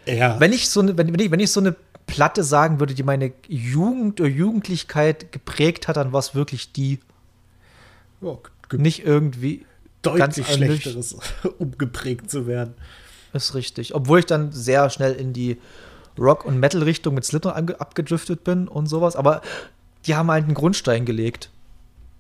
Ja. 0.07 0.39
Wenn 0.41 0.53
ich 0.53 0.69
so 0.69 0.81
eine, 0.81 0.97
wenn, 0.97 1.13
wenn 1.13 1.21
ich, 1.21 1.31
wenn 1.31 1.41
ich 1.41 1.51
so 1.51 1.61
eine 1.61 1.75
Platte 2.07 2.45
sagen 2.45 2.79
würde, 2.81 2.95
die 2.95 3.03
meine 3.03 3.33
Jugend 3.49 4.21
oder 4.21 4.31
Jugendlichkeit 4.31 5.33
geprägt 5.33 5.89
hat, 5.89 5.97
dann 5.97 6.13
war 6.13 6.21
es 6.21 6.35
wirklich 6.35 6.73
die. 6.73 7.01
ja, 8.21 8.37
Nicht 8.73 9.05
irgendwie. 9.05 9.67
deutlich 10.03 10.47
schlechteres, 10.47 11.17
um 11.59 11.77
geprägt 11.77 12.31
zu 12.31 12.47
werden. 12.47 12.75
Ist 13.33 13.55
richtig. 13.55 13.95
Obwohl 13.95 14.21
ich 14.21 14.27
dann 14.27 14.53
sehr 14.53 14.89
schnell 14.91 15.15
in 15.15 15.33
die 15.33 15.59
Rock- 16.19 16.45
und 16.45 16.59
Metal-Richtung 16.59 17.15
mit 17.15 17.25
Slipknot 17.25 17.81
abgedriftet 17.81 18.45
bin 18.45 18.69
und 18.69 18.87
sowas. 18.87 19.17
Aber 19.17 19.43
die 20.07 20.15
haben 20.15 20.31
halt 20.31 20.45
einen 20.45 20.55
Grundstein 20.55 21.05
gelegt 21.05 21.51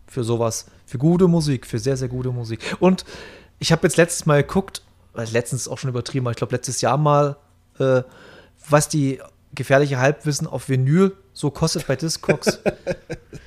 für 0.07 0.25
sowas. 0.25 0.67
Für 0.85 0.99
gute 0.99 1.29
Musik, 1.29 1.67
für 1.67 1.79
sehr, 1.79 1.97
sehr 1.97 2.09
gute 2.09 2.31
Musik. 2.31 2.77
Und 2.81 3.05
ich 3.59 3.73
habe 3.73 3.87
jetzt 3.87 3.97
letztes 3.97 4.27
Mal 4.27 4.43
geguckt, 4.43 4.83
weil 5.15 5.29
letztens 5.31 5.69
auch 5.69 5.79
schon 5.79 5.91
übertrieben, 5.91 6.27
aber 6.27 6.33
ich 6.33 6.37
glaube 6.37 6.55
letztes 6.55 6.81
Jahr 6.81 6.99
mal, 6.99 7.37
äh, 7.81 8.03
was 8.69 8.89
die 8.89 9.21
gefährliche 9.55 9.99
Halbwissen 9.99 10.47
auf 10.47 10.69
Vinyl 10.69 11.13
so 11.33 11.51
kostet 11.51 11.87
bei 11.87 11.97
Discogs. 11.97 12.61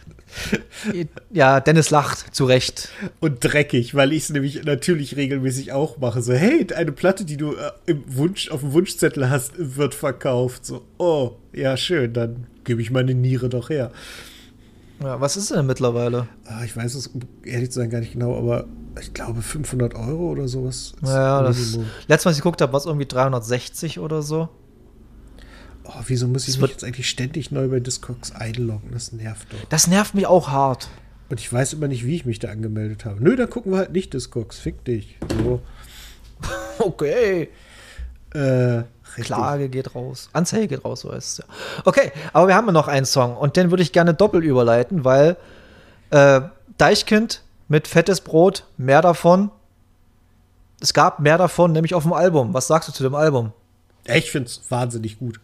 ja, 1.32 1.60
Dennis 1.60 1.90
lacht, 1.90 2.36
zu 2.36 2.46
Recht. 2.46 2.90
Und 3.20 3.44
dreckig, 3.44 3.96
weil 3.96 4.14
ich 4.14 4.24
es 4.24 4.30
nämlich 4.30 4.64
natürlich 4.64 5.16
regelmäßig 5.16 5.72
auch 5.72 5.98
mache. 5.98 6.22
So, 6.22 6.34
hey, 6.34 6.68
eine 6.76 6.92
Platte, 6.92 7.26
die 7.26 7.38
du 7.38 7.56
äh, 7.56 7.72
im 7.88 8.04
Wunsch, 8.08 8.50
auf 8.52 8.62
dem 8.62 8.74
Wunschzettel 8.74 9.30
hast, 9.30 9.54
wird 9.58 9.96
verkauft. 9.96 10.66
So, 10.66 10.86
oh, 11.00 11.32
ja, 11.52 11.78
schön, 11.78 12.14
dann 12.14 12.48
gebe 12.64 12.82
ich 12.82 12.92
meine 12.92 13.16
Niere 13.16 13.50
doch 13.50 13.70
her. 13.70 13.92
Ja, 15.02 15.22
was 15.22 15.38
ist 15.38 15.52
denn 15.52 15.66
mittlerweile? 15.66 16.28
Ah, 16.46 16.64
ich 16.64 16.76
weiß 16.76 16.96
es, 16.96 17.10
ehrlich 17.44 17.72
zu 17.72 17.80
sein, 17.80 17.90
gar 17.90 18.00
nicht 18.00 18.14
genau, 18.14 18.38
aber 18.38 18.66
ich 19.00 19.14
glaube 19.14 19.42
500 19.42 19.96
Euro 19.96 20.30
oder 20.32 20.48
sowas. 20.48 20.94
Ja, 21.04 21.42
das. 21.42 21.78
Letztes 22.08 22.26
Mal, 22.26 22.30
als 22.30 22.38
ich 22.38 22.44
geguckt 22.44 22.62
habe, 22.62 22.74
war 22.74 22.80
es 22.80 22.86
irgendwie 22.86 23.06
360 23.06 24.00
oder 24.00 24.22
so. 24.22 24.50
Oh, 25.86 26.02
wieso 26.06 26.28
muss 26.28 26.44
ich 26.44 26.56
Es 26.56 26.62
mich 26.62 26.72
jetzt 26.72 26.84
eigentlich 26.84 27.10
ständig 27.10 27.52
neu 27.52 27.68
bei 27.70 27.80
Discogs 27.80 28.32
einloggen? 28.32 28.92
Das 28.92 29.12
nervt 29.12 29.52
doch. 29.52 29.70
Das 29.70 29.88
nervt 29.88 30.14
mich 30.14 30.28
auch 30.28 30.50
hart. 30.50 30.90
Und 31.30 31.40
ich 31.40 31.52
weiß 31.52 31.74
immer 31.74 31.88
nicht, 31.88 32.06
wie 32.06 32.16
ich 32.16 32.26
mich 32.26 32.40
da 32.40 32.50
angemeldet 32.50 33.06
habe. 33.06 33.24
Nö, 33.24 33.36
dann 33.36 33.50
gucken 33.50 33.72
wir 33.72 33.80
halt 33.80 33.92
nicht 33.92 34.14
Discogs. 34.14 34.60
Fick 34.60 34.84
dich. 34.86 35.18
So. 35.44 35.62
Okay. 36.82 37.50
Äh, 38.34 38.84
richtig. 39.10 39.26
Klage 39.26 39.70
geht 39.70 39.96
raus. 39.96 40.30
Anzeige 40.34 40.68
geht 40.68 40.86
raus, 40.86 41.02
so 41.02 41.12
heißt 41.12 41.28
es 41.28 41.38
ja. 41.40 41.46
Okay, 41.86 42.12
aber 42.34 42.48
wir 42.48 42.56
haben 42.56 42.68
ja 42.68 42.72
noch 42.72 42.88
einen 42.88 43.06
Song 43.06 43.36
und 43.38 43.56
den 43.56 43.72
würde 43.72 43.84
ich 43.84 43.92
gerne 43.92 44.14
doppelt 44.14 44.44
überleiten, 44.44 45.04
weil 45.04 45.38
äh, 46.12 46.42
Deichkind 46.78 47.44
mit 47.68 47.88
fettes 47.88 48.22
Brot, 48.22 48.66
mehr 48.78 49.02
davon. 49.02 49.52
Es 50.82 50.94
gab 50.94 51.20
mehr 51.20 51.38
davon, 51.38 51.72
nämlich 51.72 51.94
auf 51.94 52.04
dem 52.04 52.14
Album. 52.14 52.54
Was 52.54 52.68
sagst 52.68 52.90
du 52.90 52.94
zu 52.94 53.04
dem 53.04 53.16
Album? 53.16 53.54
Ich 54.06 54.32
finde 54.32 54.48
es 54.48 54.62
wahnsinnig 54.70 55.20
gut. 55.20 55.40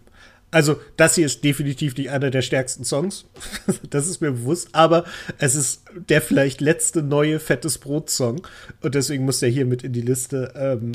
Also, 0.51 0.79
das 0.95 1.15
hier 1.15 1.25
ist 1.25 1.43
definitiv 1.43 1.97
nicht 1.97 2.09
einer 2.09 2.31
der 2.31 2.41
stärksten 2.41 2.85
Songs. 2.85 3.25
das 3.89 4.07
ist 4.07 4.21
mir 4.21 4.31
bewusst. 4.31 4.69
Aber 4.71 5.03
es 5.37 5.53
ist 5.53 5.83
der 5.93 6.21
vielleicht 6.21 6.61
letzte 6.61 7.03
neue 7.03 7.39
Fettes 7.39 7.77
Brot-Song. 7.77 8.47
Und 8.81 8.95
deswegen 8.95 9.25
muss 9.25 9.39
der 9.39 9.49
hier 9.49 9.65
mit 9.65 9.83
in 9.83 9.91
die 9.91 10.01
Liste. 10.01 10.53
Ähm, 10.55 10.93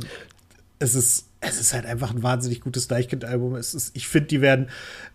es 0.79 0.95
ist, 0.95 1.27
es 1.43 1.59
ist 1.59 1.73
halt 1.73 1.87
einfach 1.87 2.11
ein 2.11 2.23
wahnsinnig 2.23 2.61
gutes 2.61 2.87
Deichkind-Album. 2.89 3.59
Ich 3.95 4.09
finde, 4.09 4.27
die 4.29 4.43
werden, 4.43 4.69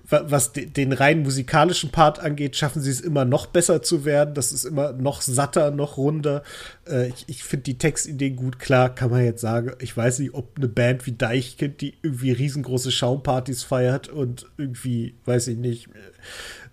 wa- 0.09 0.23
was 0.27 0.53
de, 0.53 0.65
den 0.65 0.91
rein 0.91 1.21
musikalischen 1.21 1.91
Part 1.91 2.17
angeht, 2.19 2.55
schaffen 2.55 2.81
sie 2.81 2.89
es 2.89 2.99
immer 2.99 3.25
noch 3.25 3.45
besser 3.45 3.83
zu 3.83 4.05
werden. 4.05 4.33
Das 4.33 4.51
ist 4.51 4.65
immer 4.65 4.91
noch 4.93 5.21
satter, 5.21 5.69
noch 5.69 5.97
runder. 5.97 6.41
Äh, 6.89 7.09
ich 7.09 7.25
ich 7.27 7.43
finde 7.43 7.63
die 7.63 7.77
Textideen 7.77 8.35
gut. 8.37 8.57
Klar, 8.57 8.89
kann 8.95 9.11
man 9.11 9.23
jetzt 9.23 9.41
sagen, 9.41 9.73
ich 9.79 9.95
weiß 9.95 10.17
nicht, 10.17 10.33
ob 10.33 10.57
eine 10.57 10.67
Band 10.67 11.05
wie 11.05 11.11
Deichkind, 11.11 11.79
die 11.81 11.93
irgendwie 12.01 12.31
riesengroße 12.31 12.91
Schaumpartys 12.91 13.61
feiert 13.61 14.07
und 14.07 14.47
irgendwie, 14.57 15.13
weiß 15.25 15.47
ich 15.49 15.57
nicht, 15.57 15.89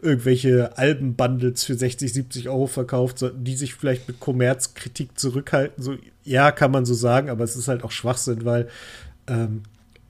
irgendwelche 0.00 0.76
Albenbundles 0.78 1.64
für 1.64 1.74
60, 1.74 2.12
70 2.12 2.48
Euro 2.48 2.66
verkauft, 2.66 3.18
sollten 3.18 3.44
die 3.44 3.54
sich 3.56 3.74
vielleicht 3.74 4.08
mit 4.08 4.18
Kommerzkritik 4.18 5.18
zurückhalten. 5.18 5.82
So, 5.82 5.96
ja, 6.24 6.50
kann 6.52 6.70
man 6.70 6.84
so 6.86 6.94
sagen, 6.94 7.28
aber 7.30 7.44
es 7.44 7.54
ist 7.56 7.68
halt 7.68 7.84
auch 7.84 7.90
Schwachsinn, 7.92 8.44
weil 8.44 8.68
ähm, 9.26 9.62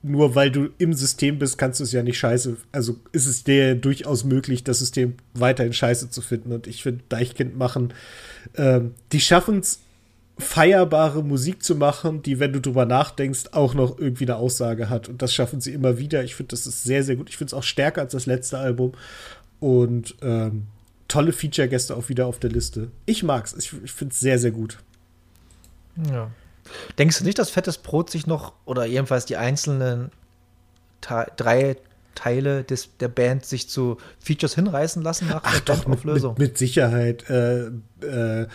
nur 0.03 0.35
weil 0.35 0.51
du 0.51 0.69
im 0.77 0.93
System 0.93 1.39
bist, 1.39 1.57
kannst 1.57 1.79
du 1.79 1.85
es 1.85 1.93
ja 1.93 2.03
nicht 2.03 2.17
scheiße. 2.17 2.57
Also 2.73 2.97
ist 3.13 3.25
es 3.25 3.45
dir 3.45 3.75
durchaus 3.75 4.25
möglich, 4.25 4.63
das 4.63 4.79
System 4.79 5.15
weiterhin 5.33 5.71
scheiße 5.71 6.09
zu 6.09 6.21
finden. 6.21 6.51
Und 6.51 6.67
ich 6.67 6.83
finde, 6.83 7.03
Deichkind 7.07 7.57
machen, 7.57 7.93
ähm, 8.55 8.95
die 9.13 9.21
schaffen 9.21 9.59
es, 9.59 9.79
feierbare 10.37 11.23
Musik 11.23 11.63
zu 11.63 11.75
machen, 11.75 12.21
die, 12.21 12.39
wenn 12.39 12.53
du 12.53 12.59
drüber 12.59 12.85
nachdenkst, 12.85 13.51
auch 13.51 13.75
noch 13.75 13.97
irgendwie 13.97 14.25
eine 14.25 14.35
Aussage 14.35 14.89
hat. 14.89 15.07
Und 15.07 15.21
das 15.21 15.33
schaffen 15.33 15.61
sie 15.61 15.73
immer 15.73 15.97
wieder. 15.97 16.23
Ich 16.23 16.35
finde, 16.35 16.49
das 16.49 16.67
ist 16.67 16.83
sehr, 16.83 17.03
sehr 17.03 17.15
gut. 17.15 17.29
Ich 17.29 17.37
finde 17.37 17.49
es 17.49 17.53
auch 17.53 17.63
stärker 17.63 18.01
als 18.01 18.11
das 18.11 18.25
letzte 18.25 18.57
Album. 18.57 18.93
Und 19.59 20.15
ähm, 20.21 20.63
tolle 21.07 21.31
Feature-Gäste 21.31 21.95
auch 21.95 22.09
wieder 22.09 22.27
auf 22.27 22.39
der 22.39 22.49
Liste. 22.49 22.89
Ich 23.05 23.23
mag's. 23.23 23.53
Ich, 23.57 23.71
ich 23.83 23.91
finde 23.91 24.11
es 24.11 24.19
sehr, 24.19 24.39
sehr 24.39 24.51
gut. 24.51 24.79
Ja. 26.09 26.31
Denkst 26.97 27.19
du 27.19 27.25
nicht, 27.25 27.39
dass 27.39 27.49
Fettes 27.49 27.77
Brot 27.77 28.09
sich 28.09 28.27
noch, 28.27 28.53
oder 28.65 28.85
jedenfalls 28.85 29.25
die 29.25 29.37
einzelnen 29.37 30.11
Te 31.01 31.27
drei 31.35 31.77
Teile 32.15 32.63
des, 32.63 32.97
der 32.97 33.07
Band 33.07 33.45
sich 33.45 33.69
zu 33.69 33.97
Features 34.19 34.55
hinreißen 34.55 35.01
lassen 35.01 35.27
nach 35.29 35.41
Ach 35.43 35.59
der 35.61 35.75
doch, 35.75 35.87
mit, 35.87 36.05
mit, 36.05 36.37
mit 36.37 36.57
Sicherheit. 36.57 37.29
Äh, 37.29 37.67
äh, 38.05 38.47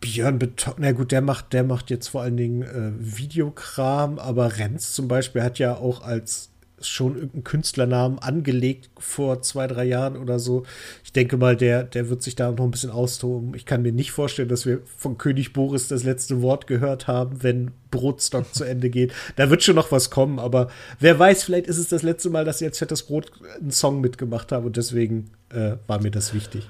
Björn 0.00 0.38
Beton, 0.38 0.74
na 0.78 0.92
gut, 0.92 1.12
der 1.12 1.22
macht, 1.22 1.52
der 1.52 1.64
macht 1.64 1.90
jetzt 1.90 2.08
vor 2.08 2.22
allen 2.22 2.36
Dingen 2.36 2.62
äh, 2.62 2.92
Videokram, 2.98 4.18
aber 4.18 4.58
Renz 4.58 4.92
zum 4.92 5.08
Beispiel 5.08 5.42
hat 5.42 5.58
ja 5.58 5.76
auch 5.76 6.02
als 6.02 6.50
schon 6.80 7.14
irgendeinen 7.14 7.44
Künstlernamen 7.44 8.18
angelegt 8.18 8.90
vor 8.98 9.42
zwei, 9.42 9.66
drei 9.66 9.84
Jahren 9.84 10.16
oder 10.16 10.38
so. 10.38 10.64
Ich 11.04 11.12
denke 11.12 11.36
mal, 11.36 11.56
der, 11.56 11.84
der 11.84 12.08
wird 12.10 12.22
sich 12.22 12.34
da 12.34 12.50
noch 12.50 12.64
ein 12.64 12.70
bisschen 12.70 12.90
austoben. 12.90 13.54
Ich 13.54 13.64
kann 13.66 13.82
mir 13.82 13.92
nicht 13.92 14.12
vorstellen, 14.12 14.48
dass 14.48 14.66
wir 14.66 14.80
von 14.96 15.16
König 15.18 15.52
Boris 15.52 15.88
das 15.88 16.04
letzte 16.04 16.42
Wort 16.42 16.66
gehört 16.66 17.06
haben, 17.06 17.42
wenn 17.42 17.70
Brotstock 17.90 18.52
zu 18.54 18.64
Ende 18.64 18.90
geht. 18.90 19.12
Da 19.36 19.50
wird 19.50 19.62
schon 19.62 19.76
noch 19.76 19.92
was 19.92 20.10
kommen, 20.10 20.38
aber 20.38 20.68
wer 20.98 21.18
weiß, 21.18 21.44
vielleicht 21.44 21.66
ist 21.66 21.78
es 21.78 21.88
das 21.88 22.02
letzte 22.02 22.30
Mal, 22.30 22.44
dass 22.44 22.58
sie 22.58 22.64
jetzt 22.64 22.78
Fettes 22.78 23.04
Brot 23.04 23.30
einen 23.60 23.70
Song 23.70 24.00
mitgemacht 24.00 24.52
haben 24.52 24.66
und 24.66 24.76
deswegen 24.76 25.30
äh, 25.50 25.76
war 25.86 26.02
mir 26.02 26.10
das 26.10 26.34
wichtig. 26.34 26.68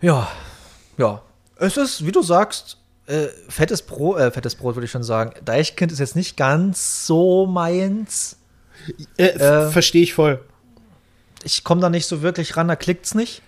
Ja, 0.00 0.28
ja. 0.98 1.22
Es 1.56 1.76
ist, 1.76 2.04
wie 2.04 2.12
du 2.12 2.22
sagst, 2.22 2.78
äh, 3.06 3.28
fettes 3.48 3.82
Brot, 3.82 4.18
äh, 4.18 4.30
fettes 4.30 4.54
Brot 4.54 4.76
würde 4.76 4.86
ich 4.86 4.90
schon 4.90 5.02
sagen. 5.02 5.34
Deichkind 5.44 5.92
ist 5.92 5.98
jetzt 5.98 6.16
nicht 6.16 6.36
ganz 6.36 7.06
so 7.06 7.46
meins. 7.46 8.38
Äh, 9.16 9.24
äh, 9.24 9.70
Verstehe 9.70 10.02
ich 10.02 10.14
voll. 10.14 10.40
Ich 11.42 11.64
komme 11.64 11.80
da 11.80 11.90
nicht 11.90 12.06
so 12.06 12.22
wirklich 12.22 12.56
ran, 12.56 12.68
da 12.68 12.76
klickt's 12.76 13.14
nicht. 13.14 13.42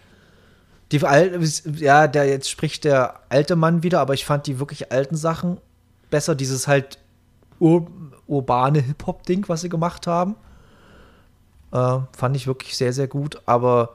Die 0.93 1.03
alte, 1.05 1.41
ja, 1.73 2.07
der 2.07 2.27
jetzt 2.27 2.51
spricht 2.51 2.85
der 2.85 3.21
alte 3.29 3.57
Mann 3.57 3.83
wieder, 3.83 4.01
aber 4.01 4.15
ich 4.15 4.25
fand 4.25 4.47
die 4.47 4.59
wirklich 4.59 4.93
alten 4.93 5.17
Sachen 5.17 5.59
besser. 6.11 6.35
Dieses 6.35 6.69
halt 6.69 6.99
ur 7.59 7.87
urbane 8.27 8.81
Hip-Hop-Ding, 8.81 9.49
was 9.49 9.61
sie 9.61 9.69
gemacht 9.69 10.07
haben. 10.07 10.37
Äh, 11.73 11.99
fand 12.17 12.37
ich 12.37 12.47
wirklich 12.47 12.77
sehr, 12.77 12.93
sehr 12.93 13.09
gut. 13.09 13.41
Aber 13.47 13.95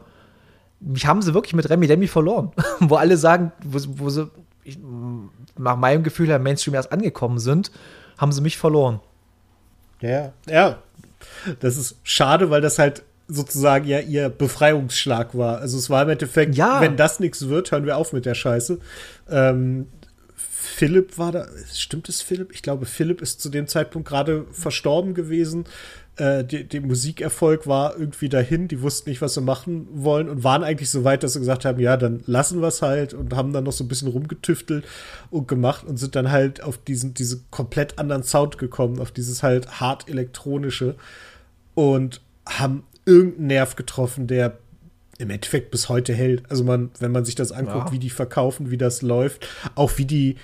mich 0.80 1.06
haben 1.06 1.22
sie 1.22 1.34
wirklich 1.34 1.54
mit 1.54 1.70
Remy 1.70 1.88
Demi 1.88 2.08
verloren. 2.08 2.52
wo 2.80 2.96
alle 2.96 3.18
sagen, 3.18 3.52
wo, 3.64 3.80
wo 3.98 4.10
sie 4.10 4.30
ich, 4.64 4.78
nach 5.58 5.76
meinem 5.76 6.04
Gefühl 6.04 6.28
her 6.28 6.40
Mainstream 6.40 6.76
erst 6.76 6.92
angekommen 6.92 7.40
sind, 7.40 7.72
haben 8.18 8.32
sie 8.32 8.42
mich 8.42 8.58
verloren. 8.58 9.00
Ja, 10.02 10.34
ja, 10.48 10.80
das 11.60 11.78
ist 11.78 11.98
schade, 12.04 12.50
weil 12.50 12.62
das 12.62 12.80
halt 12.80 13.04
sozusagen 13.28 13.88
ja 13.88 14.00
ihr 14.00 14.30
Befreiungsschlag 14.30 15.38
war. 15.38 15.60
Also 15.60 15.78
es 15.78 15.90
war 15.90 16.04
im 16.04 16.10
Endeffekt, 16.10 16.56
ja. 16.56 16.82
wenn 16.82 16.98
das 16.98 17.20
nichts 17.20 17.48
wird, 17.48 17.72
hören 17.72 17.86
wir 17.86 17.98
auf 17.98 18.14
mit 18.14 18.26
der 18.26 18.36
Scheiße. 18.36 18.80
Ähm, 19.30 19.88
Philipp 20.36 21.18
war 21.18 21.32
da, 21.32 21.48
stimmt 21.74 22.10
es 22.10 22.22
Philipp? 22.22 22.52
Ich 22.54 22.62
glaube, 22.62 22.86
Philipp 22.86 23.22
ist 23.22 23.42
zu 23.42 23.50
dem 23.50 23.68
Zeitpunkt 23.68 24.08
gerade 24.08 24.46
verstorben 24.52 25.14
gewesen. 25.14 25.66
Äh, 26.18 26.44
der 26.44 26.82
Musikerfolg 26.82 27.68
war 27.68 27.98
irgendwie 27.98 28.30
dahin, 28.30 28.68
die 28.68 28.82
wussten 28.82 29.10
nicht, 29.10 29.22
was 29.22 29.34
sie 29.34 29.42
machen 29.42 29.88
wollen 29.92 30.28
und 30.28 30.44
waren 30.44 30.64
eigentlich 30.64 30.90
so 30.90 31.04
weit, 31.04 31.24
dass 31.24 31.34
sie 31.34 31.40
gesagt 31.40 31.66
haben, 31.66 31.80
ja, 31.80 31.98
dann 31.98 32.22
lassen 32.26 32.62
wir 32.62 32.68
es 32.68 32.82
halt 32.82 33.14
und 33.14 33.34
haben 33.34 33.54
dann 33.54 33.64
noch 33.64 33.72
so 33.72 33.84
ein 33.84 33.88
bisschen 33.88 34.10
rumgetüftelt 34.10 34.86
und 35.30 35.48
gemacht 35.48 35.86
und 35.86 35.98
sind 35.98 36.16
dann 36.16 36.32
halt 36.32 36.62
auf 36.64 36.78
diesen, 36.78 37.14
diese 37.14 37.42
komplett 37.50 37.98
anderen 37.98 38.24
Sound 38.24 38.58
gekommen, 38.58 39.00
auf 39.00 39.12
dieses 39.12 39.42
halt 39.42 39.80
hart 39.80 40.10
elektronische 40.10 40.96
und 41.76 42.22
haben 42.48 42.84
irgendeinen 43.06 43.48
Nerv 43.48 43.76
getroffen, 43.76 44.28
der 44.28 44.58
im 45.18 45.30
Endeffekt 45.30 45.72
bis 45.72 45.88
heute 45.88 46.14
hält. 46.14 46.50
Also 46.50 46.64
man, 46.64 46.90
wenn 47.00 47.12
man 47.12 47.26
sich 47.26 47.36
das 47.36 47.52
anguckt, 47.52 47.88
ja. 47.88 47.92
wie 47.92 48.00
die 48.00 48.10
verkaufen, 48.10 48.72
wie 48.72 48.78
das 48.78 49.02
läuft, 49.02 49.48
auch 49.76 49.98
wie 49.98 50.06
die, 50.06 50.36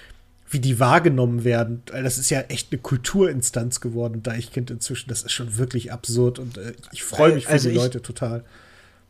wie 0.50 0.60
die 0.60 0.80
wahrgenommen 0.80 1.44
werden. 1.44 1.82
Das 1.86 2.18
ist 2.18 2.30
ja 2.30 2.42
echt 2.42 2.72
eine 2.72 2.80
Kulturinstanz 2.80 3.82
geworden, 3.82 4.22
Deichkind 4.24 4.70
inzwischen. 4.70 5.10
Das 5.10 5.24
ist 5.24 5.32
schon 5.32 5.58
wirklich 5.58 5.92
absurd 5.92 6.40
und 6.40 6.58
äh, 6.58 6.74
ich 6.92 7.04
freue 7.04 7.34
mich 7.34 7.46
für 7.46 7.54
also 7.54 7.70
die 7.70 7.76
ich, 7.76 7.82
Leute 7.82 8.02
total. 8.02 8.44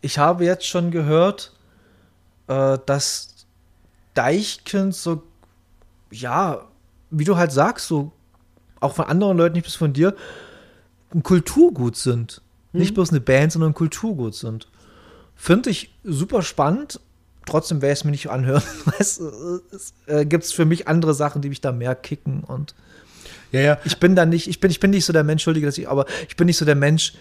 Ich 0.02 0.18
habe 0.18 0.46
jetzt 0.46 0.66
schon 0.66 0.90
gehört, 0.90 1.54
äh, 2.48 2.78
dass 2.86 3.46
Deichkind 4.14 4.96
so, 4.96 5.24
ja, 6.12 6.66
wie 7.12 7.26
du 7.26 7.36
halt 7.36 7.52
sagst, 7.52 7.88
so 7.88 8.12
auch 8.80 8.96
von 8.96 9.06
anderen 9.06 9.38
Leuten, 9.38 9.56
nicht 9.56 9.66
bis 9.66 9.76
von 9.76 9.94
dir, 9.94 10.16
ein 11.18 11.24
Kulturgut 11.24 11.98
sind. 11.98 12.42
Hm. 12.72 12.80
Nicht 12.80 12.94
bloß 12.94 13.10
eine 13.10 13.20
Band, 13.20 13.52
sondern 13.52 13.72
ein 13.72 13.76
Kulturgut 13.76 14.36
sind. 14.36 14.70
Finde 15.36 15.70
ich 15.70 15.94
super 16.04 16.42
spannend. 16.42 17.00
Trotzdem 17.46 17.82
werde 17.82 17.94
ich 17.94 18.00
es 18.00 18.04
mir 18.06 18.12
nicht 18.12 18.30
anhören. 18.30 18.64
es, 19.00 19.20
es 19.20 19.94
äh, 20.06 20.26
gibt 20.26 20.46
für 20.46 20.66
mich 20.66 20.88
andere 20.88 21.14
Sachen, 21.14 21.42
die 21.42 21.50
mich 21.50 21.62
da 21.62 21.72
mehr 21.72 21.96
kicken 21.96 22.44
und 22.44 22.76
ja, 23.52 23.62
ja. 23.62 23.78
Ich 23.86 23.98
bin 23.98 24.14
da 24.14 24.26
nicht, 24.26 24.48
ich 24.48 24.60
bin, 24.60 24.72
ich 24.72 24.82
bin 24.82 24.92
nicht 24.92 25.06
so 25.06 25.14
der 25.14 25.24
Mensch, 25.24 25.42
entschuldige, 25.42 25.66
dass 25.66 25.78
ich, 25.78 25.88
aber 25.88 26.06
ich 26.28 26.36
bin 26.36 26.48
nicht 26.48 26.58
so 26.58 26.66
der 26.66 26.76
Mensch, 26.76 27.14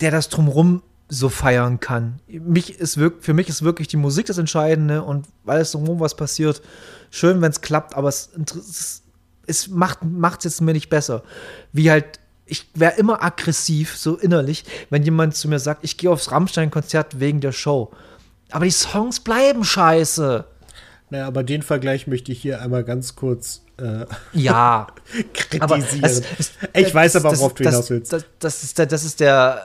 der 0.00 0.10
das 0.10 0.28
drumrum 0.28 0.82
so 1.08 1.30
feiern 1.30 1.80
kann. 1.80 2.20
Mich 2.28 2.78
ist 2.78 2.98
wirklich, 2.98 3.24
für 3.24 3.32
mich 3.32 3.48
ist 3.48 3.62
wirklich 3.62 3.88
die 3.88 3.96
Musik 3.96 4.26
das 4.26 4.36
Entscheidende 4.36 5.02
und 5.02 5.26
weil 5.44 5.62
es 5.62 5.72
drumherum 5.72 6.00
was 6.00 6.14
passiert, 6.14 6.60
schön, 7.10 7.40
wenn 7.40 7.50
es 7.50 7.62
klappt, 7.62 7.94
aber 7.94 8.08
es, 8.08 8.28
es, 8.36 9.02
es 9.46 9.68
macht 9.68 10.00
es 10.38 10.44
jetzt 10.44 10.60
mir 10.60 10.74
nicht 10.74 10.90
besser. 10.90 11.22
Wie 11.72 11.90
halt 11.90 12.20
ich 12.48 12.66
wäre 12.74 12.96
immer 12.96 13.22
aggressiv, 13.22 13.96
so 13.96 14.16
innerlich, 14.16 14.64
wenn 14.90 15.02
jemand 15.02 15.36
zu 15.36 15.48
mir 15.48 15.58
sagt, 15.58 15.84
ich 15.84 15.96
gehe 15.96 16.10
aufs 16.10 16.30
Rammstein-Konzert 16.32 17.20
wegen 17.20 17.40
der 17.40 17.52
Show. 17.52 17.92
Aber 18.50 18.64
die 18.64 18.70
Songs 18.70 19.20
bleiben 19.20 19.64
scheiße. 19.64 20.44
Naja, 21.10 21.26
aber 21.26 21.42
den 21.42 21.62
Vergleich 21.62 22.06
möchte 22.06 22.32
ich 22.32 22.40
hier 22.40 22.60
einmal 22.60 22.84
ganz 22.84 23.14
kurz 23.14 23.62
äh, 23.78 24.06
ja, 24.32 24.88
kritisieren. 25.32 26.04
Es, 26.04 26.22
es, 26.38 26.52
ich 26.74 26.94
weiß 26.94 27.16
aber, 27.16 27.36
worauf 27.36 27.54
du 27.54 27.64
hinaus 27.64 27.90
willst. 27.90 28.12
Das, 28.12 28.24
das, 28.38 28.62
ist 28.62 28.78
der, 28.78 28.86
das 28.86 29.04
ist 29.04 29.20
der 29.20 29.62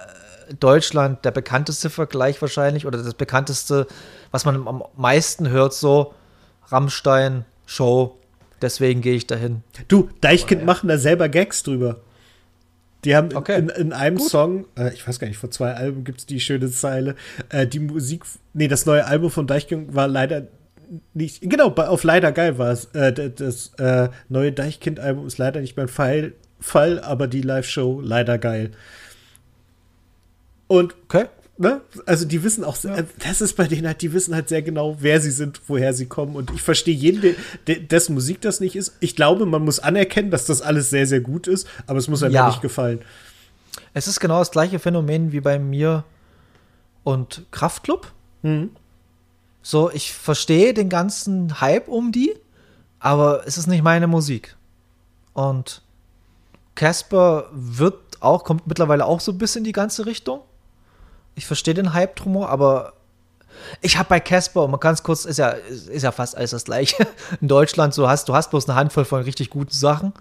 äh, 0.50 0.54
Deutschland, 0.54 1.26
der 1.26 1.32
bekannteste 1.32 1.90
Vergleich 1.90 2.42
wahrscheinlich 2.42 2.86
oder 2.86 3.02
das 3.02 3.14
bekannteste, 3.14 3.88
was 4.32 4.46
man 4.46 4.68
am 4.68 4.84
meisten 4.96 5.50
hört, 5.50 5.74
so 5.74 6.14
Rammstein, 6.68 7.46
Show. 7.66 8.18
Deswegen 8.62 9.02
gehe 9.02 9.16
ich 9.16 9.28
dahin. 9.28 9.64
Du, 9.90 10.10
Deichkind 10.22 10.62
ja. 10.62 10.66
machen 10.66 10.88
da 10.88 10.98
selber 10.98 11.28
Gags 11.28 11.64
drüber. 11.64 11.98
Die 13.04 13.16
haben 13.16 13.36
okay. 13.36 13.60
in, 13.60 13.70
in, 13.70 13.94
einem 13.94 14.18
Gut. 14.18 14.30
Song, 14.30 14.66
äh, 14.78 14.94
ich 14.94 15.08
weiß 15.08 15.20
gar 15.20 15.28
nicht, 15.28 15.38
vor 15.38 15.52
zwei 15.52 15.74
Alben 15.74 16.04
gibt 16.04 16.20
es 16.20 16.26
die 16.26 16.40
schöne 16.40 16.70
Zeile, 16.72 17.16
äh, 17.50 17.68
die 17.68 17.80
Musik, 17.80 18.24
nee, 18.54 18.68
das 18.68 18.86
neue 18.86 19.06
Album 19.06 19.30
von 19.30 19.48
Deichkind 19.48 19.94
war 19.94 20.08
leider 20.08 20.48
nicht, 21.14 21.42
genau, 21.42 21.70
auf 21.70 22.04
leider 22.04 22.32
geil 22.32 22.58
war 22.58 22.72
es. 22.72 22.86
Äh, 22.94 23.32
das 23.32 23.74
äh, 23.78 24.10
neue 24.30 24.52
Deichkind-Album 24.52 25.26
ist 25.26 25.38
leider 25.38 25.60
nicht 25.60 25.76
mein 25.76 25.88
Fall, 25.88 26.34
Fall 26.60 27.00
aber 27.00 27.28
die 27.28 27.42
Live-Show 27.42 28.00
leider 28.02 28.38
geil. 28.38 28.72
Und 30.68 30.96
okay 31.04 31.26
ne? 31.58 31.82
Also 32.06 32.26
die 32.26 32.44
wissen 32.44 32.64
auch, 32.64 32.78
ja. 32.84 32.98
das 33.20 33.42
ist 33.42 33.56
bei 33.56 33.68
denen 33.68 33.88
halt, 33.88 34.02
die 34.02 34.14
wissen 34.14 34.34
halt 34.34 34.50
sehr 34.50 34.62
genau, 34.62 34.98
wer 35.00 35.22
sie 35.22 35.32
sind, 35.32 35.62
woher 35.68 35.94
sie 35.94 36.08
kommen. 36.08 36.36
Und 36.36 36.52
ich 36.52 36.62
verstehe 36.62 36.96
jeden, 36.96 37.36
dessen 37.68 38.14
Musik 38.14 38.42
das 38.42 38.60
nicht 38.60 38.76
ist. 38.76 38.94
Ich 39.00 39.16
glaube, 39.16 39.46
man 39.46 39.64
muss 39.64 39.80
anerkennen, 39.80 40.32
dass 40.32 40.46
das 40.46 40.62
alles 40.62 40.90
sehr, 40.90 41.08
sehr 41.08 41.22
gut 41.22 41.48
ist, 41.48 41.68
aber 41.88 42.00
es 42.00 42.08
muss 42.08 42.24
einem 42.24 42.34
ja. 42.34 42.48
nicht 42.48 42.62
gefallen. 42.62 43.02
Es 43.94 44.08
ist 44.08 44.20
genau 44.20 44.40
das 44.40 44.52
gleiche 44.52 44.80
Phänomen 44.80 45.32
wie 45.32 45.42
bei 45.42 45.60
mir 45.60 46.04
und 47.04 47.46
Kraftklub. 47.52 48.12
Mhm. 48.42 48.72
So, 49.62 49.90
ich 49.92 50.14
verstehe 50.14 50.74
den 50.74 50.90
ganzen 50.90 51.62
Hype 51.62 51.88
um 51.88 52.12
die, 52.12 52.34
aber 53.00 53.44
es 53.46 53.58
ist 53.58 53.68
nicht 53.68 53.84
meine 53.84 54.08
Musik. 54.08 54.58
Und 55.34 55.82
Casper 56.76 57.50
wird 57.54 57.98
auch, 58.20 58.44
kommt 58.44 58.68
mittlerweile 58.68 59.06
auch 59.06 59.20
so 59.20 59.32
ein 59.32 59.38
bisschen 59.38 59.60
in 59.60 59.66
die 59.66 59.72
ganze 59.72 60.06
Richtung. 60.06 60.42
Ich 61.36 61.46
verstehe 61.46 61.74
den 61.74 61.94
Hype 61.94 62.16
drum, 62.16 62.38
aber 62.38 62.94
ich 63.82 63.98
habe 63.98 64.10
bei 64.10 64.20
Casper, 64.20 64.68
man 64.68 64.80
kann 64.80 64.94
es 64.94 65.04
kurz, 65.04 65.26
ist 65.26 65.38
ja, 65.38 65.50
ist 65.50 66.04
ja 66.04 66.12
fast 66.12 66.36
alles 66.36 66.52
das 66.52 66.66
gleiche. 66.66 67.08
In 67.42 67.48
Deutschland, 67.48 67.94
so 67.94 68.08
hast, 68.08 68.30
du 68.30 68.34
hast 68.34 68.50
bloß 68.50 68.68
eine 68.68 68.76
Handvoll 68.76 69.06
von 69.06 69.22
richtig 69.22 69.50
guten 69.50 69.74
Sachen, 69.74 70.14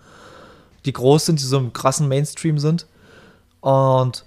die 0.84 0.92
groß 0.92 1.26
sind, 1.26 1.40
die 1.40 1.44
so 1.44 1.58
im 1.58 1.72
krassen 1.72 2.08
Mainstream 2.08 2.58
sind. 2.58 2.86
Und 3.60 4.24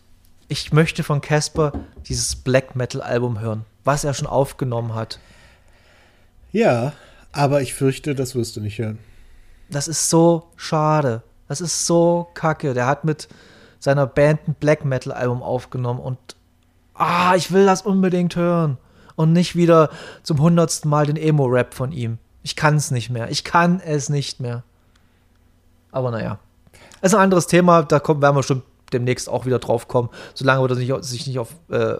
ich 0.47 0.71
möchte 0.71 1.03
von 1.03 1.21
Casper 1.21 1.73
dieses 2.07 2.35
Black 2.35 2.75
Metal 2.75 3.01
Album 3.01 3.39
hören, 3.39 3.65
was 3.83 4.03
er 4.03 4.13
schon 4.13 4.27
aufgenommen 4.27 4.95
hat. 4.95 5.19
Ja, 6.51 6.93
aber 7.31 7.61
ich 7.61 7.73
fürchte, 7.73 8.15
das 8.15 8.35
wirst 8.35 8.55
du 8.55 8.61
nicht 8.61 8.79
hören. 8.79 8.99
Das 9.69 9.87
ist 9.87 10.09
so 10.09 10.51
schade. 10.55 11.23
Das 11.47 11.61
ist 11.61 11.85
so 11.85 12.29
kacke. 12.33 12.73
Der 12.73 12.87
hat 12.87 13.03
mit 13.03 13.27
seiner 13.79 14.07
Band 14.07 14.47
ein 14.47 14.53
Black 14.53 14.85
Metal 14.85 15.11
Album 15.11 15.43
aufgenommen 15.43 15.99
und 15.99 16.17
ah, 16.95 17.35
ich 17.35 17.51
will 17.51 17.65
das 17.65 17.83
unbedingt 17.83 18.35
hören. 18.35 18.77
Und 19.15 19.31
nicht 19.31 19.55
wieder 19.55 19.89
zum 20.23 20.41
hundertsten 20.41 20.89
Mal 20.89 21.05
den 21.05 21.15
Emo-Rap 21.15 21.73
von 21.73 21.91
ihm. 21.91 22.17
Ich 22.43 22.55
kann 22.55 22.75
es 22.75 22.91
nicht 22.91 23.09
mehr. 23.09 23.29
Ich 23.31 23.43
kann 23.43 23.79
es 23.79 24.09
nicht 24.09 24.39
mehr. 24.39 24.63
Aber 25.91 26.11
naja. 26.11 26.39
Ist 27.01 27.15
ein 27.15 27.21
anderes 27.21 27.47
Thema, 27.47 27.83
da 27.83 27.99
kommen, 27.99 28.21
werden 28.21 28.35
wir 28.35 28.43
schon 28.43 28.61
demnächst 28.91 29.29
auch 29.29 29.45
wieder 29.45 29.59
drauf 29.59 29.87
kommen. 29.87 30.09
Solange 30.33 30.61
wird 30.61 30.71
er 30.79 31.03
sich 31.03 31.27
nicht 31.27 31.39
auf, 31.39 31.55
äh, 31.69 31.95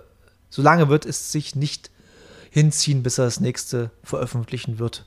solange 0.50 0.90
wird 0.90 1.06
es 1.06 1.32
sich 1.32 1.56
nicht 1.56 1.90
hinziehen, 2.50 3.04
bis 3.04 3.18
er 3.18 3.26
das 3.26 3.40
nächste 3.40 3.92
veröffentlichen 4.04 4.80
wird. 4.80 5.06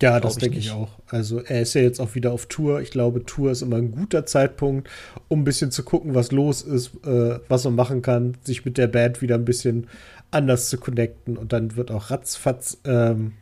Ja, 0.00 0.20
das 0.20 0.36
denke 0.36 0.58
ich 0.58 0.70
auch. 0.70 0.90
Also 1.08 1.40
er 1.40 1.62
ist 1.62 1.74
ja 1.74 1.80
jetzt 1.80 2.00
auch 2.00 2.14
wieder 2.14 2.32
auf 2.32 2.46
Tour. 2.46 2.80
Ich 2.80 2.90
glaube, 2.90 3.24
Tour 3.24 3.50
ist 3.50 3.62
immer 3.62 3.76
ein 3.76 3.90
guter 3.90 4.26
Zeitpunkt, 4.26 4.88
um 5.26 5.40
ein 5.40 5.44
bisschen 5.44 5.72
zu 5.72 5.82
gucken, 5.82 6.14
was 6.14 6.30
los 6.30 6.62
ist, 6.62 6.92
äh, 7.04 7.40
was 7.48 7.64
man 7.64 7.74
machen 7.74 8.02
kann, 8.02 8.36
sich 8.42 8.64
mit 8.64 8.78
der 8.78 8.86
Band 8.86 9.22
wieder 9.22 9.34
ein 9.34 9.44
bisschen 9.44 9.88
anders 10.30 10.68
zu 10.68 10.78
connecten. 10.78 11.36
Und 11.36 11.52
dann 11.52 11.74
wird 11.74 11.90
auch 11.90 12.10
ratzfatz 12.10 12.78
ähm, 12.84 13.32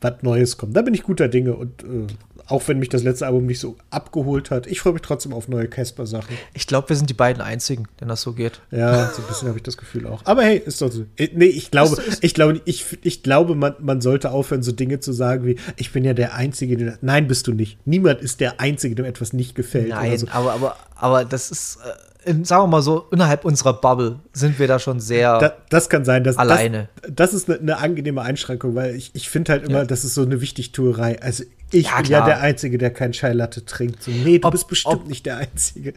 was 0.00 0.14
Neues 0.22 0.56
kommt. 0.56 0.76
Da 0.76 0.82
bin 0.82 0.94
ich 0.94 1.02
guter 1.02 1.28
Dinge 1.28 1.54
und 1.54 1.82
äh, 1.82 2.06
auch 2.48 2.68
wenn 2.68 2.78
mich 2.78 2.88
das 2.90 3.02
letzte 3.02 3.26
Album 3.26 3.46
nicht 3.46 3.58
so 3.58 3.76
abgeholt 3.90 4.52
hat, 4.52 4.68
ich 4.68 4.80
freue 4.80 4.92
mich 4.92 5.02
trotzdem 5.02 5.32
auf 5.32 5.48
neue 5.48 5.66
Casper-Sachen. 5.66 6.36
Ich 6.54 6.68
glaube, 6.68 6.88
wir 6.90 6.96
sind 6.96 7.10
die 7.10 7.14
beiden 7.14 7.42
einzigen, 7.42 7.88
denen 8.00 8.08
das 8.08 8.22
so 8.22 8.34
geht. 8.34 8.60
Ja, 8.70 9.10
so 9.10 9.20
ein 9.22 9.26
bisschen 9.26 9.48
habe 9.48 9.58
ich 9.58 9.64
das 9.64 9.76
Gefühl 9.76 10.06
auch. 10.06 10.20
Aber 10.24 10.42
hey, 10.44 10.58
ist 10.64 10.80
doch 10.80 10.92
so. 10.92 11.06
Äh, 11.16 11.30
Nee, 11.34 11.46
ich 11.46 11.72
glaube, 11.72 11.96
Ist- 12.00 12.06
ist- 12.08 12.24
ich 12.24 12.34
glaube, 12.34 12.60
ich, 12.64 12.84
ich 13.02 13.24
glaube, 13.24 13.56
man, 13.56 13.74
man 13.80 14.00
sollte 14.00 14.30
aufhören, 14.30 14.62
so 14.62 14.70
Dinge 14.70 15.00
zu 15.00 15.12
sagen 15.12 15.44
wie, 15.44 15.56
ich 15.76 15.90
bin 15.92 16.04
ja 16.04 16.14
der 16.14 16.34
Einzige, 16.34 16.76
der. 16.76 16.98
Nein, 17.00 17.26
bist 17.26 17.48
du 17.48 17.52
nicht. 17.52 17.78
Niemand 17.84 18.20
ist 18.20 18.38
der 18.40 18.60
Einzige, 18.60 18.94
dem 18.94 19.06
etwas 19.06 19.32
nicht 19.32 19.56
gefällt. 19.56 19.88
Nein, 19.88 20.16
so. 20.16 20.28
aber, 20.30 20.52
aber, 20.52 20.76
aber 20.94 21.24
das 21.24 21.50
ist, 21.50 21.78
äh, 21.84 21.88
in, 22.26 22.44
sagen 22.44 22.64
wir 22.64 22.66
mal 22.68 22.82
so, 22.82 23.06
innerhalb 23.12 23.44
unserer 23.44 23.72
Bubble 23.80 24.18
sind 24.32 24.58
wir 24.58 24.66
da 24.68 24.78
schon 24.78 25.00
sehr. 25.00 25.38
Da, 25.38 25.52
das 25.70 25.88
kann 25.88 26.04
sein, 26.04 26.24
dass 26.24 26.36
Alleine. 26.36 26.88
Das, 27.02 27.12
das 27.14 27.34
ist 27.34 27.48
eine, 27.50 27.58
eine 27.60 27.78
angenehme 27.78 28.20
Einschränkung, 28.22 28.74
weil 28.74 28.94
ich, 28.94 29.10
ich 29.14 29.30
finde 29.30 29.52
halt 29.52 29.64
immer, 29.64 29.78
Ja. 29.78 29.84
das 29.84 30.04
ist 30.04 30.14
so 30.14 30.22
eine 30.22 30.40
Wichtigtuerei. 30.40 31.20
Also 31.22 31.44
ich 31.70 31.86
Ja, 31.86 31.96
bin 32.02 32.10
ja 32.10 32.24
der 32.26 32.40
Einzige, 32.40 32.78
der 32.78 32.90
kein 32.92 33.12
Chai 33.12 33.32
Latte 33.32 33.64
trinkt. 33.64 34.02
So, 34.02 34.10
nee, 34.10 34.38
du 34.38 34.46
Ob- 34.48 34.52
bist 34.52 34.68
bestimmt 34.68 34.94
ob- 35.02 35.06
nicht 35.08 35.24
der 35.26 35.38
Einzige. 35.38 35.94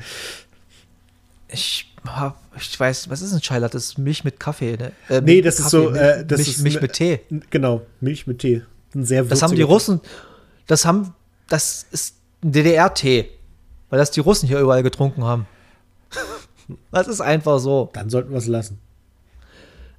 ich 1.52 1.92
hab, 2.08 2.40
ich 2.58 2.80
weiß, 2.80 3.10
was 3.10 3.22
ist 3.22 3.34
ein 3.34 3.42
Chai 3.42 3.60
Latte? 3.60 3.74
Das 3.74 3.86
ist 3.86 3.98
Milch 3.98 4.24
mit 4.24 4.40
Kaffee, 4.40 4.78
ne? 4.78 4.92
Äh, 5.10 5.22
Nee, 5.22 5.42
das 5.42 5.56
ist 5.60 5.66
Kaffee, 5.72 5.84
so, 5.86 5.90
Milch, 5.92 6.02
äh, 6.02 6.26
das 6.26 6.38
Milch, 6.38 6.50
ist 6.50 6.62
Milch 6.62 6.82
mit 6.82 6.94
Tee. 6.94 7.20
Genau, 7.50 7.82
Milch 8.02 8.28
mit 8.28 8.40
Tee. 8.40 8.62
Ein 8.96 9.06
sehr 9.06 9.24
Das 9.24 9.42
haben 9.42 9.56
die 9.56 9.62
Russen, 9.62 10.00
das 10.68 10.86
haben, 10.86 11.14
das 11.48 11.86
ist 11.92 12.16
ein 12.44 12.52
DDR-Tee, 12.52 13.30
weil 13.90 14.00
das 14.00 14.12
die 14.12 14.20
Russen 14.20 14.48
hier 14.48 14.60
überall 14.60 14.84
getrunken 14.84 15.24
haben. 15.24 15.46
Das 16.92 17.08
ist 17.08 17.22
einfach 17.22 17.60
so. 17.60 17.90
Dann 17.94 18.10
sollten 18.10 18.32
wir 18.32 18.38
es 18.38 18.48
lassen. 18.48 18.80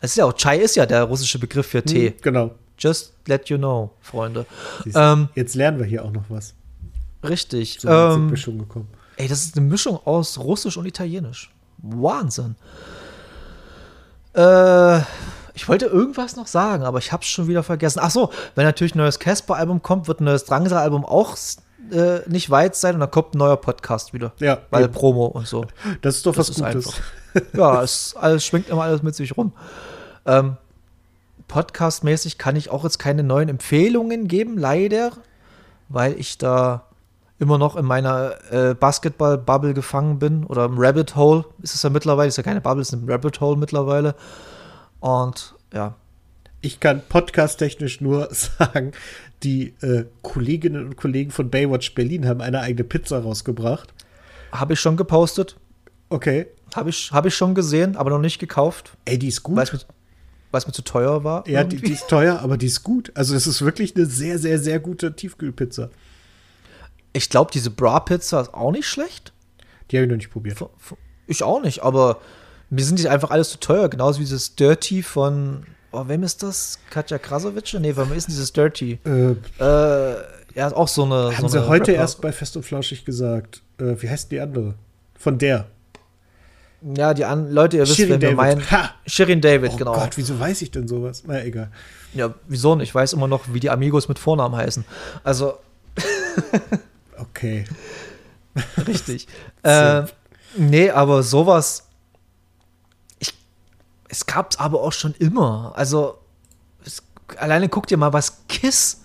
Das 0.00 0.12
ist 0.12 0.16
ja 0.16 0.24
auch, 0.24 0.32
Chai 0.32 0.58
ist 0.58 0.76
ja 0.76 0.86
der 0.86 1.04
russische 1.04 1.38
Begriff 1.38 1.66
für 1.66 1.82
Tee. 1.82 2.14
Genau. 2.22 2.52
Just 2.78 3.12
let 3.26 3.48
you 3.50 3.58
know, 3.58 3.90
Freunde. 4.00 4.46
Siehst 4.84 4.96
Ähm, 4.98 5.28
Jetzt 5.34 5.54
lernen 5.54 5.78
wir 5.78 5.84
hier 5.86 6.04
auch 6.04 6.10
noch 6.12 6.24
was. 6.28 6.54
richtig. 7.22 7.78
So 7.80 7.88
ähm, 7.88 8.30
wir 8.30 8.36
schon 8.38 8.58
gekommen. 8.58 8.88
Ey, 9.16 9.28
das 9.28 9.44
ist 9.44 9.56
eine 9.58 9.66
Mischung 9.66 9.98
aus 10.06 10.38
Russisch 10.38 10.78
und 10.78 10.86
Italienisch. 10.86 11.50
Wahnsinn. 11.78 12.56
Äh, 14.34 14.98
ich 15.54 15.68
wollte 15.68 15.86
irgendwas 15.86 16.36
noch 16.36 16.46
sagen, 16.46 16.84
aber 16.84 16.98
ich 16.98 17.12
hab's 17.12 17.26
schon 17.26 17.48
wieder 17.48 17.62
vergessen. 17.62 18.00
Ach 18.02 18.10
so, 18.10 18.30
wenn 18.54 18.64
natürlich 18.64 18.94
ein 18.94 18.98
neues 18.98 19.18
Casper-Album 19.18 19.82
kommt, 19.82 20.08
wird 20.08 20.20
ein 20.20 20.24
neues 20.24 20.44
Drangsal-Album 20.46 21.04
auch 21.04 21.36
äh, 21.92 22.22
nicht 22.28 22.50
weit 22.50 22.76
sein 22.76 22.94
und 22.94 23.00
dann 23.00 23.10
kommt 23.10 23.34
ein 23.34 23.38
neuer 23.38 23.56
Podcast 23.56 24.12
wieder. 24.12 24.32
Ja, 24.38 24.58
Weil 24.70 24.84
eben. 24.84 24.92
Promo 24.92 25.26
und 25.26 25.46
so. 25.46 25.64
Das 26.02 26.16
ist 26.16 26.26
doch 26.26 26.34
Das 26.34 26.48
was 26.50 26.56
ist 26.56 26.64
Gutes. 26.64 26.86
einfach. 26.86 27.00
Ja, 27.54 27.80
es 27.80 28.16
alles 28.18 28.44
schwingt 28.44 28.68
immer 28.68 28.82
alles 28.82 29.02
mit 29.04 29.14
sich 29.14 29.36
rum. 29.36 29.52
Ähm, 30.26 30.56
Podcast-mäßig 31.46 32.38
kann 32.38 32.56
ich 32.56 32.70
auch 32.70 32.82
jetzt 32.84 32.98
keine 32.98 33.22
neuen 33.22 33.48
Empfehlungen 33.48 34.26
geben, 34.28 34.58
leider, 34.58 35.12
weil 35.88 36.18
ich 36.18 36.38
da 36.38 36.86
immer 37.38 37.56
noch 37.56 37.76
in 37.76 37.84
meiner 37.84 38.34
äh, 38.52 38.74
Basketball-Bubble 38.74 39.74
gefangen 39.74 40.18
bin 40.18 40.44
oder 40.44 40.64
im 40.66 40.74
Rabbit 40.76 41.16
Hole 41.16 41.44
ist 41.62 41.74
es 41.74 41.82
ja 41.82 41.90
mittlerweile, 41.90 42.28
ist 42.28 42.36
ja 42.36 42.42
keine 42.42 42.60
Bubble, 42.60 42.82
ist 42.82 42.92
ein 42.92 43.08
Rabbit 43.08 43.40
Hole 43.40 43.56
mittlerweile. 43.56 44.14
Und 45.00 45.54
ja, 45.72 45.94
Ich 46.60 46.80
kann 46.80 47.02
podcast-technisch 47.08 48.00
nur 48.00 48.28
sagen, 48.32 48.92
die 49.42 49.74
äh, 49.80 50.04
Kolleginnen 50.22 50.84
und 50.86 50.96
Kollegen 50.96 51.30
von 51.30 51.50
Baywatch 51.50 51.94
Berlin 51.94 52.26
haben 52.28 52.40
eine 52.40 52.60
eigene 52.60 52.84
Pizza 52.84 53.20
rausgebracht. 53.20 53.92
habe 54.52 54.74
ich 54.74 54.80
schon 54.80 54.96
gepostet, 54.96 55.56
Okay. 56.10 56.46
habe 56.74 56.90
ich, 56.90 57.10
hab 57.12 57.24
ich 57.26 57.34
schon 57.34 57.54
gesehen, 57.54 57.96
aber 57.96 58.10
noch 58.10 58.18
nicht 58.18 58.38
gekauft, 58.38 58.96
Ey, 59.04 59.18
die 59.18 59.28
ist 59.28 59.42
gut. 59.42 59.56
weil 59.56 59.64
es 59.64 59.72
mir, 59.72 59.80
weil 60.50 60.58
es 60.58 60.66
mir 60.66 60.72
zu 60.72 60.82
teuer 60.82 61.22
war. 61.24 61.48
ja, 61.48 61.62
die, 61.64 61.76
die 61.76 61.92
ist 61.92 62.08
teuer, 62.08 62.40
aber 62.40 62.56
die 62.58 62.66
ist 62.66 62.82
gut. 62.82 63.12
Also, 63.14 63.34
es 63.36 63.46
ist 63.46 63.62
wirklich 63.62 63.94
eine 63.96 64.06
sehr, 64.06 64.38
sehr, 64.38 64.58
sehr 64.58 64.80
gute 64.80 65.14
Tiefkühlpizza. 65.14 65.88
ich 67.12 67.30
glaube, 67.30 67.50
diese 67.52 67.70
Bra-Pizza 67.70 68.40
ist 68.40 68.52
auch 68.54 68.72
nicht 68.72 68.86
schlecht. 68.88 69.32
Die 69.90 69.96
habe 69.96 70.04
ich 70.06 70.10
noch 70.10 70.16
nicht 70.18 70.30
probiert. 70.30 70.58
Ich 71.26 71.42
auch 71.44 71.62
nicht, 71.62 71.82
aber 71.82 72.20
mir 72.68 72.84
sind 72.84 72.98
die 72.98 73.08
einfach 73.08 73.30
alles 73.30 73.50
zu 73.50 73.58
teuer. 73.60 73.88
Genauso 73.88 74.18
wie 74.18 74.24
dieses 74.24 74.56
Dirty 74.56 75.02
von, 75.04 75.64
oh, 75.92 76.04
wem 76.08 76.22
ist 76.22 76.42
das? 76.42 76.78
Katja 76.90 77.18
Krasowitsche? 77.18 77.80
Nee, 77.80 77.96
wem 77.96 78.12
ist 78.12 78.28
denn 78.28 78.34
dieses 78.34 78.52
Dirty? 78.52 78.98
Äh, 79.04 79.32
Äh, 79.62 80.16
ja, 80.54 80.72
auch 80.74 80.88
so 80.88 81.04
eine. 81.04 81.36
haben 81.36 81.48
so 81.48 81.56
eine 81.58 81.64
sie 81.64 81.68
heute 81.68 81.92
Rapper- 81.92 82.00
erst 82.02 82.20
bei 82.20 82.32
Fest 82.32 82.56
und 82.56 82.64
Flauschig 82.64 83.04
gesagt. 83.04 83.62
Äh, 83.78 83.94
wie 84.02 84.08
heißt 84.10 84.30
die 84.32 84.40
andere? 84.40 84.74
Von 85.16 85.38
der. 85.38 85.66
Ja, 86.96 87.12
die 87.14 87.24
an 87.26 87.50
Leute, 87.52 87.76
ihr 87.76 87.82
wisst, 87.82 87.96
Shirin 87.96 88.14
wen 88.14 88.20
wir 88.22 88.28
David. 88.36 88.36
meinen. 88.38 88.70
Ha! 88.70 88.90
Shirin 89.06 89.40
David, 89.42 89.72
Oh 89.74 89.76
genau. 89.76 89.92
Gott, 89.94 90.16
wieso 90.16 90.40
weiß 90.40 90.62
ich 90.62 90.70
denn 90.70 90.88
sowas? 90.88 91.22
Na, 91.26 91.44
egal. 91.44 91.70
Ja, 92.14 92.34
wieso 92.48 92.74
nicht? 92.74 92.88
Ich 92.88 92.94
weiß 92.94 93.12
immer 93.12 93.28
noch, 93.28 93.52
wie 93.52 93.60
die 93.60 93.68
Amigos 93.70 94.08
mit 94.08 94.18
Vornamen 94.18 94.56
heißen. 94.56 94.84
Also, 95.22 95.58
Okay. 97.18 97.64
richtig. 98.88 99.28
äh, 99.62 100.02
nee, 100.56 100.90
aber 100.90 101.22
sowas. 101.22 101.86
Es 104.10 104.26
gab's 104.26 104.58
aber 104.58 104.82
auch 104.82 104.92
schon 104.92 105.14
immer. 105.18 105.72
Also, 105.76 106.18
es, 106.84 107.02
alleine 107.36 107.68
guck 107.68 107.86
dir 107.86 107.96
mal, 107.96 108.12
was 108.12 108.46
Kiss 108.48 109.02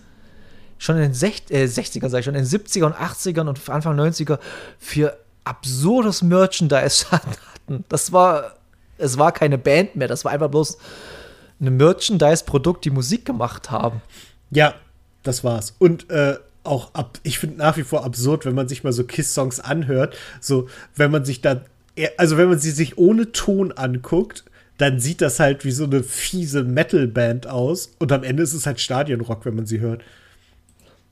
schon 0.77 0.95
in 0.97 1.03
den 1.03 1.13
Sech, 1.13 1.43
äh, 1.49 1.65
60er, 1.65 2.09
sag 2.09 2.19
ich 2.19 2.25
schon, 2.25 2.35
in 2.35 2.43
den 2.43 2.49
70er 2.49 2.85
und 2.85 2.95
80ern 2.95 3.47
und 3.47 3.69
Anfang 3.69 3.99
90er 3.99 4.39
für 4.79 5.17
absurdes 5.43 6.21
Merchandise 6.21 7.05
hatten. 7.11 7.85
Das 7.87 8.11
war, 8.11 8.55
es 8.97 9.17
war 9.17 9.31
keine 9.31 9.57
Band 9.57 9.95
mehr, 9.95 10.07
das 10.07 10.25
war 10.25 10.31
einfach 10.31 10.49
bloß 10.49 10.77
ein 11.61 11.77
Merchandise-Produkt, 11.77 12.83
die 12.83 12.89
Musik 12.89 13.25
gemacht 13.25 13.71
haben. 13.71 14.01
Ja, 14.51 14.75
das 15.23 15.43
war's. 15.43 15.73
Und 15.79 16.09
äh, 16.09 16.37
auch 16.63 16.93
ab, 16.93 17.19
ich 17.23 17.39
finde 17.39 17.57
nach 17.57 17.77
wie 17.77 17.83
vor 17.83 18.03
absurd, 18.03 18.45
wenn 18.45 18.55
man 18.55 18.67
sich 18.67 18.83
mal 18.83 18.91
so 18.91 19.03
Kiss-Songs 19.03 19.59
anhört. 19.59 20.17
So, 20.41 20.67
wenn 20.95 21.11
man 21.11 21.23
sich 21.23 21.41
da, 21.41 21.61
also 22.17 22.37
wenn 22.37 22.49
man 22.49 22.59
sie 22.59 22.71
sich 22.71 22.97
ohne 22.97 23.31
Ton 23.31 23.71
anguckt, 23.71 24.43
dann 24.77 24.99
sieht 24.99 25.21
das 25.21 25.39
halt 25.39 25.63
wie 25.65 25.71
so 25.71 25.85
eine 25.85 26.03
fiese 26.03 26.63
Metal-Band 26.63 27.47
aus. 27.47 27.91
Und 27.99 28.11
am 28.11 28.23
Ende 28.23 28.43
ist 28.43 28.53
es 28.53 28.65
halt 28.65 28.79
Stadionrock, 28.81 29.45
wenn 29.45 29.55
man 29.55 29.65
sie 29.65 29.79
hört. 29.79 30.01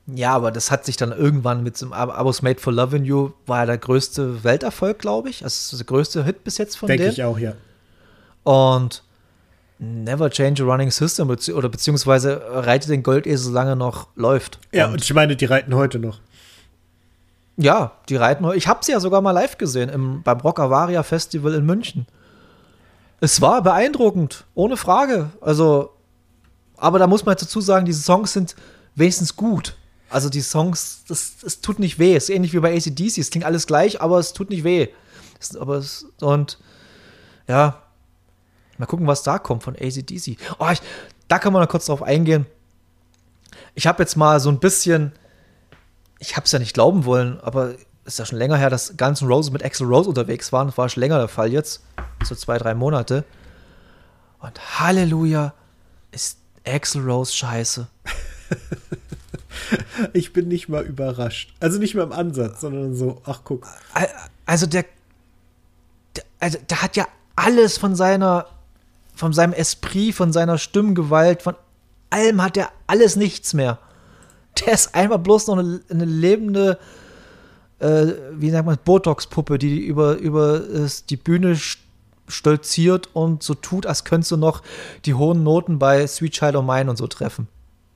Ja, 0.06 0.32
aber 0.34 0.50
das 0.52 0.70
hat 0.70 0.84
sich 0.84 0.98
dann 0.98 1.12
irgendwann 1.12 1.62
mit 1.62 1.80
dem 1.80 1.94
Ab- 1.94 2.10
Abos 2.18 2.42
Made 2.42 2.60
for 2.60 2.72
Loving 2.74 3.04
You, 3.04 3.30
war 3.46 3.60
ja 3.60 3.66
der 3.66 3.78
größte 3.78 4.44
Welterfolg, 4.44 4.98
glaube 4.98 5.30
ich. 5.30 5.38
Das 5.38 5.72
ist 5.72 5.78
der 5.80 5.86
größte 5.86 6.24
Hit 6.24 6.44
bis 6.44 6.58
jetzt 6.58 6.76
von 6.76 6.88
Denke 6.88 7.04
denen. 7.04 7.12
ich 7.14 7.22
auch, 7.24 7.38
ja. 7.38 7.54
Und 8.42 9.02
Never 9.78 10.28
Change 10.30 10.62
a 10.62 10.66
Running 10.66 10.90
System 10.90 11.26
bezieh 11.28 11.52
oder 11.52 11.68
beziehungsweise 11.70 12.42
reite 12.50 12.88
den 12.88 13.02
Goldesel, 13.02 13.46
solange 13.46 13.76
noch 13.76 14.08
läuft. 14.14 14.58
Ja, 14.72 14.86
und, 14.86 14.92
und 14.94 15.02
ich 15.02 15.14
meine, 15.14 15.36
die 15.36 15.44
reiten 15.46 15.74
heute 15.74 15.98
noch. 15.98 16.20
ja, 17.56 17.92
die 18.08 18.16
reiten. 18.16 18.44
Ich 18.54 18.68
habe 18.68 18.84
sie 18.84 18.92
ja 18.92 19.00
sogar 19.00 19.20
mal 19.22 19.30
live 19.32 19.56
gesehen 19.58 19.88
im, 19.88 20.22
beim 20.22 20.38
Rock 20.40 20.60
Avaria 20.60 21.02
Festival 21.02 21.54
in 21.54 21.64
München. 21.66 22.06
Es 23.24 23.40
war 23.40 23.62
beeindruckend, 23.62 24.44
ohne 24.54 24.76
Frage. 24.76 25.30
Also, 25.40 25.94
aber 26.76 26.98
da 26.98 27.06
muss 27.06 27.24
man 27.24 27.34
dazu 27.34 27.62
sagen, 27.62 27.86
diese 27.86 28.02
Songs 28.02 28.34
sind 28.34 28.54
wenigstens 28.96 29.34
gut. 29.34 29.78
Also 30.10 30.28
die 30.28 30.42
Songs, 30.42 31.04
das, 31.08 31.36
es 31.42 31.62
tut 31.62 31.78
nicht 31.78 31.98
weh. 31.98 32.14
Es 32.14 32.24
ist 32.24 32.36
ähnlich 32.36 32.52
wie 32.52 32.60
bei 32.60 32.76
ACDC. 32.76 33.16
Es 33.16 33.30
klingt 33.30 33.46
alles 33.46 33.66
gleich, 33.66 34.02
aber 34.02 34.18
es 34.18 34.34
tut 34.34 34.50
nicht 34.50 34.62
weh. 34.62 34.88
Es, 35.40 35.56
aber 35.56 35.76
es, 35.76 36.06
und 36.20 36.58
ja, 37.48 37.82
mal 38.76 38.84
gucken, 38.84 39.06
was 39.06 39.22
da 39.22 39.38
kommt 39.38 39.62
von 39.62 39.74
ACDC. 39.74 40.36
Oh, 40.58 40.68
ich, 40.70 40.82
da 41.26 41.38
kann 41.38 41.54
man 41.54 41.62
noch 41.62 41.68
kurz 41.70 41.86
drauf 41.86 42.02
eingehen. 42.02 42.44
Ich 43.74 43.86
habe 43.86 44.02
jetzt 44.02 44.16
mal 44.16 44.38
so 44.38 44.50
ein 44.50 44.58
bisschen, 44.58 45.12
ich 46.18 46.36
habe 46.36 46.44
es 46.44 46.52
ja 46.52 46.58
nicht 46.58 46.74
glauben 46.74 47.06
wollen, 47.06 47.40
aber 47.40 47.74
ist 48.04 48.18
ja 48.18 48.26
schon 48.26 48.38
länger 48.38 48.56
her, 48.56 48.70
dass 48.70 48.96
Guns 48.96 49.22
N' 49.22 49.28
Roses 49.28 49.50
mit 49.52 49.64
Axel 49.64 49.86
Rose 49.86 50.08
unterwegs 50.08 50.52
waren. 50.52 50.66
Das 50.68 50.76
war 50.78 50.88
schon 50.88 51.00
länger 51.02 51.18
der 51.18 51.28
Fall 51.28 51.52
jetzt. 51.52 51.82
So 52.24 52.34
zwei, 52.34 52.58
drei 52.58 52.74
Monate. 52.74 53.24
Und 54.40 54.80
Halleluja 54.80 55.54
ist 56.12 56.38
Axel 56.66 57.02
Rose 57.02 57.32
scheiße. 57.32 57.86
Ich 60.12 60.32
bin 60.32 60.48
nicht 60.48 60.68
mal 60.68 60.84
überrascht. 60.84 61.54
Also 61.60 61.78
nicht 61.78 61.94
mal 61.94 62.02
im 62.02 62.12
Ansatz, 62.12 62.60
sondern 62.60 62.94
so, 62.94 63.22
ach 63.24 63.40
guck. 63.44 63.66
Al- 63.94 64.08
Also 64.46 64.66
der, 64.66 64.84
der, 66.16 66.24
also 66.40 66.58
der 66.68 66.82
hat 66.82 66.96
ja 66.96 67.06
alles 67.36 67.78
von 67.78 67.94
seiner, 67.94 68.46
von 69.14 69.32
seinem 69.32 69.52
Esprit, 69.52 70.14
von 70.14 70.32
seiner 70.32 70.58
Stimmgewalt, 70.58 71.42
von 71.42 71.54
allem 72.10 72.42
hat 72.42 72.56
er 72.56 72.70
alles 72.86 73.16
nichts 73.16 73.54
mehr. 73.54 73.78
Der 74.60 74.74
ist 74.74 74.94
einfach 74.94 75.18
bloß 75.18 75.46
noch 75.46 75.58
eine, 75.58 75.80
eine 75.88 76.04
lebende, 76.04 76.78
äh, 77.84 78.14
wie 78.32 78.50
sagt 78.50 78.66
man, 78.66 78.78
Botox-Puppe, 78.84 79.58
die 79.58 79.78
über, 79.84 80.16
über 80.16 80.60
die 81.10 81.16
Bühne 81.16 81.54
st- 81.54 81.78
stolziert 82.26 83.10
und 83.12 83.42
so 83.42 83.54
tut, 83.54 83.84
als 83.84 84.04
könntest 84.04 84.30
du 84.32 84.38
noch 84.38 84.62
die 85.04 85.12
hohen 85.12 85.42
Noten 85.42 85.78
bei 85.78 86.06
Sweet 86.06 86.32
Child 86.32 86.56
of 86.56 86.64
Mine 86.64 86.88
und 86.88 86.96
so 86.96 87.06
treffen. 87.06 87.48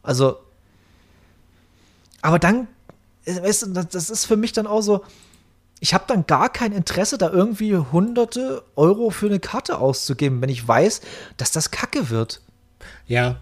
Also, 0.03 0.37
aber 2.21 2.39
dann, 2.39 2.69
weißt 3.25 3.63
du, 3.63 3.67
das, 3.69 3.89
das 3.89 4.11
ist 4.11 4.27
für 4.27 4.37
mich 4.37 4.53
dann 4.53 4.67
auch 4.67 4.83
so, 4.83 5.03
ich 5.81 5.95
habe 5.95 6.05
dann 6.09 6.27
gar 6.27 6.51
kein 6.51 6.73
Interesse, 6.73 7.17
da 7.17 7.31
irgendwie 7.31 7.75
hunderte 7.77 8.63
Euro 8.77 9.11
für 9.11 9.27
eine 9.27 9.39
Karte 9.41 9.79
auszugeben, 9.79 10.43
wenn 10.43 10.51
ich 10.51 10.67
weiß, 10.67 11.01
dass 11.37 11.51
das 11.53 11.71
Kacke 11.71 12.11
wird. 12.11 12.43
Ja. 13.07 13.37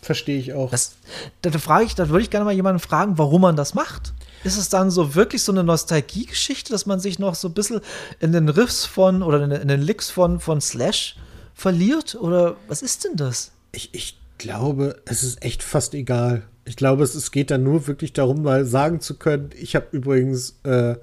verstehe 0.00 0.38
ich 0.38 0.52
auch. 0.54 0.70
Das, 0.70 0.94
da, 1.42 1.50
da 1.50 1.58
frage 1.58 1.84
ich, 1.84 1.94
da 1.94 2.08
würde 2.08 2.22
ich 2.22 2.30
gerne 2.30 2.44
mal 2.44 2.54
jemanden 2.54 2.80
fragen, 2.80 3.18
warum 3.18 3.42
man 3.42 3.56
das 3.56 3.74
macht. 3.74 4.11
Ist 4.44 4.56
es 4.56 4.68
dann 4.68 4.90
so 4.90 5.14
wirklich 5.14 5.42
so 5.42 5.52
eine 5.52 5.64
Nostalgie-Geschichte, 5.64 6.72
dass 6.72 6.86
man 6.86 7.00
sich 7.00 7.18
noch 7.18 7.34
so 7.34 7.48
ein 7.48 7.54
bisschen 7.54 7.80
in 8.20 8.32
den 8.32 8.48
Riffs 8.48 8.84
von 8.84 9.22
oder 9.22 9.42
in, 9.44 9.68
den 9.68 9.80
Licks 9.80 10.10
von, 10.10 10.40
von 10.40 10.60
Slash 10.60 11.16
verliert? 11.54 12.16
Oder 12.16 12.56
was 12.68 12.82
ist 12.82 13.04
denn 13.04 13.16
das? 13.16 13.52
Ich, 13.72 13.94
ich 13.94 14.18
glaube, 14.38 15.00
es 15.04 15.22
ist 15.22 15.42
echt 15.44 15.62
fast 15.62 15.94
egal. 15.94 16.42
Ich 16.64 16.76
glaube, 16.76 17.04
es, 17.04 17.14
es 17.14 17.30
geht 17.30 17.50
dann 17.50 17.62
nur 17.62 17.86
wirklich 17.86 18.12
darum, 18.12 18.42
mal 18.42 18.64
sagen 18.64 19.00
zu 19.00 19.16
können, 19.16 19.50
ich 19.58 19.74
habe 19.76 19.86
übrigens 19.92 20.58
äh, 20.64 20.96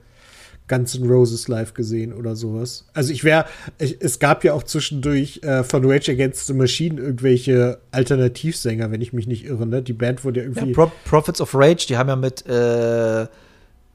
Guns 0.69 0.95
N' 0.95 1.09
Roses 1.09 1.47
live 1.49 1.73
gesehen 1.73 2.13
oder 2.13 2.35
sowas. 2.35 2.85
Also 2.93 3.11
ich 3.11 3.25
wäre, 3.25 3.45
es 3.77 4.19
gab 4.19 4.43
ja 4.43 4.53
auch 4.53 4.63
zwischendurch 4.63 5.41
äh, 5.43 5.63
von 5.63 5.83
Rage 5.83 6.11
Against 6.11 6.47
the 6.47 6.53
Machine 6.53 7.01
irgendwelche 7.01 7.79
Alternativsänger, 7.91 8.91
wenn 8.91 9.01
ich 9.01 9.11
mich 9.11 9.27
nicht 9.27 9.45
irre. 9.45 9.65
Ne? 9.65 9.81
Die 9.81 9.93
Band 9.93 10.23
wurde 10.23 10.39
ja 10.41 10.45
irgendwie. 10.45 10.69
Ja, 10.69 10.73
Pro 10.73 10.91
Prophets 11.03 11.41
of 11.41 11.53
Rage, 11.53 11.87
die 11.87 11.97
haben 11.97 12.07
ja 12.07 12.15
mit 12.15 12.45
äh, 12.45 13.27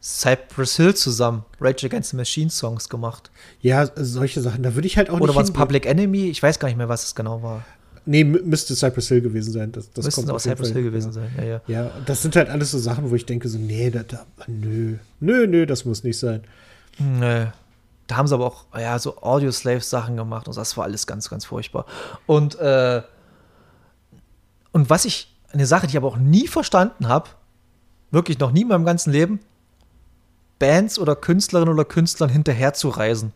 Cypress 0.03 0.77
Hill 0.77 0.95
zusammen 0.95 1.45
Rage 1.61 1.87
Against 1.87 2.11
the 2.11 2.17
Machine 2.17 2.51
Songs 2.51 2.89
gemacht. 2.89 3.31
Ja, 3.63 3.89
solche 3.97 4.43
Sachen. 4.43 4.63
Da 4.63 4.75
würde 4.75 4.87
ich 4.87 4.99
halt 4.99 5.09
auch 5.09 5.15
oder 5.15 5.23
nicht. 5.23 5.31
Oder 5.31 5.37
war 5.37 5.45
es 5.45 5.53
Public 5.53 5.87
Enemy? 5.87 6.29
Ich 6.29 6.43
weiß 6.43 6.59
gar 6.59 6.69
nicht 6.69 6.77
mehr, 6.77 6.89
was 6.89 7.05
es 7.05 7.15
genau 7.15 7.43
war. 7.43 7.65
Nee, 8.07 8.25
müsste 8.25 8.75
Cypress 8.75 9.09
Hill 9.09 9.23
gewesen 9.23 9.53
sein. 9.53 9.73
Das, 9.73 9.91
das 9.93 10.05
Müssten 10.05 10.29
auch 10.29 10.39
Cypress 10.39 10.73
Hill 10.73 10.83
gewesen 10.83 11.13
sein, 11.13 11.31
ja, 11.39 11.45
ja. 11.45 11.61
Ja, 11.69 11.91
das 12.05 12.21
sind 12.21 12.37
halt 12.37 12.51
alles 12.51 12.73
so 12.73 12.79
Sachen, 12.79 13.11
wo 13.11 13.15
ich 13.15 13.25
denke 13.25 13.49
so, 13.49 13.57
nee, 13.57 13.91
da, 13.91 14.03
da, 14.03 14.27
nö, 14.47 14.97
nö, 15.21 15.47
nö, 15.47 15.65
das 15.65 15.87
muss 15.87 16.05
nicht 16.05 16.19
sein. 16.19 16.43
Nö. 16.99 17.47
Da 18.07 18.17
haben 18.17 18.27
sie 18.27 18.35
aber 18.35 18.47
auch, 18.47 18.67
ja, 18.77 18.99
so 18.99 19.23
Audio-Slave-Sachen 19.23 20.17
gemacht 20.17 20.47
und 20.47 20.57
das 20.57 20.77
war 20.77 20.85
alles 20.85 21.07
ganz, 21.07 21.31
ganz 21.31 21.47
furchtbar. 21.47 21.87
Und, 22.27 22.55
äh, 22.57 23.03
und 24.73 24.91
was 24.91 25.05
ich, 25.05 25.35
eine 25.53 25.67
Sache, 25.67 25.87
die 25.87 25.93
ich 25.93 25.97
aber 25.97 26.09
auch 26.09 26.17
nie 26.17 26.47
verstanden 26.47 27.09
habe, 27.09 27.31
wirklich 28.11 28.39
noch 28.39 28.53
nie 28.53 28.63
in 28.63 28.69
meinem 28.69 28.85
ganzen 28.85 29.11
Leben, 29.11 29.41
Bands 30.59 30.99
oder 30.99 31.17
Künstlerinnen 31.17 31.73
oder 31.73 31.85
Künstlern 31.85 32.29
hinterherzureisen. 32.31 33.33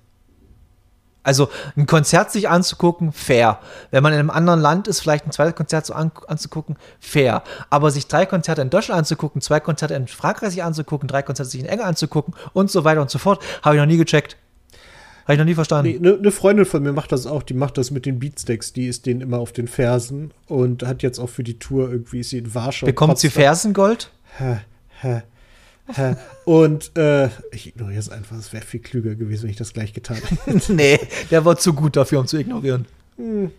Also 1.29 1.51
ein 1.77 1.85
Konzert 1.85 2.33
sich 2.33 2.49
anzugucken, 2.49 3.13
fair. 3.13 3.59
Wenn 3.91 4.03
man 4.03 4.15
in 4.15 4.19
einem 4.19 4.31
anderen 4.31 4.61
Land 4.61 4.89
ist, 4.89 5.01
vielleicht 5.01 5.27
ein 5.27 5.31
zweites 5.31 5.57
Konzert 5.57 5.85
so 5.85 5.93
an, 5.93 6.11
anzugucken, 6.27 6.77
fair. 7.01 7.43
Aber 7.69 7.91
sich 7.91 8.07
drei 8.07 8.25
Konzerte 8.25 8.63
in 8.63 8.71
Deutschland 8.71 9.01
anzugucken, 9.01 9.43
zwei 9.43 9.61
Konzerte 9.61 9.93
in 9.93 10.09
Frankreich 10.09 10.53
sich 10.53 10.65
anzugucken, 10.65 11.07
drei 11.07 11.21
Konzerte 11.21 11.51
sich 11.51 11.61
in 11.61 11.67
England 11.67 11.91
anzugucken 11.91 12.33
und 12.55 12.71
so 12.71 12.85
weiter 12.85 13.03
und 13.03 13.11
so 13.11 13.19
fort, 13.19 13.45
habe 13.61 13.77
ich 13.77 13.81
noch 13.81 13.87
nie 13.87 13.99
gecheckt. 13.99 14.39
Habe 15.25 15.35
ich 15.35 15.39
noch 15.39 15.45
nie 15.45 15.55
verstanden. 15.55 15.99
Eine 15.99 16.13
nee, 16.13 16.23
ne 16.23 16.31
Freundin 16.31 16.65
von 16.65 16.83
mir 16.83 16.95
macht 16.95 17.13
das 17.13 17.27
auch, 17.27 17.43
die 17.43 17.53
macht 17.53 17.77
das 17.77 17.91
mit 17.91 18.07
den 18.07 18.19
Beatsteaks, 18.19 18.73
die 18.73 18.87
ist 18.87 19.05
denen 19.05 19.21
immer 19.21 19.39
auf 19.39 19.53
den 19.53 19.69
Fersen 19.69 20.31
und 20.47 20.83
hat 20.83 21.03
jetzt 21.03 21.19
auch 21.19 21.29
für 21.29 21.45
die 21.45 21.59
Tour 21.59 21.91
irgendwie, 21.91 22.21
ist 22.21 22.31
sie 22.31 22.39
in 22.39 22.55
Warschau. 22.55 22.87
Bekommt 22.87 23.19
sie 23.19 23.29
Fersengold? 23.29 24.11
Hä, 24.39 24.61
hä. 25.03 25.23
Und 26.45 26.97
äh, 26.97 27.29
ich 27.53 27.67
ignoriere 27.67 27.99
es 27.99 28.11
einfach. 28.11 28.37
Es 28.39 28.53
wäre 28.53 28.65
viel 28.65 28.81
klüger 28.81 29.15
gewesen, 29.15 29.45
wenn 29.45 29.51
ich 29.51 29.57
das 29.57 29.73
gleich 29.73 29.93
getan 29.93 30.17
hätte. 30.17 30.73
nee, 30.73 30.99
der 31.31 31.45
war 31.45 31.57
zu 31.57 31.73
gut 31.73 31.97
dafür, 31.97 32.21
um 32.21 32.27
zu 32.27 32.39
ignorieren. 32.39 32.87
Hm. 33.17 33.51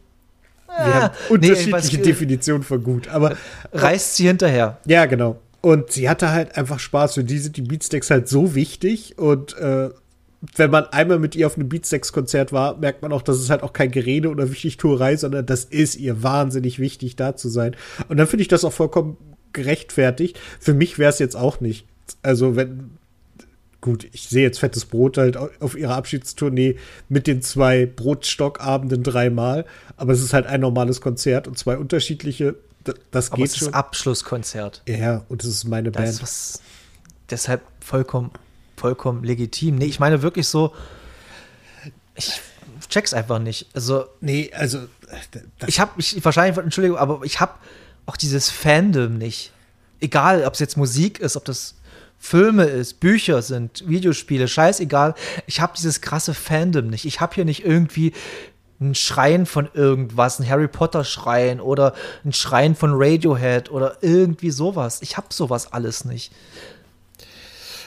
Wir 0.67 0.85
ah, 0.85 1.01
haben 1.01 1.13
unterschiedliche 1.29 1.97
nee, 1.97 2.03
Definitionen 2.03 2.63
von 2.63 2.83
gut, 2.83 3.07
aber. 3.07 3.35
Reißt 3.73 4.15
sie 4.15 4.27
hinterher. 4.27 4.77
Ja, 4.85 5.07
genau. 5.07 5.39
Und 5.61 5.91
sie 5.91 6.09
hatte 6.09 6.31
halt 6.31 6.57
einfach 6.57 6.79
Spaß. 6.79 7.15
Für 7.15 7.23
die 7.23 7.39
sind 7.39 7.57
die 7.57 7.63
Beatsteaks 7.63 8.11
halt 8.11 8.29
so 8.29 8.53
wichtig. 8.53 9.17
Und 9.17 9.57
äh, 9.57 9.89
wenn 10.55 10.71
man 10.71 10.85
einmal 10.85 11.19
mit 11.19 11.35
ihr 11.35 11.47
auf 11.47 11.57
einem 11.57 11.69
Beatsteaks-Konzert 11.69 12.53
war, 12.53 12.77
merkt 12.77 13.01
man 13.01 13.11
auch, 13.11 13.21
dass 13.21 13.37
es 13.37 13.49
halt 13.49 13.63
auch 13.63 13.73
kein 13.73 13.91
Gerede 13.91 14.29
oder 14.29 14.49
Wichtigtuerei, 14.49 15.17
sondern 15.17 15.45
das 15.45 15.65
ist 15.65 15.95
ihr 15.95 16.23
wahnsinnig 16.23 16.79
wichtig, 16.79 17.15
da 17.15 17.35
zu 17.35 17.49
sein. 17.49 17.75
Und 18.07 18.17
dann 18.17 18.27
finde 18.27 18.43
ich 18.43 18.47
das 18.47 18.63
auch 18.63 18.71
vollkommen 18.71 19.17
gerechtfertigt. 19.51 20.39
Für 20.59 20.73
mich 20.73 20.97
wäre 20.97 21.09
es 21.09 21.19
jetzt 21.19 21.35
auch 21.35 21.59
nicht 21.59 21.87
also 22.21 22.55
wenn, 22.55 22.97
gut, 23.81 24.07
ich 24.11 24.29
sehe 24.29 24.43
jetzt 24.43 24.59
fettes 24.59 24.85
Brot 24.85 25.17
halt 25.17 25.37
auf 25.37 25.77
ihrer 25.77 25.95
Abschiedstournee 25.95 26.77
mit 27.07 27.27
den 27.27 27.41
zwei 27.41 27.85
Brotstockabenden 27.85 29.03
dreimal, 29.03 29.65
aber 29.97 30.13
es 30.13 30.21
ist 30.21 30.33
halt 30.33 30.45
ein 30.47 30.61
normales 30.61 31.01
Konzert 31.01 31.47
und 31.47 31.57
zwei 31.57 31.77
unterschiedliche. 31.77 32.55
Das 33.11 33.31
aber 33.31 33.37
geht 33.37 33.47
es 33.47 33.53
ist 33.53 33.59
schon. 33.59 33.73
Abschlusskonzert. 33.73 34.81
Ja, 34.87 35.23
und 35.29 35.43
es 35.43 35.49
ist 35.49 35.65
meine 35.65 35.91
das 35.91 36.03
Band. 36.03 36.23
Ist 36.23 36.61
deshalb 37.29 37.61
vollkommen, 37.79 38.31
vollkommen 38.77 39.23
legitim. 39.23 39.75
Nee, 39.75 39.85
ich 39.85 39.99
meine 39.99 40.21
wirklich 40.21 40.47
so, 40.47 40.73
ich 42.15 42.41
check's 42.89 43.13
einfach 43.13 43.39
nicht. 43.39 43.67
Also, 43.73 44.05
nee, 44.21 44.51
also 44.53 44.79
ich 45.67 45.79
habe 45.79 45.91
ich 45.97 46.23
wahrscheinlich 46.23 46.57
Entschuldigung, 46.57 46.97
aber 46.97 47.21
ich 47.23 47.39
habe 47.39 47.53
auch 48.05 48.17
dieses 48.17 48.49
Fandom 48.49 49.17
nicht. 49.17 49.51
Egal, 49.99 50.45
ob 50.45 50.53
es 50.53 50.59
jetzt 50.59 50.77
Musik 50.77 51.19
ist, 51.19 51.35
ob 51.35 51.45
das 51.45 51.75
Filme 52.19 52.65
ist, 52.65 52.99
Bücher 52.99 53.41
sind, 53.41 53.87
Videospiele, 53.87 54.47
scheißegal. 54.47 55.15
Ich 55.47 55.61
habe 55.61 55.73
dieses 55.75 56.01
krasse 56.01 56.33
Fandom 56.33 56.87
nicht. 56.87 57.05
Ich 57.05 57.21
habe 57.21 57.33
hier 57.33 57.45
nicht 57.45 57.65
irgendwie 57.65 58.13
ein 58.81 58.93
Schreien 58.93 59.45
von 59.45 59.69
irgendwas, 59.73 60.39
ein 60.39 60.47
Harry 60.47 60.67
Potter 60.67 61.03
Schreien 61.03 61.59
oder 61.59 61.93
ein 62.23 62.33
Schreien 62.33 62.75
von 62.75 62.91
Radiohead 62.93 63.71
oder 63.71 63.97
irgendwie 64.01 64.51
sowas. 64.51 65.01
Ich 65.01 65.17
habe 65.17 65.27
sowas 65.31 65.71
alles 65.73 66.05
nicht. 66.05 66.31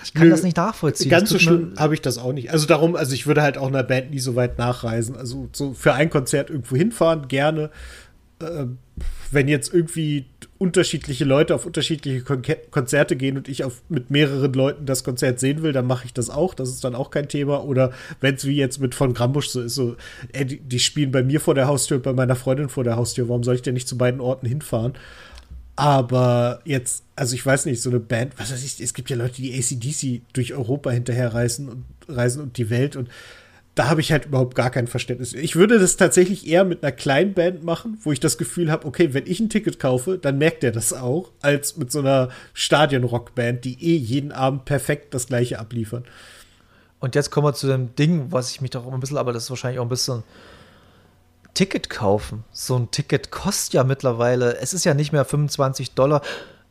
Ich 0.04 0.14
kann 0.14 0.24
Nö, 0.24 0.30
das 0.30 0.42
nicht 0.42 0.56
nachvollziehen. 0.56 1.10
Ganz 1.10 1.30
so 1.30 1.38
schlimm 1.38 1.74
habe 1.78 1.94
ich 1.94 2.02
das 2.02 2.18
auch 2.18 2.32
nicht. 2.32 2.50
Also 2.50 2.66
darum, 2.66 2.96
also 2.96 3.14
ich 3.14 3.26
würde 3.26 3.42
halt 3.42 3.56
auch 3.56 3.68
einer 3.68 3.82
Band 3.82 4.10
nie 4.10 4.18
so 4.18 4.34
weit 4.34 4.58
nachreisen. 4.58 5.16
Also 5.16 5.48
so 5.52 5.72
für 5.72 5.94
ein 5.94 6.10
Konzert 6.10 6.50
irgendwo 6.50 6.76
hinfahren, 6.76 7.28
gerne. 7.28 7.70
Äh, 8.40 8.66
wenn 9.30 9.48
jetzt 9.48 9.72
irgendwie 9.72 10.26
unterschiedliche 10.62 11.24
Leute 11.24 11.56
auf 11.56 11.66
unterschiedliche 11.66 12.22
Kon 12.22 12.40
Konzerte 12.70 13.16
gehen 13.16 13.36
und 13.36 13.48
ich 13.48 13.64
auf, 13.64 13.82
mit 13.88 14.10
mehreren 14.10 14.52
Leuten 14.52 14.86
das 14.86 15.02
Konzert 15.02 15.40
sehen 15.40 15.62
will, 15.62 15.72
dann 15.72 15.88
mache 15.88 16.06
ich 16.06 16.14
das 16.14 16.30
auch. 16.30 16.54
Das 16.54 16.68
ist 16.68 16.84
dann 16.84 16.94
auch 16.94 17.10
kein 17.10 17.28
Thema. 17.28 17.64
Oder 17.64 17.90
wenn 18.20 18.36
es 18.36 18.44
wie 18.44 18.54
jetzt 18.54 18.78
mit 18.78 18.94
von 18.94 19.12
Grambusch 19.12 19.48
so 19.48 19.60
ist, 19.60 19.74
so, 19.74 19.96
ey, 20.32 20.44
die, 20.44 20.60
die, 20.60 20.78
spielen 20.78 21.10
bei 21.10 21.24
mir 21.24 21.40
vor 21.40 21.56
der 21.56 21.66
Haustür 21.66 21.96
und 21.96 22.04
bei 22.04 22.12
meiner 22.12 22.36
Freundin 22.36 22.68
vor 22.68 22.84
der 22.84 22.94
Haustür. 22.94 23.28
Warum 23.28 23.42
soll 23.42 23.56
ich 23.56 23.62
denn 23.62 23.74
nicht 23.74 23.88
zu 23.88 23.98
beiden 23.98 24.20
Orten 24.20 24.46
hinfahren? 24.46 24.92
Aber 25.74 26.60
jetzt, 26.64 27.02
also 27.16 27.34
ich 27.34 27.44
weiß 27.44 27.66
nicht, 27.66 27.82
so 27.82 27.90
eine 27.90 27.98
Band, 27.98 28.34
was 28.36 28.52
weiß 28.52 28.62
ich, 28.62 28.80
es 28.80 28.94
gibt 28.94 29.10
ja 29.10 29.16
Leute, 29.16 29.42
die 29.42 29.58
ACDC 29.58 30.22
durch 30.32 30.54
Europa 30.54 30.90
hinterher 30.90 31.34
reisen 31.34 31.68
und 31.68 31.84
reisen 32.06 32.40
und 32.40 32.56
die 32.56 32.70
Welt 32.70 32.94
und 32.94 33.08
da 33.74 33.88
habe 33.88 34.02
ich 34.02 34.12
halt 34.12 34.26
überhaupt 34.26 34.54
gar 34.54 34.70
kein 34.70 34.86
Verständnis. 34.86 35.32
Ich 35.32 35.56
würde 35.56 35.78
das 35.78 35.96
tatsächlich 35.96 36.46
eher 36.46 36.64
mit 36.64 36.82
einer 36.82 36.92
kleinen 36.92 37.32
Band 37.32 37.64
machen, 37.64 37.96
wo 38.02 38.12
ich 38.12 38.20
das 38.20 38.36
Gefühl 38.36 38.70
habe, 38.70 38.86
okay, 38.86 39.14
wenn 39.14 39.26
ich 39.26 39.40
ein 39.40 39.48
Ticket 39.48 39.78
kaufe, 39.78 40.18
dann 40.18 40.36
merkt 40.36 40.62
er 40.62 40.72
das 40.72 40.92
auch, 40.92 41.30
als 41.40 41.78
mit 41.78 41.90
so 41.90 42.00
einer 42.00 42.28
Stadionrockband, 42.52 43.64
die 43.64 43.82
eh 43.82 43.96
jeden 43.96 44.30
Abend 44.30 44.66
perfekt 44.66 45.14
das 45.14 45.26
gleiche 45.26 45.58
abliefern. 45.58 46.04
Und 47.00 47.14
jetzt 47.14 47.30
kommen 47.30 47.46
wir 47.46 47.54
zu 47.54 47.66
dem 47.66 47.96
Ding, 47.96 48.26
was 48.30 48.50
ich 48.50 48.60
mich 48.60 48.70
doch 48.70 48.86
ein 48.86 49.00
bisschen, 49.00 49.16
aber 49.16 49.32
das 49.32 49.44
ist 49.44 49.50
wahrscheinlich 49.50 49.80
auch 49.80 49.86
ein 49.86 49.88
bisschen 49.88 50.22
Ticket 51.54 51.88
kaufen. 51.88 52.44
So 52.52 52.76
ein 52.76 52.90
Ticket 52.90 53.30
kostet 53.30 53.74
ja 53.74 53.84
mittlerweile, 53.84 54.58
es 54.58 54.74
ist 54.74 54.84
ja 54.84 54.92
nicht 54.92 55.12
mehr 55.12 55.24
25 55.24 55.94
Dollar, 55.94 56.22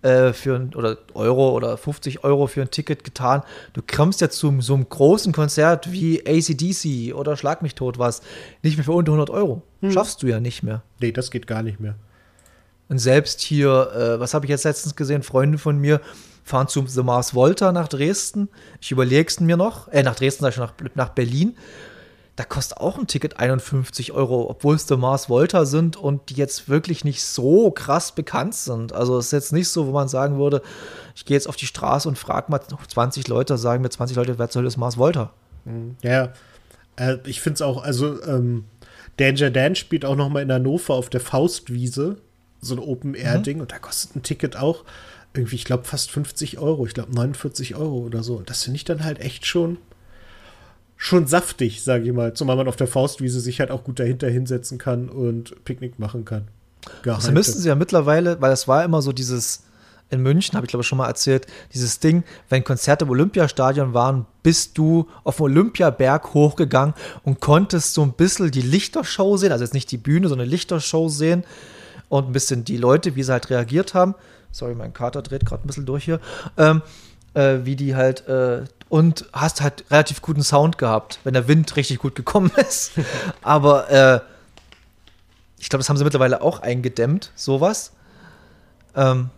äh, 0.01 0.33
für 0.33 0.55
ein, 0.55 0.73
oder 0.75 0.97
Euro 1.13 1.51
oder 1.51 1.77
50 1.77 2.23
Euro 2.23 2.47
für 2.47 2.61
ein 2.61 2.71
Ticket 2.71 3.03
getan. 3.03 3.43
Du 3.73 3.81
kommst 3.81 4.21
ja 4.21 4.29
zu 4.29 4.59
so 4.61 4.73
einem 4.73 4.87
großen 4.87 5.33
Konzert 5.33 5.91
wie 5.91 6.21
ACDC 6.25 7.13
oder 7.15 7.37
Schlag 7.37 7.61
mich 7.61 7.75
tot 7.75 7.99
was, 7.99 8.21
nicht 8.63 8.77
mehr 8.77 8.85
für 8.85 8.93
unter 8.93 9.11
100 9.11 9.29
Euro. 9.29 9.61
Hm. 9.81 9.91
Schaffst 9.91 10.23
du 10.23 10.27
ja 10.27 10.39
nicht 10.39 10.63
mehr. 10.63 10.83
Nee, 10.99 11.11
das 11.11 11.31
geht 11.31 11.47
gar 11.47 11.63
nicht 11.63 11.79
mehr. 11.79 11.95
Und 12.89 12.99
selbst 12.99 13.41
hier, 13.41 13.91
äh, 13.95 14.19
was 14.19 14.33
habe 14.33 14.45
ich 14.45 14.49
jetzt 14.49 14.65
letztens 14.65 14.95
gesehen, 14.95 15.23
Freunde 15.23 15.57
von 15.57 15.77
mir 15.77 16.01
fahren 16.43 16.67
zu 16.67 16.85
The 16.85 17.03
Mars 17.03 17.33
Volta 17.33 17.71
nach 17.71 17.87
Dresden. 17.87 18.49
Ich 18.81 18.91
überlege 18.91 19.27
es 19.27 19.39
mir 19.39 19.55
noch, 19.55 19.87
äh, 19.89 20.03
nach 20.03 20.15
Dresden, 20.15 20.43
sag 20.43 20.53
ich 20.53 20.57
nach, 20.57 20.73
nach 20.95 21.09
Berlin 21.09 21.55
da 22.35 22.43
kostet 22.45 22.77
auch 22.77 22.97
ein 22.97 23.07
Ticket 23.07 23.39
51 23.39 24.13
Euro, 24.13 24.49
obwohl 24.49 24.75
es 24.75 24.87
The 24.87 24.95
Mars 24.95 25.29
Volta 25.29 25.65
sind 25.65 25.97
und 25.97 26.29
die 26.29 26.35
jetzt 26.35 26.69
wirklich 26.69 27.03
nicht 27.03 27.23
so 27.23 27.71
krass 27.71 28.13
bekannt 28.13 28.55
sind. 28.55 28.93
Also 28.93 29.17
es 29.17 29.27
ist 29.27 29.31
jetzt 29.31 29.53
nicht 29.53 29.69
so, 29.69 29.87
wo 29.87 29.91
man 29.91 30.07
sagen 30.07 30.37
würde, 30.37 30.61
ich 31.15 31.25
gehe 31.25 31.35
jetzt 31.35 31.49
auf 31.49 31.57
die 31.57 31.65
Straße 31.65 32.07
und 32.07 32.17
frage 32.17 32.49
mal 32.49 32.59
20 32.59 33.27
Leute, 33.27 33.57
sagen 33.57 33.83
mir 33.83 33.89
20 33.89 34.15
Leute, 34.15 34.39
wer 34.39 34.47
soll 34.47 34.63
das 34.63 34.77
Mars 34.77 34.97
Volta? 34.97 35.33
Mhm. 35.65 35.97
Ja, 36.01 36.33
äh, 36.95 37.17
ich 37.25 37.41
finde 37.41 37.55
es 37.55 37.61
auch, 37.61 37.83
also 37.83 38.23
ähm, 38.23 38.65
Danger 39.17 39.51
Dan 39.51 39.75
spielt 39.75 40.05
auch 40.05 40.15
noch 40.15 40.29
mal 40.29 40.41
in 40.41 40.51
Hannover 40.51 40.93
auf 40.93 41.09
der 41.09 41.21
Faustwiese, 41.21 42.17
so 42.61 42.75
ein 42.75 42.79
Open-Air-Ding 42.79 43.57
mhm. 43.57 43.61
und 43.63 43.71
da 43.71 43.79
kostet 43.79 44.15
ein 44.15 44.23
Ticket 44.23 44.55
auch 44.55 44.85
irgendwie, 45.33 45.55
ich 45.55 45.65
glaube, 45.65 45.83
fast 45.83 46.11
50 46.11 46.59
Euro, 46.59 46.85
ich 46.85 46.93
glaube 46.93 47.13
49 47.13 47.75
Euro 47.75 47.99
oder 47.99 48.23
so. 48.23 48.35
Und 48.35 48.49
das 48.49 48.63
finde 48.63 48.77
ich 48.77 48.85
dann 48.85 49.03
halt 49.03 49.19
echt 49.19 49.45
schon 49.45 49.77
schon 51.03 51.25
saftig, 51.25 51.83
sage 51.83 52.05
ich 52.05 52.13
mal. 52.13 52.35
Zumal 52.35 52.55
man 52.55 52.67
auf 52.67 52.75
der 52.75 52.85
Faustwiese 52.85 53.39
sich 53.39 53.59
halt 53.59 53.71
auch 53.71 53.83
gut 53.83 53.99
dahinter 53.99 54.29
hinsetzen 54.29 54.77
kann 54.77 55.09
und 55.09 55.65
Picknick 55.65 55.97
machen 55.97 56.25
kann. 56.25 56.47
Das 57.03 57.31
müssten 57.31 57.59
sie 57.59 57.69
ja 57.69 57.75
mittlerweile, 57.75 58.39
weil 58.39 58.51
das 58.51 58.67
war 58.67 58.85
immer 58.85 59.01
so 59.01 59.11
dieses, 59.11 59.63
in 60.11 60.21
München, 60.21 60.55
habe 60.55 60.65
ich 60.65 60.69
glaube 60.69 60.81
ich 60.81 60.87
schon 60.87 60.99
mal 60.99 61.07
erzählt, 61.07 61.47
dieses 61.73 61.99
Ding, 61.99 62.23
wenn 62.49 62.63
Konzerte 62.63 63.05
im 63.05 63.11
Olympiastadion 63.11 63.95
waren, 63.95 64.27
bist 64.43 64.77
du 64.77 65.07
auf 65.23 65.37
dem 65.37 65.45
Olympiaberg 65.45 66.35
hochgegangen 66.35 66.93
und 67.23 67.39
konntest 67.39 67.95
so 67.95 68.03
ein 68.03 68.13
bisschen 68.13 68.51
die 68.51 68.61
Lichtershow 68.61 69.37
sehen, 69.37 69.51
also 69.51 69.63
jetzt 69.63 69.73
nicht 69.73 69.89
die 69.91 69.97
Bühne, 69.97 70.27
sondern 70.27 70.47
Lichtershow 70.47 71.09
sehen. 71.09 71.43
und 72.09 72.27
ein 72.27 72.31
bisschen 72.31 72.63
die 72.63 72.77
Leute, 72.77 73.15
wie 73.15 73.23
sie 73.23 73.31
halt 73.31 73.49
reagiert 73.49 73.95
haben. 73.95 74.13
Sorry, 74.51 74.75
mein 74.75 74.93
Kater 74.93 75.23
dreht 75.23 75.47
gerade 75.47 75.65
ein 75.65 75.67
bisschen 75.67 75.87
durch 75.87 76.03
hier. 76.03 76.19
Ähm, 76.57 76.83
äh, 77.33 77.59
wie 77.63 77.75
die 77.75 77.95
halt 77.95 78.27
äh, 78.27 78.65
und 78.91 79.25
hast 79.31 79.61
halt 79.61 79.85
relativ 79.89 80.21
guten 80.21 80.43
Sound 80.43 80.77
gehabt, 80.77 81.19
wenn 81.23 81.33
der 81.33 81.47
Wind 81.47 81.77
richtig 81.77 81.99
gut 81.99 82.13
gekommen 82.13 82.51
ist. 82.57 82.91
Aber 83.41 83.89
äh, 83.89 84.19
ich 85.57 85.69
glaube, 85.69 85.79
das 85.79 85.87
haben 85.87 85.95
sie 85.95 86.03
mittlerweile 86.03 86.41
auch 86.41 86.59
eingedämmt, 86.59 87.31
sowas. 87.33 87.93
Ähm, 88.93 89.29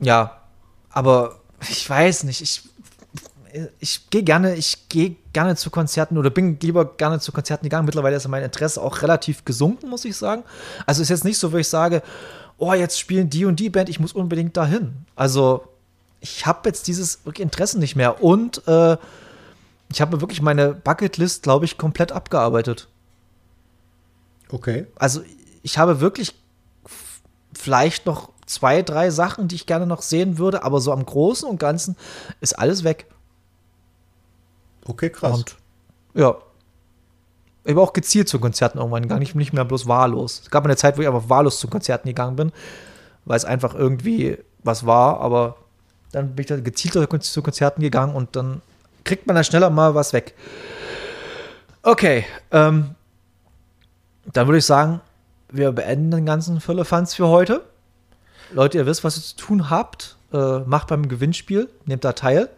ja, 0.00 0.40
aber 0.88 1.38
ich 1.68 1.88
weiß 1.88 2.24
nicht, 2.24 2.40
ich, 2.40 2.62
ich 3.78 4.08
gehe 4.08 4.22
gerne, 4.22 4.54
ich 4.54 4.88
gehe 4.88 5.16
gerne 5.34 5.56
zu 5.56 5.68
Konzerten 5.68 6.16
oder 6.16 6.30
bin 6.30 6.58
lieber 6.58 6.96
gerne 6.96 7.20
zu 7.20 7.32
Konzerten 7.32 7.64
gegangen. 7.64 7.84
Mittlerweile 7.84 8.16
ist 8.16 8.26
mein 8.26 8.42
Interesse 8.42 8.80
auch 8.80 9.02
relativ 9.02 9.44
gesunken, 9.44 9.90
muss 9.90 10.06
ich 10.06 10.16
sagen. 10.16 10.44
Also 10.86 11.02
ist 11.02 11.10
jetzt 11.10 11.24
nicht 11.24 11.38
so, 11.38 11.52
wo 11.52 11.58
ich 11.58 11.68
sage, 11.68 12.02
oh, 12.56 12.72
jetzt 12.72 12.98
spielen 12.98 13.28
die 13.28 13.44
und 13.44 13.60
die 13.60 13.68
Band, 13.68 13.90
ich 13.90 14.00
muss 14.00 14.14
unbedingt 14.14 14.56
dahin. 14.56 15.04
Also 15.14 15.75
ich 16.20 16.46
habe 16.46 16.68
jetzt 16.68 16.88
dieses 16.88 17.20
Interesse 17.36 17.78
nicht 17.78 17.96
mehr 17.96 18.22
und 18.22 18.66
äh, 18.66 18.96
ich 19.90 20.00
habe 20.00 20.20
wirklich 20.20 20.42
meine 20.42 20.74
Bucketlist, 20.74 21.42
glaube 21.42 21.64
ich, 21.64 21.78
komplett 21.78 22.12
abgearbeitet. 22.12 22.88
Okay. 24.50 24.86
Also 24.96 25.22
ich 25.62 25.78
habe 25.78 26.00
wirklich 26.00 26.34
vielleicht 27.52 28.06
noch 28.06 28.30
zwei, 28.46 28.82
drei 28.82 29.10
Sachen, 29.10 29.48
die 29.48 29.56
ich 29.56 29.66
gerne 29.66 29.86
noch 29.86 30.02
sehen 30.02 30.38
würde, 30.38 30.62
aber 30.62 30.80
so 30.80 30.92
am 30.92 31.04
Großen 31.04 31.48
und 31.48 31.58
Ganzen 31.58 31.96
ist 32.40 32.58
alles 32.58 32.84
weg. 32.84 33.06
Okay, 34.84 35.10
krass. 35.10 35.38
Und 35.38 35.56
ja. 36.14 36.36
Ich 37.64 37.72
habe 37.72 37.80
auch 37.80 37.92
gezielt 37.92 38.28
zu 38.28 38.38
Konzerten 38.38 38.78
irgendwann 38.78 39.02
gegangen, 39.02 39.18
nicht, 39.20 39.34
nicht 39.34 39.52
mehr 39.52 39.64
bloß 39.64 39.88
wahllos. 39.88 40.42
Es 40.44 40.50
gab 40.50 40.64
eine 40.64 40.76
Zeit, 40.76 40.96
wo 40.96 41.02
ich 41.02 41.08
einfach 41.08 41.28
wahllos 41.28 41.58
zu 41.58 41.66
Konzerten 41.66 42.06
gegangen 42.06 42.36
bin, 42.36 42.52
weil 43.24 43.36
es 43.36 43.44
einfach 43.44 43.74
irgendwie 43.74 44.38
was 44.62 44.86
war, 44.86 45.20
aber 45.20 45.56
dann 46.16 46.34
bin 46.34 46.44
ich 46.44 46.46
dann 46.46 46.64
gezielter 46.64 47.20
zu 47.20 47.42
Konzerten 47.42 47.82
gegangen 47.82 48.14
und 48.14 48.36
dann 48.36 48.62
kriegt 49.04 49.26
man 49.26 49.36
da 49.36 49.44
schneller 49.44 49.68
mal 49.68 49.94
was 49.94 50.14
weg. 50.14 50.34
Okay, 51.82 52.24
ähm, 52.50 52.94
dann 54.32 54.46
würde 54.46 54.58
ich 54.58 54.64
sagen, 54.64 55.02
wir 55.50 55.72
beenden 55.72 56.10
den 56.10 56.26
ganzen 56.26 56.60
Füllefanz 56.60 57.14
für 57.14 57.28
heute. 57.28 57.64
Leute, 58.50 58.78
ihr 58.78 58.86
wisst, 58.86 59.04
was 59.04 59.18
ihr 59.18 59.22
zu 59.22 59.36
tun 59.36 59.68
habt. 59.68 60.16
Äh, 60.32 60.60
macht 60.60 60.88
beim 60.88 61.06
Gewinnspiel, 61.06 61.68
nehmt 61.84 62.04
da 62.04 62.12
teil. 62.12 62.48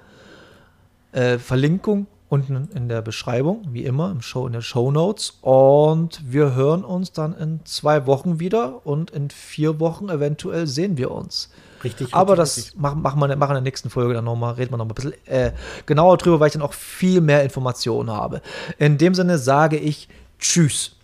Äh, 1.13 1.39
Verlinkung 1.39 2.07
unten 2.29 2.69
in 2.75 2.89
der 2.89 3.03
Beschreibung, 3.03 3.67
wie 3.73 3.85
immer, 3.85 4.11
im 4.11 4.23
Show, 4.23 4.47
in 4.47 4.53
den 4.53 4.63
Show 4.63 4.93
Notes. 4.93 5.39
Und 5.41 6.21
wir 6.25 6.55
hören 6.55 6.85
uns 6.85 7.11
dann 7.11 7.35
in 7.37 7.61
zwei 7.65 8.07
Wochen 8.07 8.39
wieder 8.39 8.87
und 8.87 9.11
in 9.11 9.31
vier 9.31 9.81
Wochen 9.81 10.09
eventuell 10.11 10.67
sehen 10.69 10.97
wir 10.97 11.11
uns. 11.11 11.51
Richtig. 11.85 12.13
Aber 12.13 12.33
richtig, 12.33 12.43
das 12.43 12.57
richtig. 12.57 12.81
machen, 12.81 13.03
machen, 13.03 13.21
wir, 13.21 13.37
machen 13.37 13.51
in 13.51 13.57
der 13.57 13.63
nächsten 13.63 13.91
Folge 13.91 14.15
dann 14.15 14.25
nochmal, 14.25 14.55
reden 14.55 14.73
wir 14.73 14.77
noch 14.79 14.85
mal 14.85 14.93
ein 14.93 14.95
bisschen 14.95 15.27
äh, 15.27 15.53
genauer 15.87 16.17
drüber, 16.17 16.41
weil 16.41 16.49
ich 16.49 16.53
dann 16.55 16.63
auch 16.63 16.73
viel 16.73 17.21
mehr 17.21 17.43
Informationen 17.43 18.11
habe. 18.11 18.43
In 18.79 18.99
dem 18.99 19.15
Sinne 19.15 19.39
sage 19.39 19.77
ich 19.77 20.09
Tschüss. 20.39 20.97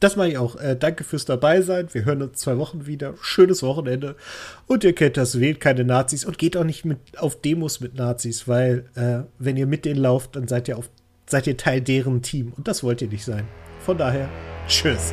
Das 0.00 0.16
mache 0.16 0.30
ich 0.30 0.38
auch. 0.38 0.56
Äh, 0.56 0.76
danke 0.76 1.04
fürs 1.04 1.26
dabei 1.26 1.60
sein. 1.60 1.88
Wir 1.92 2.06
hören 2.06 2.22
uns 2.22 2.38
zwei 2.38 2.56
Wochen 2.56 2.86
wieder. 2.86 3.14
Schönes 3.20 3.62
Wochenende. 3.62 4.16
Und 4.66 4.82
ihr 4.82 4.94
kennt 4.94 5.18
das, 5.18 5.38
wählt 5.38 5.60
keine 5.60 5.84
Nazis 5.84 6.24
und 6.24 6.38
geht 6.38 6.56
auch 6.56 6.64
nicht 6.64 6.86
mit 6.86 6.98
auf 7.18 7.40
Demos 7.40 7.80
mit 7.80 7.96
Nazis, 7.96 8.48
weil 8.48 8.86
äh, 8.94 9.28
wenn 9.38 9.58
ihr 9.58 9.66
mit 9.66 9.84
denen 9.84 10.00
lauft, 10.00 10.36
dann 10.36 10.48
seid 10.48 10.68
ihr 10.68 10.78
auf, 10.78 10.88
seid 11.26 11.46
ihr 11.46 11.58
Teil 11.58 11.82
deren 11.82 12.22
Team. 12.22 12.54
Und 12.56 12.66
das 12.66 12.82
wollt 12.82 13.02
ihr 13.02 13.08
nicht 13.08 13.26
sein. 13.26 13.46
Von 13.80 13.98
daher, 13.98 14.28
tschüss. 14.66 15.12